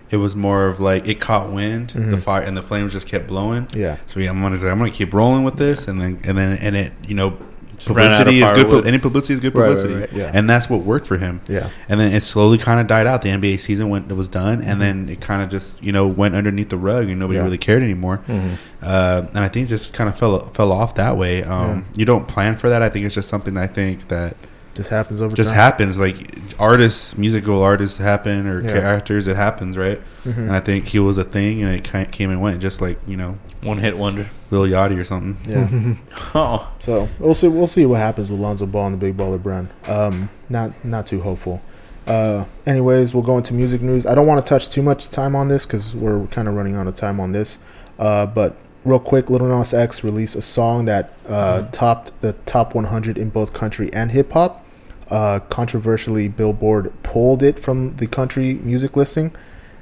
it 0.09 0.17
was 0.17 0.35
more 0.35 0.65
of 0.67 0.79
like 0.79 1.07
it 1.07 1.19
caught 1.19 1.51
wind, 1.51 1.89
the 1.91 1.99
Mhm. 2.17 2.19
fire 2.21 2.41
and 2.41 2.55
the 2.57 2.61
flames 2.61 2.93
just 2.93 3.07
kept 3.07 3.27
blowing. 3.27 3.67
Yeah, 3.75 3.97
So 4.07 4.19
yeah, 4.19 4.29
I'm 4.31 4.41
gonna 4.41 4.57
say 4.57 4.69
I'm 4.69 4.77
gonna 4.79 4.91
keep 4.91 5.13
rolling 5.13 5.43
with 5.43 5.57
this, 5.57 5.87
and 5.87 6.01
then 6.01 6.19
and 6.23 6.37
then 6.37 6.57
and 6.57 6.75
it 6.75 6.93
you 7.07 7.15
know 7.15 7.29
ran 7.29 7.37
out 7.37 7.37
of 7.37 7.52
publicity 7.85 8.41
is 8.41 8.51
good. 8.51 8.67
pu- 8.69 8.87
Any 8.87 8.97
publicity 8.99 9.33
is 9.33 9.39
good 9.39 9.55
Right, 9.55 9.69
right, 9.69 9.75
publicity, 9.75 9.99
right. 10.01 10.13
Yeah. 10.13 10.31
and 10.33 10.49
that's 10.49 10.69
what 10.69 10.81
worked 10.81 11.07
for 11.07 11.17
him. 11.17 11.41
yeah, 11.47 11.69
And 11.89 11.99
then 11.99 12.11
it 12.13 12.21
slowly 12.23 12.57
kind 12.57 12.79
of 12.79 12.87
died 12.87 13.07
out. 13.07 13.21
The 13.21 13.29
NBA 13.29 13.59
season 13.59 13.89
went 13.89 14.09
it 14.11 14.15
was 14.15 14.29
done, 14.29 14.59
Mm-hmm. 14.59 14.69
and 14.69 14.81
then 14.81 15.09
it 15.09 15.21
kind 15.21 15.41
of 15.41 15.49
just 15.49 15.81
you 15.83 15.91
know 15.91 16.07
went 16.07 16.35
underneath 16.35 16.69
the 16.69 16.77
rug, 16.77 17.09
and 17.09 17.19
nobody 17.19 17.37
Yeah. 17.39 17.43
really 17.45 17.57
cared 17.57 17.83
anymore. 17.83 18.21
Mm-hmm. 18.27 18.53
Uh, 18.81 19.23
and 19.33 19.39
I 19.39 19.47
think 19.47 19.67
it 19.67 19.69
just 19.69 19.93
kind 19.93 20.09
of 20.09 20.17
fell 20.17 20.39
fell 20.49 20.71
off 20.71 20.95
that 20.95 21.17
way. 21.17 21.43
Um, 21.43 21.85
You 21.95 22.05
don't 22.05 22.27
plan 22.27 22.55
for 22.55 22.69
that. 22.69 22.81
I 22.81 22.89
think 22.89 23.05
it's 23.05 23.15
just 23.15 23.29
something 23.29 23.55
I 23.57 23.67
think 23.67 24.07
that 24.09 24.35
just 24.75 24.89
happens 24.89 25.21
over 25.21 25.35
just 25.35 25.49
time. 25.49 25.55
happens. 25.57 25.99
Like 25.99 26.35
artists, 26.59 27.17
musical 27.17 27.61
artists 27.61 27.97
happen, 27.97 28.47
or 28.47 28.61
Yeah. 28.61 28.73
characters, 28.73 29.27
it 29.27 29.35
happens, 29.35 29.77
right? 29.77 30.01
Mhm. 30.25 30.37
And 30.37 30.51
I 30.51 30.59
think 30.59 30.87
he 30.87 30.99
was 30.99 31.17
a 31.17 31.23
thing, 31.23 31.61
and 31.61 31.71
it 31.71 31.83
ki- 31.83 32.05
came 32.11 32.29
and 32.31 32.41
went, 32.41 32.59
just 32.61 32.81
like 32.81 32.97
you 33.07 33.17
know, 33.17 33.35
One 33.63 33.77
hit 33.79 33.97
wonder. 33.97 34.27
Lil 34.51 34.63
Yachty 34.63 34.97
or 34.99 35.03
something. 35.03 35.37
Yeah. 35.47 35.67
Oh. 36.35 36.67
So 36.79 37.07
we'll 37.19 37.33
see. 37.33 37.47
We'll 37.47 37.67
see 37.67 37.85
what 37.85 37.99
happens 37.99 38.29
with 38.31 38.39
Lonzo 38.39 38.65
Ball 38.65 38.87
and 38.87 38.95
the 38.95 38.99
Big 39.05 39.15
Baller 39.17 39.41
brand. 39.41 39.69
Um, 39.87 40.29
not 40.49 40.73
not 40.83 41.05
too 41.07 41.21
hopeful. 41.21 41.61
Uh, 42.05 42.43
anyways, 42.65 43.13
we'll 43.13 43.23
go 43.23 43.37
into 43.37 43.53
music 43.53 43.81
news. 43.81 44.05
I 44.05 44.13
don't 44.13 44.27
want 44.27 44.45
to 44.45 44.49
touch 44.49 44.69
too 44.69 44.81
much 44.81 45.09
time 45.09 45.35
on 45.37 45.47
this 45.47 45.65
because 45.65 45.95
we're 45.95 46.25
kind 46.27 46.47
of 46.49 46.53
running 46.55 46.75
out 46.75 46.85
of 46.87 46.95
time 46.95 47.19
on 47.19 47.31
this. 47.31 47.59
Uh, 47.97 48.25
but 48.25 48.55
real 48.83 48.99
quick, 48.99 49.29
Lil 49.29 49.45
Nas 49.45 49.73
X 49.73 50.03
released 50.03 50.35
a 50.35 50.41
song 50.41 50.83
that 50.85 51.13
uh, 51.29 51.63
topped 51.71 52.11
the 52.21 52.33
top 52.45 52.75
100 52.75 53.17
in 53.17 53.29
both 53.29 53.53
country 53.53 53.89
and 53.93 54.11
hip 54.11 54.33
hop. 54.33 54.62
Uh, 55.09 55.39
controversially, 55.49 56.27
Billboard 56.27 56.91
pulled 57.03 57.43
it 57.43 57.59
from 57.59 57.95
the 57.97 58.07
country 58.07 58.55
music 58.55 58.95
listing, 58.95 59.31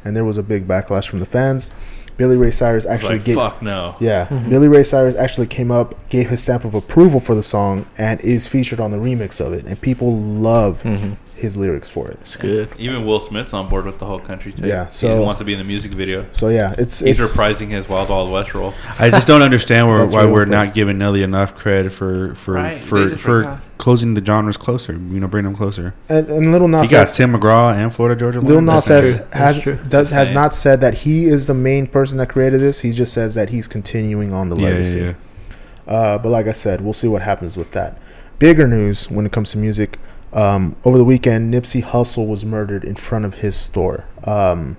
and 0.04 0.16
there 0.16 0.26
was 0.26 0.38
a 0.38 0.44
big 0.44 0.68
backlash 0.68 1.08
from 1.08 1.20
the 1.20 1.26
fans. 1.26 1.72
Billy 2.18 2.38
Ray 2.38 2.52
Cyrus 2.52 2.86
actually 2.86 3.16
like, 3.16 3.24
gave 3.26 3.36
fuck 3.36 3.62
no. 3.62 3.96
yeah, 4.00 4.26
Billy 4.50 4.68
Ray 4.68 4.84
Cyrus 4.84 5.16
actually 5.16 5.48
came 5.48 5.72
up, 5.72 5.96
gave 6.10 6.30
his 6.30 6.44
stamp 6.44 6.66
of 6.66 6.76
approval 6.76 7.20
for 7.20 7.34
the 7.34 7.42
song, 7.42 7.88
and 7.98 8.20
is 8.22 8.48
featured 8.48 8.80
on 8.80 8.92
the 8.92 8.98
remix 8.98 9.44
of 9.44 9.54
it. 9.54 9.66
And 9.66 9.80
people 9.82 10.18
love 10.18 10.84
Mm-hmm. 10.84 11.14
His 11.42 11.58
lyrics 11.58 11.89
for 11.89 12.10
it. 12.10 12.18
It's 12.22 12.36
good. 12.38 12.70
Even 12.80 13.06
Will 13.06 13.20
Smith's 13.20 13.54
on 13.54 13.68
board 13.70 13.86
with 13.86 14.00
the 14.00 14.06
whole 14.06 14.20
country 14.20 14.52
thing. 14.52 14.70
Yeah, 14.70 14.88
so 14.88 15.14
he 15.14 15.20
wants 15.20 15.39
to 15.39 15.46
be 15.46 15.54
in 15.54 15.60
the 15.60 15.66
music 15.66 15.92
video. 15.94 16.26
So 16.32 16.50
yeah, 16.50 16.74
it's 16.78 17.00
He's 17.00 17.20
it's 17.20 17.36
reprising 17.36 17.70
his 17.70 17.89
Wild 17.89 18.10
Wild 18.10 18.32
West 18.32 18.54
role. 18.54 18.74
I 19.00 19.10
just 19.10 19.28
don't 19.28 19.42
understand 19.42 19.88
where, 19.88 20.06
why 20.08 20.26
we're 20.26 20.42
quick. 20.42 20.50
not 20.50 20.74
giving 20.74 20.98
Nelly 20.98 21.24
enough 21.24 21.56
credit 21.56 21.92
for 21.92 22.34
for 22.36 22.54
Right, 22.54 22.84
for 22.84 23.18
for 23.18 23.62
closing 23.78 24.14
the 24.14 24.24
genres 24.24 24.58
closer. 24.58 24.94
You 24.94 25.20
know, 25.20 25.28
bring 25.28 25.44
them 25.44 25.56
closer. 25.56 25.94
and, 26.08 26.30
and 26.30 26.52
Little 26.52 26.68
He 26.68 26.72
Nas 26.74 26.92
got 26.92 27.02
X, 27.04 27.14
Sam 27.14 27.34
McGraw 27.34 27.74
and 27.74 27.94
Florida 27.94 28.20
Georgia. 28.20 28.39
Lil 28.39 28.58
Line. 28.58 28.66
Nas 28.66 28.86
That's 28.86 29.18
has 29.34 29.58
does 29.89 30.12
has 30.12 30.28
Insane. 30.28 30.34
not 30.34 30.54
said 30.56 30.82
that 30.82 30.94
he 31.00 31.26
is 31.26 31.48
the 31.48 31.54
main 31.56 31.88
person 31.88 32.18
that 32.20 32.30
created 32.30 32.62
this. 32.62 32.82
He 32.82 32.92
just 32.92 33.14
says 33.14 33.34
that 33.34 33.50
he's 33.50 33.68
continuing 33.68 34.32
on 34.34 34.50
the 34.50 34.56
yeah, 34.56 34.68
legacy. 34.70 35.00
yeah, 35.00 35.14
yeah. 35.88 35.94
Uh, 35.94 36.18
but 36.20 36.30
like 36.30 36.46
I 36.46 36.52
said, 36.52 36.82
we'll 36.82 36.94
see 36.94 37.08
what 37.08 37.24
happens 37.24 37.58
with 37.58 37.72
that. 37.72 37.98
Bigger 38.39 38.68
news 38.68 39.10
when 39.10 39.26
it 39.26 39.32
comes 39.32 39.52
to 39.52 39.58
music. 39.58 39.98
Um, 40.34 40.76
over 40.86 40.98
the 40.98 41.04
weekend, 41.04 41.54
Nipsey 41.54 41.84
Hussle 41.84 42.28
was 42.28 42.46
murdered 42.46 42.84
in 42.86 42.96
front 42.96 43.26
of 43.26 43.36
his 43.36 43.56
store, 43.56 44.06
um, 44.24 44.78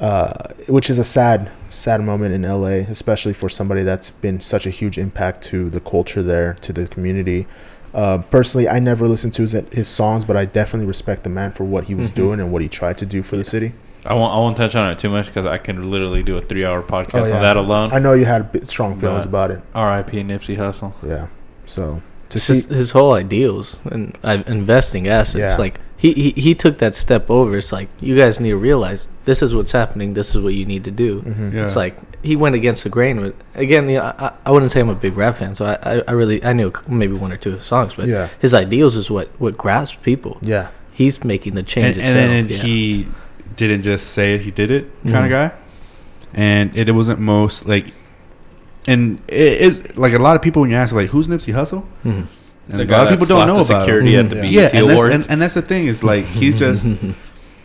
uh, 0.00 0.48
which 0.68 0.88
is 0.88 0.98
a 0.98 1.04
sad, 1.04 1.50
sad 1.68 2.00
moment 2.02 2.34
in 2.34 2.42
LA, 2.42 2.86
especially 2.88 3.34
for 3.34 3.48
somebody 3.48 3.82
that's 3.82 4.10
been 4.10 4.40
such 4.40 4.66
a 4.66 4.70
huge 4.70 4.96
impact 4.98 5.42
to 5.44 5.68
the 5.70 5.80
culture 5.80 6.22
there, 6.22 6.54
to 6.62 6.72
the 6.72 6.86
community. 6.86 7.46
Uh, 7.92 8.18
personally, 8.30 8.68
I 8.68 8.80
never 8.80 9.06
listened 9.06 9.34
to 9.34 9.42
his, 9.42 9.52
his 9.52 9.86
songs, 9.88 10.24
but 10.24 10.36
I 10.36 10.46
definitely 10.46 10.86
respect 10.86 11.22
the 11.24 11.30
man 11.30 11.52
for 11.52 11.64
what 11.64 11.84
he 11.84 11.94
was 11.94 12.10
Mhm. 12.10 12.14
doing 12.14 12.40
and 12.40 12.50
what 12.50 12.60
he 12.62 12.68
tried 12.68 12.98
to 12.98 13.06
do 13.06 13.22
for 13.22 13.36
the 13.36 13.44
city. 13.44 13.72
I 14.06 14.14
won't. 14.14 14.32
I 14.34 14.36
won't 14.36 14.56
touch 14.56 14.74
on 14.74 14.90
it 14.90 14.98
too 14.98 15.08
much 15.08 15.26
because 15.26 15.46
I 15.46 15.56
can 15.58 15.90
literally 15.90 16.22
do 16.22 16.36
a 16.36 16.40
three-hour 16.42 16.82
podcast 16.82 17.22
Oh, 17.22 17.26
yeah. 17.26 17.36
on 17.36 17.42
that 17.42 17.56
alone. 17.56 17.90
I 17.92 17.98
know 18.00 18.12
you 18.12 18.24
had 18.24 18.66
strong 18.68 18.96
feelings 18.98 19.24
But- 19.26 19.30
about 19.30 19.50
it. 19.52 19.60
R.I.P. 19.74 20.22
Nipsey 20.24 20.56
Hussle. 20.58 20.92
Yeah. 21.06 21.26
So 21.66 22.02
to 22.34 22.40
see, 22.40 22.54
his, 22.54 22.64
his 22.66 22.90
whole 22.92 23.12
ideals 23.14 23.80
and 23.86 24.16
uh, 24.22 24.42
investing 24.46 25.08
assets. 25.08 25.52
Yeah. 25.52 25.56
Like 25.56 25.80
he, 25.96 26.12
he 26.12 26.30
he 26.46 26.54
took 26.54 26.78
that 26.78 26.94
step 26.94 27.30
over. 27.30 27.56
It's 27.56 27.72
like 27.72 27.88
you 28.00 28.14
guys 28.16 28.38
need 28.40 28.50
to 28.50 28.56
realize 28.58 29.06
this 29.24 29.40
is 29.42 29.54
what's 29.54 29.72
happening. 29.72 30.12
This 30.14 30.34
is 30.34 30.42
what 30.42 30.52
you 30.54 30.66
need 30.66 30.84
to 30.84 30.90
do. 30.90 31.22
Mhm. 31.22 31.52
Yeah. 31.54 31.64
It's 31.64 31.76
like 31.76 31.96
he 32.22 32.36
went 32.36 32.54
against 32.54 32.84
the 32.84 32.90
grain 32.90 33.20
with 33.22 33.34
again. 33.54 33.88
You 33.88 33.98
know, 33.98 34.12
I, 34.18 34.32
I 34.46 34.50
wouldn't 34.50 34.70
say 34.72 34.80
I'm 34.80 34.90
a 34.90 34.94
big 34.94 35.16
rap 35.16 35.36
fan, 35.36 35.54
so 35.54 35.64
I, 35.64 35.74
I, 35.82 36.02
I 36.08 36.12
really 36.12 36.44
I 36.44 36.52
knew 36.52 36.70
maybe 36.86 37.14
one 37.14 37.32
or 37.32 37.38
two 37.38 37.58
songs, 37.60 37.94
but 37.94 38.06
Yeah. 38.08 38.28
his 38.40 38.52
ideals 38.52 38.96
is 38.96 39.10
what 39.10 39.28
what 39.40 39.56
grasps 39.56 39.96
people. 40.02 40.36
yeah, 40.42 40.68
He's 40.92 41.24
making 41.24 41.54
the 41.54 41.62
change 41.62 41.96
and, 41.96 42.04
itself. 42.04 42.16
and 42.18 42.30
then 42.30 42.48
yeah. 42.48 42.62
he 42.62 43.06
didn't 43.56 43.82
just 43.82 44.08
say 44.12 44.34
it, 44.34 44.42
he 44.42 44.50
did 44.50 44.70
it 44.70 44.84
kind 45.04 45.14
Mhm. 45.14 45.24
of 45.26 45.30
guy 45.30 45.50
and 46.34 46.76
it, 46.76 46.92
wasn't 46.92 47.20
most 47.20 47.66
like 47.68 47.86
and 48.86 49.20
it 49.28 49.60
is 49.60 49.96
like 49.96 50.12
a 50.12 50.18
lot 50.18 50.36
of 50.36 50.42
people 50.42 50.62
when 50.62 50.70
you 50.70 50.76
ask 50.76 50.94
like 50.94 51.08
who's 51.10 51.28
Nipsey 51.28 51.54
Hussle 51.54 51.84
Mhm. 52.04 52.26
and 52.68 52.78
The 52.78 52.82
a 52.82 52.86
guy 52.86 52.98
lot 52.98 53.06
of 53.12 53.18
people 53.18 53.26
don't 53.26 53.46
know 53.46 53.62
the 53.62 53.72
about 53.72 53.82
security 53.82 54.14
him. 54.14 54.26
at 54.26 54.30
the 54.30 54.36
Yeah. 54.36 54.42
BET 54.42 54.52
yeah 54.52 54.80
and 54.80 54.90
that's, 54.90 55.02
and, 55.02 55.26
and 55.30 55.42
that's 55.42 55.54
the 55.54 55.62
thing 55.62 55.86
is 55.86 56.02
like 56.04 56.24
he's 56.40 56.58
just 56.58 56.86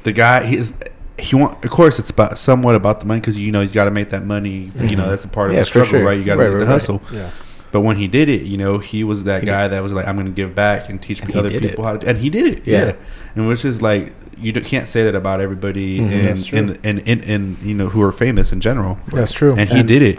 the 0.03 0.11
guy 0.11 0.45
he's 0.45 0.73
he 1.17 1.35
want 1.35 1.63
of 1.65 1.71
course 1.71 1.99
it's 1.99 2.09
about 2.09 2.37
somewhat 2.37 2.75
about 2.75 3.01
the 3.01 3.05
money 3.05 3.19
because 3.19 3.37
you 3.37 3.51
know 3.51 3.59
he's 3.61 3.73
got 3.73 3.85
to 3.85 3.91
make 3.91 4.09
that 4.11 4.25
money 4.25 4.71
you 4.81 4.95
know 4.95 5.09
that's 5.09 5.25
a 5.25 5.27
part 5.27 5.49
of 5.49 5.53
Yeah, 5.55 5.59
the 5.61 5.65
struggle 5.65 5.89
sure. 5.89 6.03
right 6.05 6.17
you 6.17 6.23
got 6.23 6.35
to 6.35 6.39
Right, 6.39 6.45
make 6.49 6.59
the 6.59 6.65
right, 6.65 6.65
right. 6.67 6.71
hustle 6.71 7.01
yeah, 7.13 7.29
but 7.71 7.81
when 7.81 7.97
he 7.97 8.07
did 8.07 8.29
it, 8.29 8.41
you 8.43 8.57
know, 8.57 8.79
he 8.79 9.03
was 9.03 9.25
that 9.25 9.41
He 9.41 9.45
guy 9.45 9.67
that 9.67 9.83
was 9.83 9.93
like, 9.93 10.07
"I'm 10.07 10.15
going 10.15 10.25
to 10.25 10.31
give 10.33 10.55
back 10.55 10.89
and 10.89 10.99
teach 10.99 11.19
And 11.21 11.35
other 11.35 11.49
did 11.49 11.61
people 11.61 11.83
how 11.83 11.97
to." 11.97 12.07
And 12.09 12.17
he 12.17 12.27
did 12.31 12.47
it, 12.47 12.65
Yeah. 12.65 12.85
yeah. 12.85 12.93
And 13.35 13.47
which 13.47 13.63
is 13.63 13.79
like, 13.79 14.11
you 14.41 14.51
can't 14.53 14.87
say 14.89 15.03
that 15.03 15.13
about 15.13 15.39
everybody 15.39 15.99
Mhm. 15.99 16.53
And, 16.57 16.69
and, 16.69 16.79
and, 16.83 17.07
and 17.07 17.23
and 17.25 17.57
you 17.61 17.75
know 17.75 17.89
who 17.89 18.01
are 18.01 18.11
famous 18.11 18.51
in 18.51 18.59
general. 18.59 18.97
that's 19.13 19.33
true. 19.33 19.53
And 19.55 19.69
he 19.69 19.83
did 19.83 20.01
it. 20.01 20.17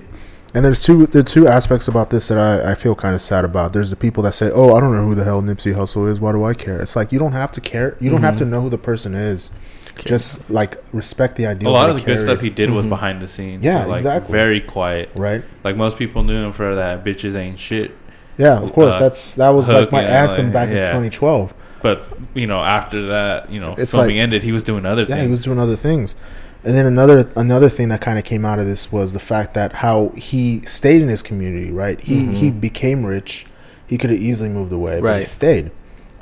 And 0.52 0.64
there's 0.64 0.82
two 0.82 1.06
there 1.06 1.20
are 1.20 1.24
two 1.24 1.46
aspects 1.46 1.86
about 1.86 2.10
this 2.10 2.26
that 2.28 2.38
I, 2.38 2.72
I 2.72 2.74
feel 2.74 2.94
kind 2.96 3.14
of 3.14 3.20
sad 3.22 3.44
about. 3.44 3.72
There's 3.72 3.90
the 3.90 3.96
people 3.96 4.22
that 4.24 4.32
say, 4.34 4.50
"Oh, 4.50 4.74
I 4.76 4.80
don't 4.80 4.94
know 4.96 5.04
who 5.04 5.14
the 5.14 5.22
hell 5.24 5.42
Nipsey 5.42 5.74
Hussle 5.74 6.08
is. 6.10 6.20
Why 6.20 6.32
do 6.32 6.42
I 6.44 6.54
care?" 6.54 6.80
It's 6.80 6.96
like 6.96 7.12
you 7.12 7.18
don't 7.20 7.32
have 7.32 7.52
to 7.52 7.60
care. 7.60 7.96
You 8.00 8.10
don't 8.10 8.22
have 8.22 8.36
to 8.38 8.44
know 8.44 8.60
who 8.60 8.68
the 8.68 8.78
person 8.78 9.14
is. 9.14 9.52
Just 10.04 10.50
like 10.50 10.82
respect 10.92 11.36
the 11.36 11.46
idea. 11.46 11.68
A 11.68 11.70
lot 11.70 11.88
of 11.90 11.94
the 11.96 12.00
he 12.00 12.06
good 12.06 12.18
stuff 12.18 12.40
he 12.40 12.48
did 12.50 12.70
was 12.70 12.86
Mhm. 12.86 12.88
behind 12.88 13.20
the 13.22 13.28
scenes. 13.28 13.64
Yeah, 13.64 13.84
like, 13.84 13.98
exactly. 13.98 14.32
Very 14.32 14.60
quiet. 14.60 15.10
right? 15.14 15.44
Like 15.62 15.76
most 15.76 15.98
people 15.98 16.22
knew 16.24 16.46
him 16.46 16.52
for 16.52 16.74
that 16.74 17.04
bitches 17.04 17.36
ain't 17.36 17.58
shit. 17.58 17.92
Yeah, 18.38 18.58
of 18.60 18.72
course. 18.72 18.96
Uh, 18.96 19.00
that's 19.00 19.34
that 19.34 19.50
was 19.50 19.66
Hook, 19.66 19.76
like 19.76 19.92
my 19.92 20.02
yeah, 20.02 20.22
anthem 20.22 20.46
like, 20.46 20.52
back 20.54 20.68
in 20.70 20.76
2012. 20.76 21.52
But 21.82 22.02
you 22.34 22.46
know, 22.46 22.60
after 22.60 23.06
that, 23.08 23.50
you 23.52 23.60
know, 23.60 23.74
It's 23.78 23.92
filming 23.92 24.16
like- 24.16 24.22
ended, 24.22 24.42
he 24.42 24.52
was 24.52 24.64
doing 24.64 24.84
other 24.86 25.02
Yeah, 25.02 25.08
things. 25.16 25.22
he 25.24 25.30
was 25.30 25.40
doing 25.42 25.58
other 25.58 25.76
things. 25.76 26.16
And 26.62 26.76
then 26.76 26.84
another 26.86 27.30
another 27.36 27.68
thing 27.68 27.88
that 27.88 28.00
kind 28.00 28.18
of 28.18 28.24
came 28.24 28.44
out 28.44 28.58
of 28.58 28.66
this 28.66 28.92
was 28.92 29.12
the 29.12 29.18
fact 29.18 29.54
that 29.54 29.72
how 29.74 30.10
he 30.16 30.60
stayed 30.66 31.00
in 31.00 31.08
his 31.08 31.22
community, 31.22 31.70
right? 31.70 31.98
He 32.00 32.22
Mhm. 32.22 32.34
he 32.34 32.50
became 32.50 33.04
rich. 33.06 33.46
He 33.86 33.96
could 33.98 34.10
have 34.10 34.18
easily 34.20 34.50
moved 34.50 34.72
away, 34.72 35.00
but 35.00 35.06
he 35.20 35.24
stayed. 35.24 35.70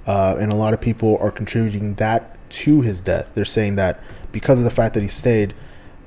Uh, 0.07 0.37
and 0.39 0.53
a 0.53 0.57
lot 0.57 0.73
of 0.73 0.81
people 0.81 1.19
are 1.21 1.31
contributing 1.31 1.95
that 1.95 2.37
to 2.51 2.81
his 2.81 3.01
death. 3.01 3.27
They're 3.35 3.45
saying 3.45 3.77
that 3.77 4.01
because 4.33 4.59
of 4.59 4.65
the 4.65 4.71
fact 4.71 4.95
that 4.95 5.03
he 5.03 5.09
stayed, 5.09 5.53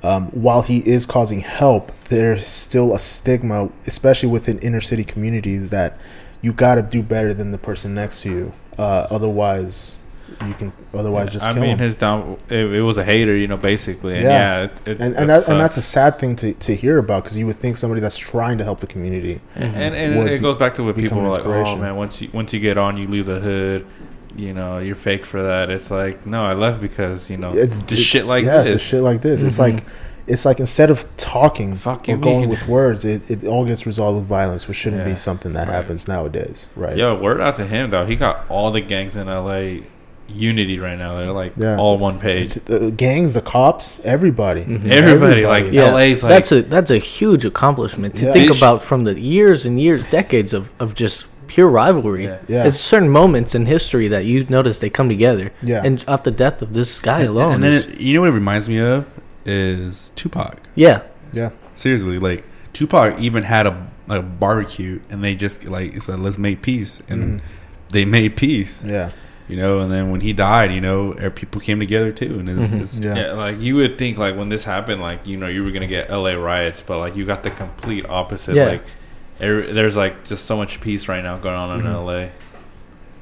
um, 0.02 0.26
while 0.32 0.62
he 0.62 0.78
is 0.78 1.06
causing 1.06 1.40
help, 1.40 1.92
there's 2.08 2.44
still 2.46 2.94
a 2.94 2.98
stigma, 2.98 3.68
especially 3.86 4.28
within 4.28 4.58
inner 4.58 4.80
city 4.80 5.04
communities, 5.04 5.70
that 5.70 5.96
you 6.40 6.52
got 6.52 6.74
to 6.74 6.82
do 6.82 7.02
better 7.02 7.32
than 7.32 7.52
the 7.52 7.58
person 7.58 7.94
next 7.94 8.22
to 8.22 8.30
you. 8.30 8.52
Uh, 8.76 9.06
otherwise, 9.10 9.98
you 10.46 10.54
can 10.54 10.72
otherwise 10.94 11.30
just 11.30 11.46
I 11.46 11.52
mean, 11.54 11.64
him. 11.70 11.78
his 11.78 11.96
down. 11.96 12.36
It, 12.48 12.72
it 12.72 12.82
was 12.82 12.98
a 12.98 13.04
hater, 13.04 13.36
you 13.36 13.46
know, 13.48 13.56
basically. 13.56 14.14
And 14.14 14.22
Yeah. 14.22 14.30
yeah, 14.30 14.64
it, 14.64 14.70
it, 14.88 15.00
and 15.00 15.14
and, 15.16 15.30
that, 15.30 15.48
and 15.48 15.60
that's 15.60 15.76
a 15.76 15.82
sad 15.82 16.18
thing 16.18 16.36
to, 16.36 16.52
to 16.54 16.74
hear 16.74 16.98
about 16.98 17.24
because 17.24 17.36
you 17.38 17.46
would 17.46 17.56
think 17.56 17.76
somebody 17.76 18.00
that's 18.00 18.18
trying 18.18 18.58
to 18.58 18.64
help 18.64 18.80
the 18.80 18.86
community. 18.86 19.40
And 19.54 19.74
and, 19.76 19.94
and 19.94 20.28
it 20.28 20.40
goes 20.40 20.56
back 20.56 20.74
to 20.74 20.84
what 20.84 20.96
people 20.96 21.20
are 21.20 21.30
like. 21.30 21.44
Oh 21.46 21.76
man, 21.76 21.96
once 21.96 22.20
you 22.22 22.30
once 22.32 22.52
you 22.52 22.60
get 22.60 22.78
on, 22.78 22.96
you 22.96 23.06
leave 23.08 23.26
the 23.26 23.40
hood. 23.40 23.86
You 24.34 24.54
know, 24.54 24.78
you're 24.78 24.94
fake 24.94 25.26
for 25.26 25.42
that. 25.42 25.70
It's 25.70 25.90
like 25.90 26.24
no, 26.26 26.42
I 26.44 26.54
left 26.54 26.80
because 26.80 27.28
you 27.28 27.36
know 27.36 27.50
It's 27.52 27.80
it's- 27.80 27.98
shit 27.98 28.24
like 28.26 28.44
yeah, 28.44 28.62
this. 28.62 28.72
a 28.72 28.78
shit 28.78 29.02
like 29.02 29.20
this. 29.20 29.42
It's 29.42 29.56
Mhm. 29.56 29.74
like 29.74 29.84
it's 30.26 30.44
like 30.44 30.60
instead 30.60 30.88
of 30.88 31.04
talking 31.16 31.74
Fuck 31.74 32.08
or 32.08 32.16
going 32.16 32.42
mean. 32.42 32.48
with 32.48 32.66
words, 32.68 33.04
it, 33.04 33.22
it 33.28 33.44
all 33.44 33.66
gets 33.66 33.84
resolved 33.86 34.20
with 34.20 34.26
violence, 34.28 34.68
which 34.68 34.76
shouldn't 34.78 35.04
be 35.04 35.16
something 35.16 35.52
that 35.54 35.66
Right. 35.66 35.74
happens 35.74 36.06
nowadays, 36.06 36.68
right? 36.76 36.96
Yo, 36.96 37.14
word 37.20 37.40
out 37.40 37.56
to 37.56 37.66
him 37.66 37.90
though. 37.90 38.06
He 38.06 38.14
got 38.16 38.46
all 38.48 38.70
the 38.70 38.80
gangs 38.80 39.16
in 39.16 39.26
LA 39.28 39.80
unity 40.34 40.78
right 40.78 40.98
now. 40.98 41.16
They're 41.16 41.32
like 41.32 41.52
Yeah. 41.56 41.76
all 41.76 41.98
one 41.98 42.18
page. 42.18 42.58
The 42.64 42.90
gangs, 42.90 43.34
the 43.34 43.40
cops, 43.42 44.00
everybody, 44.04 44.62
Mhm. 44.64 44.88
Everybody, 44.90 45.44
like 45.46 45.70
Yeah, 45.72 45.90
LA's 45.92 46.22
like 46.22 46.30
that's 46.30 46.52
a 46.52 46.62
that's 46.62 46.90
a 46.90 46.98
huge 46.98 47.44
accomplishment 47.44 48.14
to 48.16 48.26
Yeah. 48.26 48.32
think 48.32 48.50
Bitch. 48.52 48.58
about 48.58 48.82
from 48.84 49.04
the 49.04 49.18
years 49.20 49.64
and 49.66 49.80
years, 49.80 50.02
decades 50.10 50.52
of, 50.52 50.70
of 50.80 50.94
just 50.94 51.26
pure 51.46 51.68
rivalry. 51.68 52.24
Yeah. 52.24 52.36
Yeah. 52.48 52.64
It's 52.64 52.78
certain 52.80 53.10
moments 53.10 53.54
in 53.54 53.66
history 53.66 54.08
that 54.08 54.24
you 54.24 54.46
notice 54.48 54.78
they 54.78 54.88
come 54.90 55.08
together. 55.08 55.50
Yeah. 55.62 55.82
And 55.84 56.02
off 56.08 56.22
the 56.22 56.30
death 56.30 56.62
of 56.62 56.72
this 56.72 56.98
guy 56.98 57.20
And, 57.20 57.28
alone. 57.28 57.52
and 57.54 57.64
then 57.64 57.72
it, 57.82 58.00
you 58.00 58.14
know 58.14 58.20
what 58.22 58.30
it 58.30 58.32
reminds 58.34 58.68
me 58.68 58.78
of 58.80 59.04
is 59.44 60.12
Tupac. 60.16 60.56
yeah. 60.74 61.00
yeah, 61.32 61.50
Seriously, 61.74 62.18
like 62.18 62.44
Tupac 62.72 63.20
even 63.20 63.42
had 63.44 63.66
a, 63.66 63.74
a 64.08 64.22
barbecue 64.22 65.00
and 65.10 65.22
they 65.24 65.34
just 65.34 65.66
like 65.68 65.94
it 65.96 66.02
said, 66.02 66.20
"Let's 66.20 66.38
make 66.38 66.62
peace," 66.62 67.02
and 67.08 67.22
Mhm. 67.24 67.40
they 67.90 68.04
made 68.04 68.36
peace. 68.36 68.84
yeah, 68.86 69.10
You 69.48 69.56
know, 69.56 69.80
and 69.80 69.92
then 69.92 70.10
when 70.10 70.20
he 70.20 70.32
died, 70.32 70.72
you 70.72 70.80
know, 70.80 71.14
er, 71.20 71.28
people 71.30 71.60
came 71.60 71.80
together 71.80 72.12
too, 72.12 72.38
and 72.38 72.48
it's, 72.48 72.72
Mhm. 72.72 72.80
it's, 72.80 72.98
yeah, 72.98 73.14
Yeah, 73.16 73.32
like 73.32 73.60
you 73.60 73.74
would 73.76 73.98
think 73.98 74.16
like 74.16 74.36
when 74.36 74.48
this 74.48 74.64
happened, 74.64 75.02
like 75.02 75.26
you 75.26 75.36
know 75.36 75.48
you 75.48 75.64
were 75.64 75.72
gonna 75.72 75.86
get 75.88 76.10
LA 76.10 76.32
riots, 76.36 76.82
but 76.86 76.98
like 76.98 77.16
you 77.16 77.24
got 77.24 77.42
the 77.42 77.50
complete 77.50 78.06
opposite. 78.08 78.54
Yeah. 78.54 78.66
Like 78.66 78.82
every, 79.40 79.72
there's 79.72 79.96
like 79.96 80.24
just 80.24 80.46
so 80.46 80.56
much 80.56 80.80
peace 80.80 81.08
right 81.08 81.22
now 81.22 81.36
going 81.38 81.56
on 81.56 81.80
in 81.80 81.86
Mhm. 81.86 81.92
LA. 82.06 82.28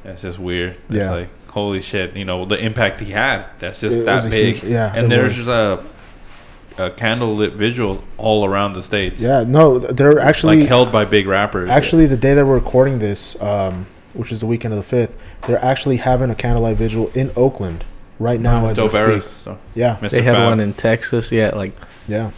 It's 0.04 0.22
just 0.22 0.38
weird. 0.38 0.76
It's 0.88 0.98
Yeah. 0.98 1.10
like 1.10 1.28
holy 1.48 1.80
shit, 1.80 2.16
you 2.16 2.24
know 2.24 2.44
the 2.44 2.58
impact 2.58 3.00
he 3.00 3.12
had. 3.12 3.44
That's 3.58 3.80
just 3.80 3.96
It 3.98 4.04
that 4.04 4.14
was 4.14 4.26
big. 4.26 4.56
huge- 4.56 4.70
yeah, 4.70 4.92
and 4.94 5.10
there's 5.10 5.36
was. 5.36 5.46
just 5.46 5.48
a, 5.48 5.78
a 6.78 6.90
candlelit 6.90 7.56
visuals 7.56 8.00
all 8.18 8.44
around 8.44 8.74
the 8.74 8.82
states. 8.82 9.20
yeah. 9.20 9.42
No, 9.46 9.78
they're 9.78 10.20
actually 10.20 10.60
like 10.60 10.68
held 10.68 10.92
by 10.92 11.04
big 11.06 11.26
rappers. 11.26 11.68
Actually, 11.70 12.06
the 12.06 12.16
day 12.16 12.34
that 12.34 12.46
we're 12.46 12.54
recording 12.54 12.98
this, 13.00 13.40
um, 13.42 13.86
which 14.14 14.30
is 14.32 14.40
the 14.40 14.46
weekend 14.46 14.72
of 14.74 14.78
the 14.78 14.84
fifth, 14.84 15.16
they're 15.46 15.64
actually 15.64 15.96
having 15.98 16.30
a 16.30 16.34
candlelight 16.34 16.76
vigil 16.76 17.10
in 17.14 17.30
Oakland 17.36 17.84
right 18.18 18.40
now 18.40 18.66
as 18.66 18.78
we 18.80 18.88
era. 18.98 19.20
speak. 19.20 19.32
So 19.40 19.58
Yeah, 19.74 19.96
Mr. 20.00 20.10
They 20.10 20.22
had 20.22 20.34
Fab, 20.36 20.48
one 20.50 20.60
in 20.60 20.74
Texas. 20.74 21.32
Yeah, 21.32 21.50
like 21.54 21.72
yeah. 22.08 22.30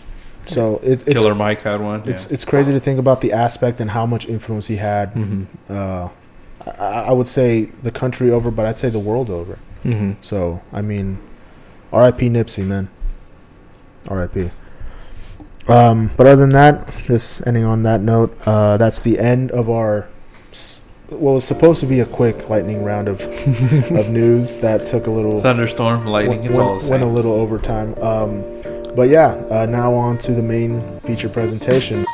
So 0.47 0.79
it, 0.83 1.07
it's 1.07 1.21
Killer 1.21 1.35
Mike 1.35 1.61
had 1.63 1.81
one. 1.81 2.03
it's 2.07 2.27
yeah. 2.27 2.35
it's 2.35 2.45
crazy 2.45 2.73
to 2.73 2.81
think 2.81 2.99
about 2.99 3.21
the 3.21 3.33
aspect 3.33 3.81
and 3.81 3.91
how 3.91 4.07
much 4.07 4.29
influence 4.29 4.67
he 4.67 4.77
had. 4.77 5.11
hmm 5.11 5.45
Uh, 5.69 6.09
I, 6.79 7.07
I 7.09 7.13
would 7.13 7.29
say 7.29 7.65
the 7.83 7.91
country 7.91 8.31
over, 8.31 8.51
but 8.51 8.67
I'd 8.67 8.77
say 8.77 8.89
the 8.91 8.99
world 9.01 9.31
over. 9.31 9.59
hmm 9.83 10.13
So 10.21 10.61
I 10.73 10.81
mean, 10.83 11.19
R.I.P. 11.93 12.29
Nipsey, 12.29 12.65
man. 12.65 12.89
R.I.P. 14.09 14.51
Um, 15.69 16.11
but 16.17 16.27
other 16.27 16.41
than 16.41 16.51
that, 16.51 16.93
just 17.05 17.47
ending 17.47 17.65
on 17.65 17.83
that 17.85 18.01
note, 18.01 18.37
uh, 18.47 18.77
that's 18.77 19.01
the 19.03 19.19
end 19.21 19.51
of 19.53 19.71
our 19.71 20.09
s- 20.53 20.82
what 21.13 21.33
was 21.33 21.45
supposed 21.45 21.81
to 21.81 21.87
be 21.87 22.01
a 22.01 22.07
quick 22.07 22.49
lightning 22.49 22.83
round 22.85 23.09
of 23.09 23.21
of 23.93 24.11
news 24.11 24.59
that 24.59 24.87
took 24.87 25.07
a 25.07 25.11
little 25.11 25.41
thunderstorm, 25.41 26.07
lightning. 26.07 26.39
went, 26.41 26.51
It's 26.51 26.59
all 26.59 26.79
the 26.79 26.91
went 26.91 27.05
a 27.05 27.09
little 27.09 27.33
overtime. 27.33 27.95
Um, 28.03 28.43
but 28.95 29.09
yeah, 29.09 29.35
uh, 29.51 29.67
now 29.67 29.95
on 29.95 30.19
to 30.19 30.33
the 30.33 30.43
main 30.43 31.01
feature 31.01 31.29
presentation. 31.29 32.05